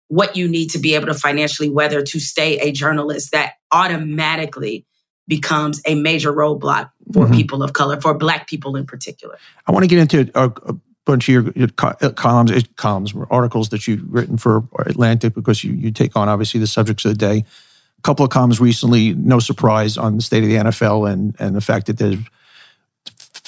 what 0.09 0.37
you 0.37 0.47
need 0.47 0.69
to 0.71 0.79
be 0.79 0.95
able 0.95 1.07
to 1.07 1.15
financially 1.15 1.71
weather 1.71 2.03
to 2.03 2.21
stay 2.21 2.59
a 2.59 2.71
journalist, 2.71 3.33
that 3.33 3.55
automatically 3.73 4.87
becomes 5.27 5.81
a 5.87 5.95
major 5.95 6.33
roadblock 6.33 6.91
for 7.13 7.25
mm-hmm. 7.25 7.35
people 7.35 7.63
of 7.63 7.73
color, 7.73 8.01
for 8.01 8.15
Black 8.15 8.47
people 8.47 8.77
in 8.77 8.85
particular. 8.85 9.39
I 9.67 9.73
want 9.73 9.85
to 9.85 9.89
get 9.89 9.99
into 9.99 10.31
a, 10.35 10.49
a 10.49 10.75
bunch 11.05 11.29
of 11.29 11.57
your, 11.57 11.69
uh, 11.79 12.11
columns, 12.11 12.65
columns, 12.77 13.15
articles 13.31 13.71
that 13.71 13.87
you've 13.87 14.03
written 14.13 14.37
for 14.37 14.65
Atlantic 14.81 15.35
because 15.35 15.65
you, 15.65 15.73
you 15.73 15.91
take 15.91 16.17
on 16.17 16.29
obviously 16.29 16.61
the 16.61 16.67
subjects 16.67 17.05
of 17.05 17.13
the 17.13 17.19
day. 17.19 17.45
A 17.99 18.03
couple 18.03 18.25
of 18.25 18.31
columns 18.31 18.61
recently, 18.61 19.15
no 19.15 19.39
surprise, 19.39 19.97
on 19.97 20.17
the 20.17 20.23
state 20.23 20.43
of 20.43 20.49
the 20.49 20.57
NFL 20.57 21.11
and, 21.11 21.37
and 21.39 21.55
the 21.55 21.61
fact 21.61 21.87
that 21.87 21.99
there's 21.99 22.19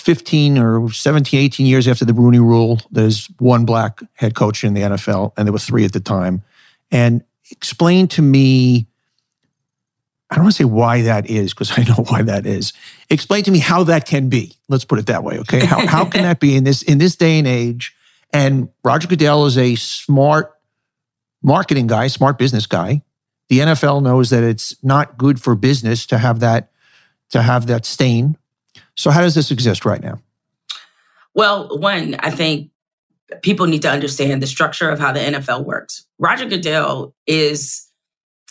15 0.05 0.59
or 0.59 0.93
17, 0.93 1.41
18 1.41 1.67
years 1.67 1.89
after 1.89 2.05
the 2.05 2.13
Rooney 2.13 2.39
rule, 2.39 2.81
there's 2.91 3.27
one 3.39 3.65
black 3.65 4.01
head 4.15 4.35
coach 4.35 4.63
in 4.63 4.75
the 4.75 4.83
NFL, 4.83 5.33
and 5.37 5.47
there 5.47 5.53
were 5.53 5.59
three 5.59 5.85
at 5.85 5.93
the 5.93 6.01
time. 6.01 6.43
And 6.91 7.25
explain 7.51 8.09
to 8.09 8.23
me 8.23 8.87
I 10.35 10.39
don't 10.39 10.47
want 10.47 10.57
to 10.57 10.63
say 10.63 10.65
why 10.65 11.03
that 11.03 11.31
is 11.31 11.55
because 11.55 11.79
I 11.79 11.85
know 11.85 12.05
why 12.09 12.23
that 12.23 12.45
is. 12.45 12.73
Explain 13.09 13.45
to 13.45 13.53
me 13.53 13.61
how 13.61 13.85
that 13.85 14.05
can 14.05 14.29
be. 14.29 14.53
Let's 14.69 14.85
put 14.85 14.99
it 14.99 15.07
that 15.07 15.23
way, 15.23 15.39
okay? 15.39 15.65
How, 15.65 15.87
how 15.87 16.05
can 16.07 16.23
that 16.23 16.41
be 16.41 16.57
in 16.57 16.65
this 16.65 16.83
in 16.83 16.99
this 16.99 17.15
day 17.15 17.39
and 17.39 17.47
age? 17.47 17.95
And 18.33 18.69
Roger 18.83 19.07
Goodell 19.07 19.47
is 19.47 19.57
a 19.57 19.77
smart 19.77 20.53
marketing 21.41 21.87
guy, 21.87 22.09
smart 22.09 22.37
business 22.37 22.67
guy. 22.67 23.03
The 23.49 23.61
NFL 23.61 24.03
knows 24.03 24.31
that 24.31 24.43
it's 24.43 24.75
not 24.83 25.17
good 25.17 25.41
for 25.41 25.55
business 25.55 26.05
to 26.07 26.19
have 26.19 26.41
that 26.41 26.73
to 27.31 27.41
have 27.41 27.69
that 27.69 27.87
stain. 27.87 28.37
So 28.97 29.13
how 29.13 29.21
does 29.21 29.37
this 29.37 29.53
exist 29.53 29.85
right 29.85 30.03
now? 30.03 30.19
Well, 31.33 31.79
one, 31.79 32.17
I 32.19 32.31
think 32.31 32.71
people 33.43 33.67
need 33.67 33.83
to 33.83 33.91
understand 33.91 34.43
the 34.43 34.49
structure 34.49 34.91
of 34.91 34.99
how 34.99 35.13
the 35.13 35.21
NFL 35.21 35.65
works. 35.65 36.07
Roger 36.19 36.47
Goodell 36.47 37.15
is 37.25 37.89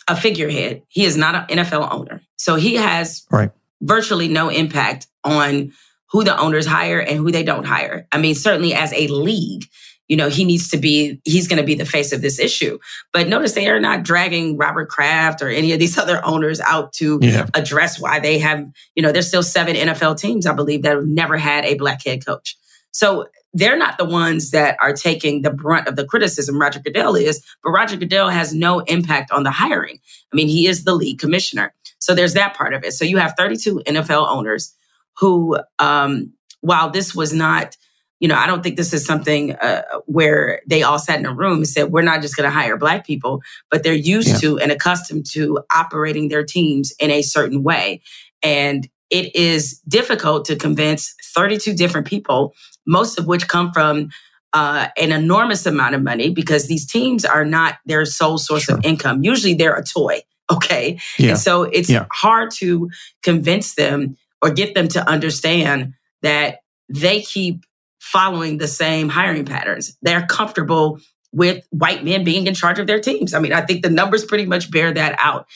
a 0.08 0.16
figurehead. 0.16 0.82
He 0.88 1.04
is 1.04 1.16
not 1.16 1.50
an 1.50 1.58
NFL 1.58 1.92
owner. 1.92 2.20
So 2.36 2.56
he 2.56 2.74
has 2.74 3.26
right. 3.30 3.50
virtually 3.80 4.28
no 4.28 4.48
impact 4.48 5.06
on 5.22 5.72
who 6.10 6.24
the 6.24 6.38
owners 6.38 6.66
hire 6.66 7.00
and 7.00 7.18
who 7.18 7.30
they 7.30 7.42
don't 7.42 7.64
hire. 7.64 8.06
I 8.12 8.18
mean, 8.18 8.34
certainly 8.34 8.74
as 8.74 8.92
a 8.92 9.08
league, 9.08 9.64
you 10.08 10.16
know, 10.16 10.28
he 10.28 10.44
needs 10.44 10.68
to 10.68 10.76
be, 10.76 11.20
he's 11.24 11.48
going 11.48 11.60
to 11.60 11.66
be 11.66 11.74
the 11.74 11.86
face 11.86 12.12
of 12.12 12.20
this 12.20 12.38
issue. 12.38 12.78
But 13.12 13.26
notice 13.26 13.52
they 13.52 13.68
are 13.68 13.80
not 13.80 14.02
dragging 14.02 14.56
Robert 14.58 14.88
Kraft 14.88 15.40
or 15.40 15.48
any 15.48 15.72
of 15.72 15.78
these 15.78 15.96
other 16.04 16.24
owners 16.24 16.60
out 16.60 16.92
to 16.94 17.18
yeah. 17.22 17.46
address 17.54 17.98
why 17.98 18.20
they 18.20 18.38
have, 18.38 18.64
you 18.94 19.02
know, 19.02 19.12
there's 19.12 19.28
still 19.28 19.42
seven 19.42 19.74
NFL 19.74 20.18
teams, 20.18 20.46
I 20.46 20.52
believe, 20.52 20.82
that 20.82 20.96
have 20.96 21.06
never 21.06 21.36
had 21.36 21.64
a 21.64 21.74
black 21.74 22.04
head 22.04 22.24
coach. 22.24 22.56
So 22.90 23.26
they're 23.54 23.78
not 23.78 23.96
the 23.98 24.04
ones 24.04 24.50
that 24.50 24.76
are 24.80 24.92
taking 24.92 25.42
the 25.42 25.50
brunt 25.50 25.86
of 25.86 25.96
the 25.96 26.04
criticism. 26.04 26.60
Roger 26.60 26.80
Goodell 26.80 27.14
is, 27.14 27.42
but 27.62 27.70
Roger 27.70 27.96
Goodell 27.96 28.28
has 28.28 28.52
no 28.52 28.80
impact 28.80 29.30
on 29.30 29.44
the 29.44 29.52
hiring. 29.52 30.00
I 30.32 30.36
mean, 30.36 30.48
he 30.48 30.66
is 30.66 30.84
the 30.84 30.94
league 30.94 31.20
commissioner. 31.20 31.72
So 32.00 32.14
there's 32.14 32.34
that 32.34 32.54
part 32.54 32.74
of 32.74 32.84
it. 32.84 32.92
So 32.92 33.04
you 33.04 33.16
have 33.18 33.34
32 33.38 33.82
NFL 33.86 34.28
owners 34.28 34.74
who, 35.16 35.58
um, 35.78 36.32
while 36.60 36.90
this 36.90 37.14
was 37.14 37.32
not, 37.32 37.76
you 38.18 38.26
know, 38.26 38.34
I 38.34 38.46
don't 38.46 38.62
think 38.62 38.76
this 38.76 38.92
is 38.92 39.04
something 39.04 39.54
uh, 39.54 39.82
where 40.06 40.60
they 40.66 40.82
all 40.82 40.98
sat 40.98 41.20
in 41.20 41.26
a 41.26 41.32
room 41.32 41.58
and 41.58 41.68
said, 41.68 41.92
we're 41.92 42.02
not 42.02 42.22
just 42.22 42.36
going 42.36 42.48
to 42.48 42.54
hire 42.54 42.76
Black 42.76 43.06
people, 43.06 43.40
but 43.70 43.84
they're 43.84 43.94
used 43.94 44.28
yeah. 44.28 44.38
to 44.38 44.58
and 44.58 44.72
accustomed 44.72 45.26
to 45.32 45.60
operating 45.72 46.28
their 46.28 46.44
teams 46.44 46.92
in 46.98 47.10
a 47.10 47.22
certain 47.22 47.62
way. 47.62 48.02
And 48.42 48.88
it 49.10 49.34
is 49.36 49.80
difficult 49.86 50.44
to 50.46 50.56
convince 50.56 51.14
32 51.34 51.74
different 51.74 52.06
people 52.06 52.54
most 52.86 53.18
of 53.18 53.26
which 53.26 53.48
come 53.48 53.72
from 53.72 54.10
uh, 54.52 54.88
an 54.96 55.10
enormous 55.10 55.66
amount 55.66 55.94
of 55.94 56.02
money 56.02 56.30
because 56.30 56.68
these 56.68 56.86
teams 56.86 57.24
are 57.24 57.44
not 57.44 57.78
their 57.86 58.04
sole 58.04 58.38
source 58.38 58.64
sure. 58.64 58.76
of 58.76 58.84
income. 58.84 59.22
Usually 59.24 59.54
they're 59.54 59.76
a 59.76 59.84
toy. 59.84 60.20
Okay. 60.52 61.00
Yeah. 61.18 61.30
And 61.30 61.38
so 61.38 61.62
it's 61.62 61.88
yeah. 61.88 62.04
hard 62.12 62.50
to 62.56 62.90
convince 63.22 63.76
them 63.76 64.18
or 64.42 64.50
get 64.50 64.74
them 64.74 64.88
to 64.88 65.08
understand 65.08 65.94
that 66.20 66.58
they 66.90 67.22
keep 67.22 67.64
following 67.98 68.58
the 68.58 68.68
same 68.68 69.08
hiring 69.08 69.46
patterns. 69.46 69.96
They're 70.02 70.26
comfortable 70.26 71.00
with 71.32 71.66
white 71.70 72.04
men 72.04 72.24
being 72.24 72.46
in 72.46 72.52
charge 72.52 72.78
of 72.78 72.86
their 72.86 73.00
teams. 73.00 73.32
I 73.32 73.38
mean, 73.38 73.54
I 73.54 73.62
think 73.62 73.82
the 73.82 73.88
numbers 73.88 74.22
pretty 74.22 74.44
much 74.44 74.70
bear 74.70 74.92
that 74.92 75.16
out. 75.18 75.46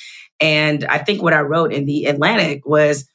And 0.40 0.86
I 0.86 0.96
think 0.96 1.22
what 1.22 1.34
I 1.34 1.40
wrote 1.40 1.70
in 1.70 1.84
the 1.84 2.06
Atlantic 2.06 2.66
was 2.66 3.06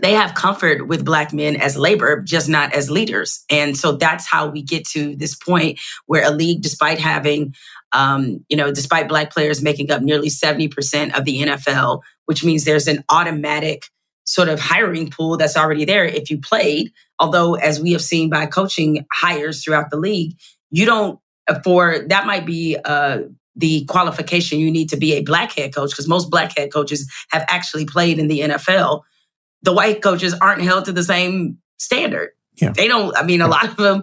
they 0.00 0.12
have 0.12 0.34
comfort 0.34 0.86
with 0.88 1.04
black 1.04 1.32
men 1.32 1.56
as 1.56 1.76
labor, 1.76 2.20
just 2.20 2.48
not 2.48 2.72
as 2.74 2.90
leaders. 2.90 3.44
And 3.50 3.76
so 3.76 3.92
that's 3.92 4.26
how 4.26 4.48
we 4.48 4.62
get 4.62 4.86
to 4.88 5.16
this 5.16 5.34
point 5.34 5.78
where 6.06 6.26
a 6.26 6.30
league, 6.30 6.62
despite 6.62 6.98
having, 6.98 7.54
um, 7.92 8.44
you 8.48 8.56
know, 8.56 8.72
despite 8.72 9.08
black 9.08 9.32
players 9.32 9.62
making 9.62 9.90
up 9.90 10.02
nearly 10.02 10.28
70% 10.28 11.16
of 11.16 11.24
the 11.24 11.42
NFL, 11.42 12.02
which 12.26 12.44
means 12.44 12.64
there's 12.64 12.88
an 12.88 13.04
automatic 13.08 13.84
sort 14.24 14.48
of 14.48 14.60
hiring 14.60 15.10
pool 15.10 15.36
that's 15.36 15.56
already 15.56 15.84
there 15.84 16.04
if 16.04 16.30
you 16.30 16.38
played. 16.38 16.92
Although, 17.18 17.54
as 17.54 17.80
we 17.80 17.92
have 17.92 18.02
seen 18.02 18.30
by 18.30 18.46
coaching 18.46 19.06
hires 19.12 19.62
throughout 19.64 19.90
the 19.90 19.96
league, 19.96 20.36
you 20.70 20.86
don't 20.86 21.18
for 21.64 21.98
that 22.06 22.26
might 22.26 22.46
be 22.46 22.76
uh, 22.84 23.20
the 23.56 23.84
qualification 23.86 24.58
you 24.58 24.70
need 24.70 24.88
to 24.88 24.96
be 24.96 25.14
a 25.14 25.22
black 25.22 25.52
head 25.52 25.74
coach 25.74 25.90
because 25.90 26.08
most 26.08 26.30
black 26.30 26.56
head 26.56 26.72
coaches 26.72 27.10
have 27.30 27.44
actually 27.48 27.84
played 27.84 28.18
in 28.18 28.28
the 28.28 28.40
NFL. 28.40 29.02
The 29.62 29.72
white 29.72 30.02
coaches 30.02 30.34
aren't 30.34 30.62
held 30.62 30.86
to 30.86 30.92
the 30.92 31.02
same 31.02 31.58
standard. 31.78 32.30
Yeah. 32.60 32.72
They 32.72 32.88
don't, 32.88 33.16
I 33.16 33.22
mean, 33.22 33.40
a 33.40 33.48
lot 33.48 33.68
of 33.68 33.76
them, 33.76 34.02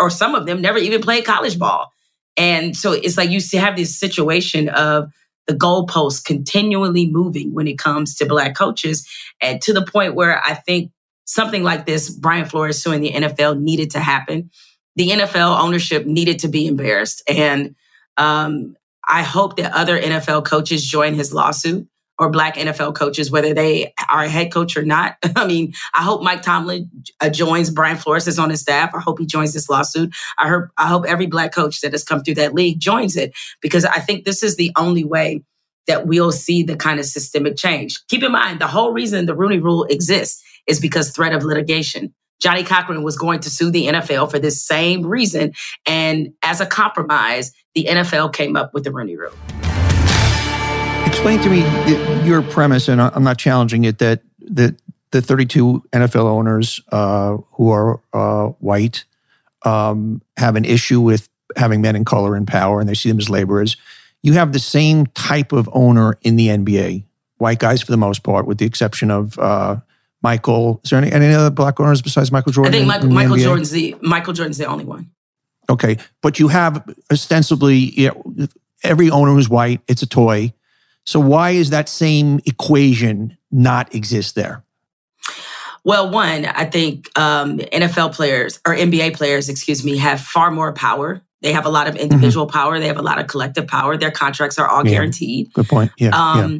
or 0.00 0.10
some 0.10 0.34
of 0.34 0.46
them, 0.46 0.60
never 0.60 0.78
even 0.78 1.00
played 1.00 1.24
college 1.24 1.58
ball. 1.58 1.92
And 2.36 2.76
so 2.76 2.92
it's 2.92 3.16
like 3.16 3.30
you 3.30 3.40
have 3.58 3.76
this 3.76 3.98
situation 3.98 4.68
of 4.68 5.12
the 5.46 5.54
goalposts 5.54 6.24
continually 6.24 7.10
moving 7.10 7.52
when 7.52 7.66
it 7.66 7.78
comes 7.78 8.14
to 8.16 8.26
black 8.26 8.56
coaches, 8.56 9.08
and 9.40 9.60
to 9.62 9.72
the 9.72 9.84
point 9.84 10.14
where 10.14 10.40
I 10.44 10.54
think 10.54 10.92
something 11.24 11.62
like 11.62 11.86
this, 11.86 12.10
Brian 12.10 12.46
Flores 12.46 12.82
suing 12.82 13.00
the 13.00 13.12
NFL, 13.12 13.60
needed 13.60 13.90
to 13.92 14.00
happen. 14.00 14.50
The 14.96 15.10
NFL 15.10 15.60
ownership 15.60 16.06
needed 16.06 16.40
to 16.40 16.48
be 16.48 16.66
embarrassed. 16.66 17.22
And 17.28 17.74
um, 18.16 18.76
I 19.08 19.22
hope 19.22 19.56
that 19.56 19.72
other 19.72 20.00
NFL 20.00 20.44
coaches 20.44 20.84
join 20.84 21.14
his 21.14 21.32
lawsuit 21.32 21.88
or 22.22 22.30
black 22.30 22.56
NFL 22.56 22.94
coaches, 22.94 23.30
whether 23.30 23.52
they 23.52 23.92
are 24.08 24.24
a 24.24 24.28
head 24.28 24.52
coach 24.52 24.76
or 24.76 24.84
not. 24.84 25.16
I 25.36 25.46
mean, 25.46 25.72
I 25.94 26.02
hope 26.02 26.22
Mike 26.22 26.42
Tomlin 26.42 26.90
uh, 27.20 27.28
joins 27.28 27.70
Brian 27.70 27.96
Flores 27.96 28.28
is 28.28 28.38
on 28.38 28.50
his 28.50 28.60
staff. 28.60 28.94
I 28.94 29.00
hope 29.00 29.18
he 29.18 29.26
joins 29.26 29.52
this 29.52 29.68
lawsuit. 29.68 30.14
I 30.38 30.48
hope 30.48 30.64
I 30.78 30.86
hope 30.86 31.04
every 31.06 31.26
black 31.26 31.52
coach 31.52 31.80
that 31.80 31.92
has 31.92 32.04
come 32.04 32.22
through 32.22 32.36
that 32.36 32.54
league 32.54 32.80
joins 32.80 33.16
it 33.16 33.32
because 33.60 33.84
I 33.84 33.98
think 33.98 34.24
this 34.24 34.42
is 34.42 34.56
the 34.56 34.70
only 34.76 35.04
way 35.04 35.42
that 35.88 36.06
we'll 36.06 36.30
see 36.30 36.62
the 36.62 36.76
kind 36.76 37.00
of 37.00 37.06
systemic 37.06 37.56
change. 37.56 38.00
Keep 38.08 38.22
in 38.22 38.32
mind, 38.32 38.60
the 38.60 38.68
whole 38.68 38.92
reason 38.92 39.26
the 39.26 39.34
Rooney 39.34 39.58
Rule 39.58 39.84
exists 39.84 40.42
is 40.68 40.78
because 40.78 41.10
threat 41.10 41.34
of 41.34 41.42
litigation. 41.42 42.14
Johnnie 42.40 42.64
Cochran 42.64 43.02
was 43.02 43.16
going 43.16 43.40
to 43.40 43.50
sue 43.50 43.70
the 43.70 43.86
NFL 43.86 44.30
for 44.30 44.38
this 44.38 44.64
same 44.64 45.04
reason. 45.04 45.52
And 45.86 46.32
as 46.42 46.60
a 46.60 46.66
compromise, 46.66 47.52
the 47.74 47.86
NFL 47.88 48.32
came 48.32 48.56
up 48.56 48.74
with 48.74 48.84
the 48.84 48.92
Rooney 48.92 49.16
Rule. 49.16 49.32
Explain 51.06 51.40
to 51.40 51.50
me 51.50 51.60
your 52.26 52.42
premise, 52.42 52.88
and 52.88 53.00
I'm 53.00 53.24
not 53.24 53.38
challenging 53.38 53.84
it, 53.84 53.98
that, 53.98 54.22
that 54.50 54.76
the 55.12 55.22
32 55.22 55.84
NFL 55.92 56.24
owners 56.24 56.80
uh, 56.90 57.36
who 57.52 57.70
are 57.70 58.00
uh, 58.12 58.48
white 58.58 59.04
um, 59.64 60.22
have 60.36 60.56
an 60.56 60.64
issue 60.64 61.00
with 61.00 61.28
having 61.56 61.80
men 61.80 61.96
in 61.96 62.04
color 62.04 62.36
in 62.36 62.46
power 62.46 62.80
and 62.80 62.88
they 62.88 62.94
see 62.94 63.08
them 63.08 63.18
as 63.18 63.30
laborers. 63.30 63.76
You 64.22 64.32
have 64.34 64.52
the 64.52 64.58
same 64.58 65.06
type 65.06 65.52
of 65.52 65.68
owner 65.72 66.18
in 66.22 66.36
the 66.36 66.48
NBA, 66.48 67.04
white 67.38 67.58
guys 67.58 67.82
for 67.82 67.92
the 67.92 67.96
most 67.96 68.22
part, 68.22 68.46
with 68.46 68.58
the 68.58 68.66
exception 68.66 69.10
of 69.10 69.38
uh, 69.38 69.76
Michael. 70.22 70.80
Is 70.84 70.90
there 70.90 70.98
any, 71.00 71.12
any 71.12 71.34
other 71.34 71.50
black 71.50 71.80
owners 71.80 72.00
besides 72.00 72.32
Michael 72.32 72.52
Jordan? 72.52 72.72
I 72.72 72.76
think 72.76 72.86
Michael, 72.86 73.10
Michael 73.10 73.36
Jordan's 73.36 73.70
the 73.70 73.96
Michael 74.00 74.32
Jordan's 74.32 74.58
the 74.58 74.66
only 74.66 74.84
one. 74.84 75.10
Okay, 75.68 75.98
but 76.22 76.38
you 76.38 76.48
have 76.48 76.84
ostensibly 77.10 77.76
you 77.76 78.08
know, 78.08 78.48
every 78.82 79.10
owner 79.10 79.32
who's 79.32 79.48
white. 79.48 79.80
It's 79.88 80.02
a 80.02 80.06
toy. 80.06 80.52
So 81.04 81.20
why 81.20 81.50
is 81.50 81.70
that 81.70 81.88
same 81.88 82.40
equation 82.46 83.36
not 83.50 83.94
exist 83.94 84.34
there? 84.34 84.64
Well, 85.84 86.10
one, 86.10 86.46
I 86.46 86.64
think 86.64 87.10
um, 87.18 87.58
NFL 87.58 88.14
players 88.14 88.60
or 88.66 88.74
NBA 88.74 89.16
players, 89.16 89.48
excuse 89.48 89.84
me, 89.84 89.96
have 89.96 90.20
far 90.20 90.50
more 90.50 90.72
power. 90.72 91.22
They 91.40 91.52
have 91.52 91.66
a 91.66 91.70
lot 91.70 91.88
of 91.88 91.94
mm-hmm. 91.94 92.04
individual 92.04 92.46
mm-hmm. 92.46 92.56
power. 92.56 92.78
They 92.78 92.86
have 92.86 92.98
a 92.98 93.02
lot 93.02 93.18
of 93.18 93.26
collective 93.26 93.66
power. 93.66 93.96
Their 93.96 94.12
contracts 94.12 94.58
are 94.58 94.68
all 94.68 94.86
yeah. 94.86 94.92
guaranteed. 94.92 95.52
Good 95.54 95.68
point. 95.68 95.90
Yeah. 95.98 96.10
Um, 96.10 96.52
yeah 96.52 96.58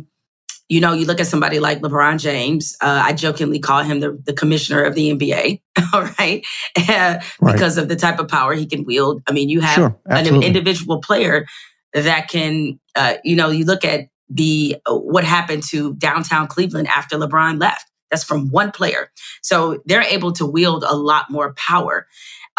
you 0.72 0.80
know, 0.80 0.94
you 0.94 1.04
look 1.04 1.20
at 1.20 1.26
somebody 1.26 1.60
like 1.60 1.82
LeBron 1.82 2.18
James. 2.18 2.74
Uh, 2.80 3.02
I 3.04 3.12
jokingly 3.12 3.58
call 3.58 3.82
him 3.82 4.00
the, 4.00 4.18
the 4.24 4.32
commissioner 4.32 4.82
of 4.82 4.94
the 4.94 5.10
NBA, 5.10 5.60
all 5.92 6.08
right? 6.18 6.46
right? 6.88 7.22
because 7.42 7.76
of 7.76 7.88
the 7.88 7.96
type 7.96 8.18
of 8.18 8.26
power 8.28 8.54
he 8.54 8.64
can 8.64 8.84
wield. 8.84 9.22
I 9.28 9.32
mean, 9.32 9.50
you 9.50 9.60
have 9.60 9.74
sure, 9.74 9.98
an 10.06 10.42
individual 10.42 11.02
player 11.02 11.46
that 11.92 12.28
can, 12.28 12.80
uh, 12.94 13.16
you 13.22 13.36
know, 13.36 13.50
you 13.50 13.66
look 13.66 13.84
at 13.84 14.08
the 14.32 14.76
uh, 14.86 14.96
what 14.96 15.24
happened 15.24 15.62
to 15.70 15.94
downtown 15.94 16.46
Cleveland 16.46 16.88
after 16.88 17.16
LeBron 17.16 17.60
left. 17.60 17.90
That's 18.10 18.24
from 18.24 18.50
one 18.50 18.72
player. 18.72 19.10
So 19.40 19.82
they're 19.86 20.02
able 20.02 20.32
to 20.32 20.44
wield 20.44 20.84
a 20.86 20.94
lot 20.94 21.30
more 21.30 21.54
power. 21.54 22.06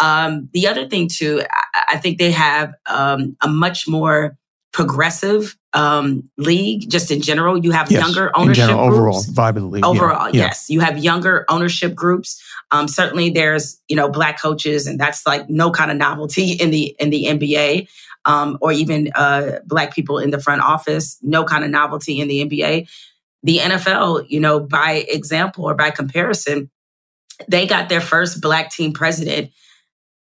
Um, 0.00 0.48
the 0.52 0.66
other 0.66 0.88
thing, 0.88 1.08
too, 1.08 1.42
I, 1.74 1.82
I 1.90 1.96
think 1.98 2.18
they 2.18 2.32
have 2.32 2.74
um, 2.86 3.36
a 3.40 3.48
much 3.48 3.86
more 3.86 4.36
progressive 4.72 5.56
um, 5.72 6.28
league, 6.36 6.90
just 6.90 7.10
in 7.12 7.22
general. 7.22 7.56
You 7.56 7.70
have 7.70 7.90
yes, 7.90 8.02
younger 8.02 8.36
ownership 8.36 8.66
general, 8.66 8.88
groups. 8.88 8.98
Overall, 8.98 9.22
vibe 9.22 9.56
of 9.56 9.62
the 9.62 9.68
league. 9.68 9.84
Overall, 9.84 10.30
yeah. 10.30 10.46
yes. 10.46 10.68
You 10.68 10.80
have 10.80 10.98
younger 10.98 11.44
ownership 11.48 11.94
groups. 11.94 12.42
Um, 12.72 12.88
certainly 12.88 13.30
there's, 13.30 13.80
you 13.88 13.94
know, 13.94 14.08
black 14.08 14.40
coaches, 14.40 14.86
and 14.88 14.98
that's 14.98 15.24
like 15.26 15.48
no 15.48 15.70
kind 15.70 15.92
of 15.92 15.96
novelty 15.96 16.52
in 16.52 16.70
the 16.70 16.94
in 16.98 17.10
the 17.10 17.26
NBA. 17.26 17.88
Um, 18.26 18.56
or 18.62 18.72
even 18.72 19.10
uh, 19.14 19.58
black 19.66 19.94
people 19.94 20.18
in 20.18 20.30
the 20.30 20.40
front 20.40 20.62
office, 20.62 21.18
no 21.20 21.44
kind 21.44 21.62
of 21.62 21.70
novelty 21.70 22.20
in 22.20 22.28
the 22.28 22.42
NBA. 22.42 22.88
The 23.42 23.58
NFL, 23.58 24.24
you 24.30 24.40
know, 24.40 24.60
by 24.60 25.04
example 25.08 25.64
or 25.64 25.74
by 25.74 25.90
comparison, 25.90 26.70
they 27.48 27.66
got 27.66 27.90
their 27.90 28.00
first 28.00 28.40
black 28.40 28.70
team 28.70 28.94
president 28.94 29.50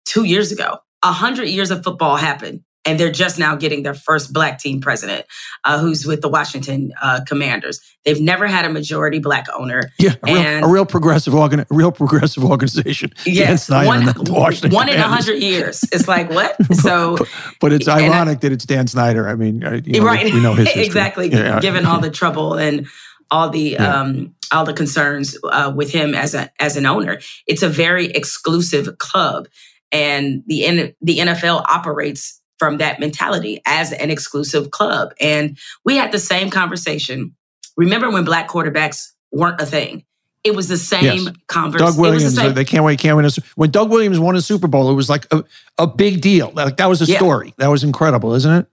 two 0.06 0.26
years 0.26 0.52
ago. 0.52 0.80
A 1.02 1.14
hundred 1.14 1.48
years 1.48 1.72
of 1.72 1.84
football 1.84 2.18
happened 2.18 2.64
and 2.86 3.00
they're 3.00 3.12
just 3.12 3.40
now 3.40 3.56
getting 3.56 3.84
their 3.84 3.94
first 3.94 4.34
black 4.34 4.60
team 4.60 4.82
president, 4.82 5.26
uh, 5.64 5.80
who's 5.80 6.06
with 6.06 6.22
the 6.22 6.30
Washington 6.30 6.92
uh, 7.02 7.22
Commanders. 7.28 7.80
They've 8.04 8.20
never 8.20 8.48
had 8.48 8.66
a 8.66 8.70
majority 8.70 9.20
black 9.20 9.48
owner. 9.58 9.92
Yeah, 9.98 10.16
a, 10.24 10.34
real, 10.34 10.64
a 10.64 10.68
real, 10.68 10.86
progressive 10.86 11.34
organ, 11.34 11.66
real 11.70 11.92
progressive 11.92 12.44
organization. 12.44 13.14
Yes, 13.26 13.70
one, 13.70 14.06
one 14.06 14.90
in 14.90 15.00
a 15.00 15.08
hundred 15.08 15.42
years. 15.42 15.84
It's 15.92 16.08
like 16.08 16.30
what? 16.30 16.58
So, 16.74 17.18
but, 17.18 17.30
but 17.62 17.74
it's 17.74 17.88
ironic 17.88 18.38
I, 18.38 18.40
that 18.42 18.52
it's 18.52 18.66
Dan 18.66 18.88
Snyder. 18.88 19.30
I 19.30 19.36
mean, 19.36 19.62
you 19.86 20.02
know, 20.02 20.06
right? 20.06 20.26
We, 20.26 20.42
know 20.42 20.54
his 20.54 20.68
exactly. 20.76 21.30
Yeah. 21.30 21.60
Given 21.62 21.86
all 21.86 22.02
the 22.02 22.10
trouble 22.10 22.56
and 22.56 22.88
all 23.32 23.50
the 23.50 23.72
yeah. 23.72 24.02
um, 24.02 24.36
all 24.52 24.66
the 24.66 24.74
concerns 24.74 25.38
uh, 25.44 25.72
with 25.74 25.92
him 25.92 26.14
as 26.14 26.34
a 26.34 26.52
as 26.60 26.76
an 26.76 26.86
owner, 26.86 27.20
it's 27.48 27.62
a 27.64 27.70
very 27.70 28.08
exclusive 28.08 28.98
club, 28.98 29.48
and 29.92 30.44
the 30.48 30.66
N- 30.66 30.96
the 31.02 31.20
NFL 31.20 31.64
operates 31.70 32.42
from 32.64 32.78
that 32.78 32.98
mentality 32.98 33.62
as 33.66 33.92
an 33.92 34.10
exclusive 34.10 34.72
club. 34.72 35.14
And 35.20 35.58
we 35.84 35.98
had 35.98 36.14
the 36.14 36.20
same 36.20 36.50
conversation. 36.50 37.36
Remember 37.76 38.10
when 38.10 38.24
black 38.24 38.48
quarterbacks 38.48 39.12
weren't 39.34 39.60
a 39.60 39.66
thing? 39.66 40.06
It 40.46 40.56
was 40.56 40.70
the 40.70 40.78
same 40.78 41.04
yes. 41.04 41.36
conversation. 41.48 41.92
Doug 41.92 42.00
Williams, 42.00 42.36
the 42.36 42.50
they 42.52 42.64
can't 42.64 42.86
wait, 42.86 43.00
can't 43.00 43.18
win. 43.18 43.26
A, 43.26 43.32
when 43.56 43.70
Doug 43.70 43.90
Williams 43.90 44.18
won 44.18 44.38
a 44.38 44.42
Super 44.42 44.68
Bowl, 44.68 44.90
it 44.90 44.94
was 44.94 45.10
like 45.10 45.26
a, 45.32 45.44
a 45.78 45.86
big 45.86 46.22
deal. 46.22 46.52
Like 46.54 46.78
that 46.78 46.86
was 46.86 47.02
a 47.02 47.06
yeah. 47.06 47.18
story. 47.18 47.54
That 47.58 47.68
was 47.68 47.84
incredible, 47.84 48.34
isn't 48.34 48.54
it? 48.54 48.68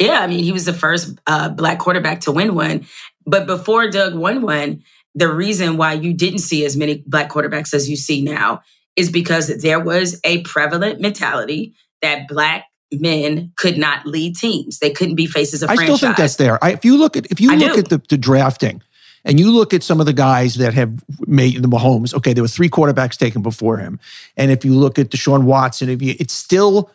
Yeah, 0.00 0.20
I 0.20 0.26
mean, 0.26 0.42
he 0.42 0.52
was 0.52 0.64
the 0.64 0.72
first 0.72 1.18
uh, 1.26 1.50
black 1.50 1.78
quarterback 1.78 2.20
to 2.22 2.32
win 2.32 2.54
one. 2.54 2.86
But 3.26 3.46
before 3.46 3.90
Doug 3.90 4.14
won 4.14 4.40
one, 4.40 4.84
the 5.14 5.28
reason 5.28 5.76
why 5.76 5.92
you 5.94 6.14
didn't 6.14 6.38
see 6.38 6.64
as 6.64 6.78
many 6.78 7.02
black 7.06 7.28
quarterbacks 7.28 7.74
as 7.74 7.90
you 7.90 7.96
see 7.96 8.22
now 8.22 8.62
is 8.96 9.10
because 9.10 9.48
there 9.60 9.80
was 9.80 10.18
a 10.24 10.40
prevalent 10.42 10.98
mentality 10.98 11.74
that 12.00 12.28
black 12.28 12.67
men 12.92 13.52
could 13.56 13.78
not 13.78 14.06
lead 14.06 14.36
teams. 14.36 14.78
They 14.78 14.90
couldn't 14.90 15.14
be 15.14 15.26
faces 15.26 15.62
of 15.62 15.70
I 15.70 15.76
franchise. 15.76 15.96
still 15.96 16.08
think 16.08 16.16
that's 16.16 16.36
there. 16.36 16.62
I, 16.62 16.72
if 16.72 16.84
you 16.84 16.96
look 16.96 17.16
at 17.16 17.26
if 17.30 17.40
you 17.40 17.52
I 17.52 17.56
look 17.56 17.74
do. 17.74 17.78
at 17.80 17.88
the, 17.88 18.02
the, 18.08 18.16
drafting 18.16 18.82
and 19.24 19.38
you 19.38 19.52
look 19.52 19.74
at 19.74 19.82
some 19.82 20.00
of 20.00 20.06
the 20.06 20.12
guys 20.12 20.54
that 20.54 20.74
have 20.74 21.04
made 21.26 21.60
the 21.62 21.68
Mahomes, 21.68 22.14
okay, 22.14 22.32
there 22.32 22.42
were 22.42 22.48
three 22.48 22.70
quarterbacks 22.70 23.16
taken 23.16 23.42
before 23.42 23.76
him. 23.76 24.00
And 24.36 24.50
if 24.50 24.64
you 24.64 24.74
look 24.74 24.98
at 24.98 25.10
Deshaun 25.10 25.44
Watson, 25.44 25.88
if 25.88 26.00
you 26.02 26.14
it's 26.18 26.32
still 26.34 26.90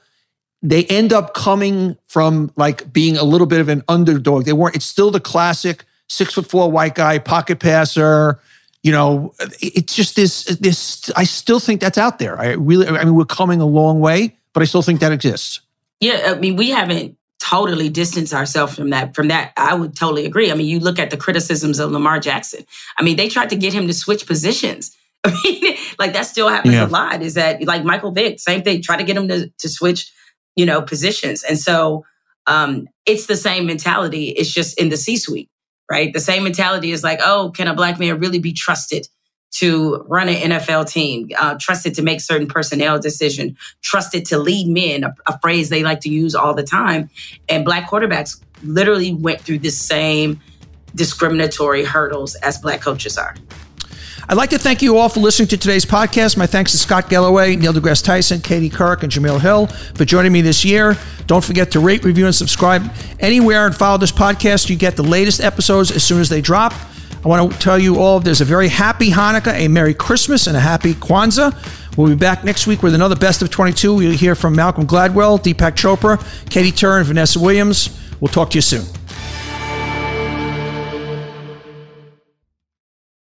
they 0.64 0.86
end 0.86 1.12
up 1.12 1.34
coming 1.34 1.98
from 2.08 2.52
like 2.56 2.92
being 2.94 3.18
a 3.18 3.24
little 3.24 3.48
bit 3.48 3.60
of 3.60 3.68
an 3.68 3.84
underdog. 3.90 4.46
They 4.46 4.54
weren't, 4.54 4.78
it's 4.78 4.86
still 4.86 5.12
the 5.12 5.20
classic 5.20 5.84
six 6.08 6.34
foot 6.34 6.50
four 6.50 6.72
white 6.72 6.96
guy, 6.96 7.20
pocket 7.20 7.60
passer. 7.60 8.40
You 8.82 8.92
know, 8.92 9.34
it's 9.62 9.96
just 9.96 10.16
this 10.16 10.46
this 10.46 11.12
I 11.16 11.26
still 11.26 11.60
think 11.60 11.82
that's 11.82 11.98
out 11.98 12.20
there. 12.20 12.40
I 12.40 12.54
really 12.54 12.88
I 12.88 13.04
mean 13.04 13.16
we're 13.16 13.26
coming 13.26 13.62
a 13.62 13.66
long 13.66 14.00
way, 14.00 14.36
but 14.54 14.64
I 14.64 14.66
still 14.66 14.82
think 14.82 15.00
that 15.02 15.12
exists. 15.12 15.62
Yeah, 16.04 16.34
I 16.36 16.40
mean, 16.40 16.58
we 16.58 16.70
haven't 16.70 17.16
totally 17.40 17.88
distanced 17.88 18.34
ourselves 18.34 18.76
from 18.76 18.90
that. 18.90 19.16
From 19.16 19.30
that, 19.30 19.54
I 19.56 19.74
would 19.74 19.96
totally 19.96 20.26
agree. 20.26 20.52
I 20.52 20.54
mean, 20.54 20.68
you 20.68 20.82
look 20.82 21.00
at 21.00 21.12
the 21.12 21.18
criticisms 21.18 21.80
of 21.80 21.92
Lamar 21.92 22.20
Jackson. 22.20 22.66
I 22.98 23.04
mean, 23.04 23.16
they 23.16 23.30
tried 23.30 23.50
to 23.52 23.56
get 23.56 23.72
him 23.72 23.88
to 23.88 23.94
switch 23.94 24.28
positions. 24.28 24.94
I 25.24 25.34
mean, 25.46 25.78
like 25.98 26.12
that 26.12 26.26
still 26.26 26.50
happens 26.50 26.74
yeah. 26.74 26.86
a 26.86 26.90
lot. 26.90 27.22
Is 27.22 27.36
that 27.36 27.64
like 27.64 27.86
Michael 27.86 28.12
Vick? 28.12 28.42
Same 28.42 28.64
thing. 28.64 28.82
Try 28.82 28.98
to 28.98 29.06
get 29.06 29.16
him 29.16 29.30
to 29.30 29.50
to 29.60 29.70
switch, 29.70 30.12
you 30.58 30.66
know, 30.66 30.82
positions. 30.82 31.42
And 31.44 31.58
so 31.58 32.04
um, 32.48 32.90
it's 33.06 33.28
the 33.28 33.38
same 33.38 33.66
mentality. 33.66 34.28
It's 34.30 34.52
just 34.52 34.78
in 34.78 34.90
the 34.90 34.98
C 34.98 35.16
suite, 35.16 35.50
right? 35.90 36.12
The 36.12 36.20
same 36.20 36.44
mentality 36.44 36.92
is 36.92 37.02
like, 37.02 37.20
oh, 37.24 37.54
can 37.56 37.70
a 37.70 37.74
black 37.74 37.98
man 37.98 38.20
really 38.20 38.40
be 38.40 38.52
trusted? 38.52 39.08
To 39.58 40.04
run 40.08 40.30
an 40.30 40.52
NFL 40.52 40.90
team, 40.90 41.30
uh, 41.38 41.56
trusted 41.60 41.94
to 41.96 42.02
make 42.02 42.22
certain 42.22 42.48
personnel 42.48 42.98
decisions, 42.98 43.56
trusted 43.84 44.26
to 44.26 44.40
lead 44.40 44.68
men, 44.68 45.04
a, 45.04 45.14
a, 45.28 45.40
phrase 45.40 45.70
they 45.70 45.84
like 45.84 46.00
to 46.02 46.10
use 46.10 46.34
all 46.34 46.56
the 46.56 46.64
time. 46.64 47.10
And 47.48 47.64
black 47.64 47.88
quarterbacks 47.88 48.42
literally 48.64 49.14
went 49.14 49.42
through 49.42 49.60
the 49.60 49.70
same 49.70 50.42
discriminatory 50.96 51.84
hurdles 51.84 52.36
as 52.36 52.58
Black 52.58 52.82
coaches 52.82 53.18
are. 53.18 53.36
I'd 54.30 54.38
like 54.38 54.52
to 54.52 54.58
thank 54.58 54.82
you 54.82 54.98
all 54.98 55.10
for 55.10 55.20
listening 55.20 55.50
to 55.50 55.58
today's 55.58 55.86
podcast. 55.86 56.38
My 56.38 56.48
thanks 56.48 56.72
to 56.72 56.78
Scott 56.78 57.10
Galloway, 57.10 57.58
Neil 57.58 57.74
deGrasse 57.74 58.06
Tyson, 58.06 58.40
Katie 58.40 58.70
Couric, 58.70 59.04
and 59.04 59.12
Jemele 59.12 59.42
Hill 59.42 59.68
for 59.68 60.06
joining 60.06 60.32
me 60.32 60.42
this 60.42 60.64
year. 60.64 60.98
Don't 61.28 61.44
forget 61.44 61.72
to 61.72 61.82
rate, 61.82 62.06
review, 62.06 62.26
and 62.26 62.34
subscribe 62.34 62.90
anywhere 63.20 63.66
and 63.66 63.76
follow 63.76 63.98
this 63.98 64.14
podcast. 64.14 64.70
You 64.70 64.78
get 64.78 64.96
the 64.96 65.04
latest 65.04 65.42
episodes 65.42 65.92
as 65.92 66.06
soon 66.06 66.22
as 66.22 66.30
they 66.30 66.40
drop. 66.40 66.74
I 67.24 67.30
want 67.30 67.54
to 67.54 67.58
tell 67.60 67.80
you 67.80 68.00
all 68.00 68.20
there's 68.20 68.42
a 68.42 68.46
very 68.46 68.68
happy 68.68 69.10
Hanukkah, 69.10 69.54
a 69.54 69.70
Merry 69.70 69.94
Christmas, 69.94 70.48
and 70.48 70.58
a 70.58 70.60
happy 70.60 70.94
Kwanzaa. 70.94 71.56
We'll 71.98 72.10
be 72.10 72.16
back 72.16 72.44
next 72.44 72.68
week 72.68 72.84
with 72.84 72.94
another 72.96 73.16
Best 73.16 73.42
of 73.42 73.50
22. 73.50 73.96
We'll 73.96 74.12
hear 74.12 74.36
from 74.36 74.56
Malcolm 74.56 74.86
Gladwell, 74.86 75.42
Deepak 75.42 75.76
Chopra, 75.76 76.20
Katie 76.50 76.72
Tur, 76.72 76.98
and 76.98 77.06
Vanessa 77.08 77.40
Williams. 77.40 77.98
We'll 78.20 78.32
talk 78.32 78.50
to 78.52 78.58
you 78.58 78.62
soon. 78.62 79.03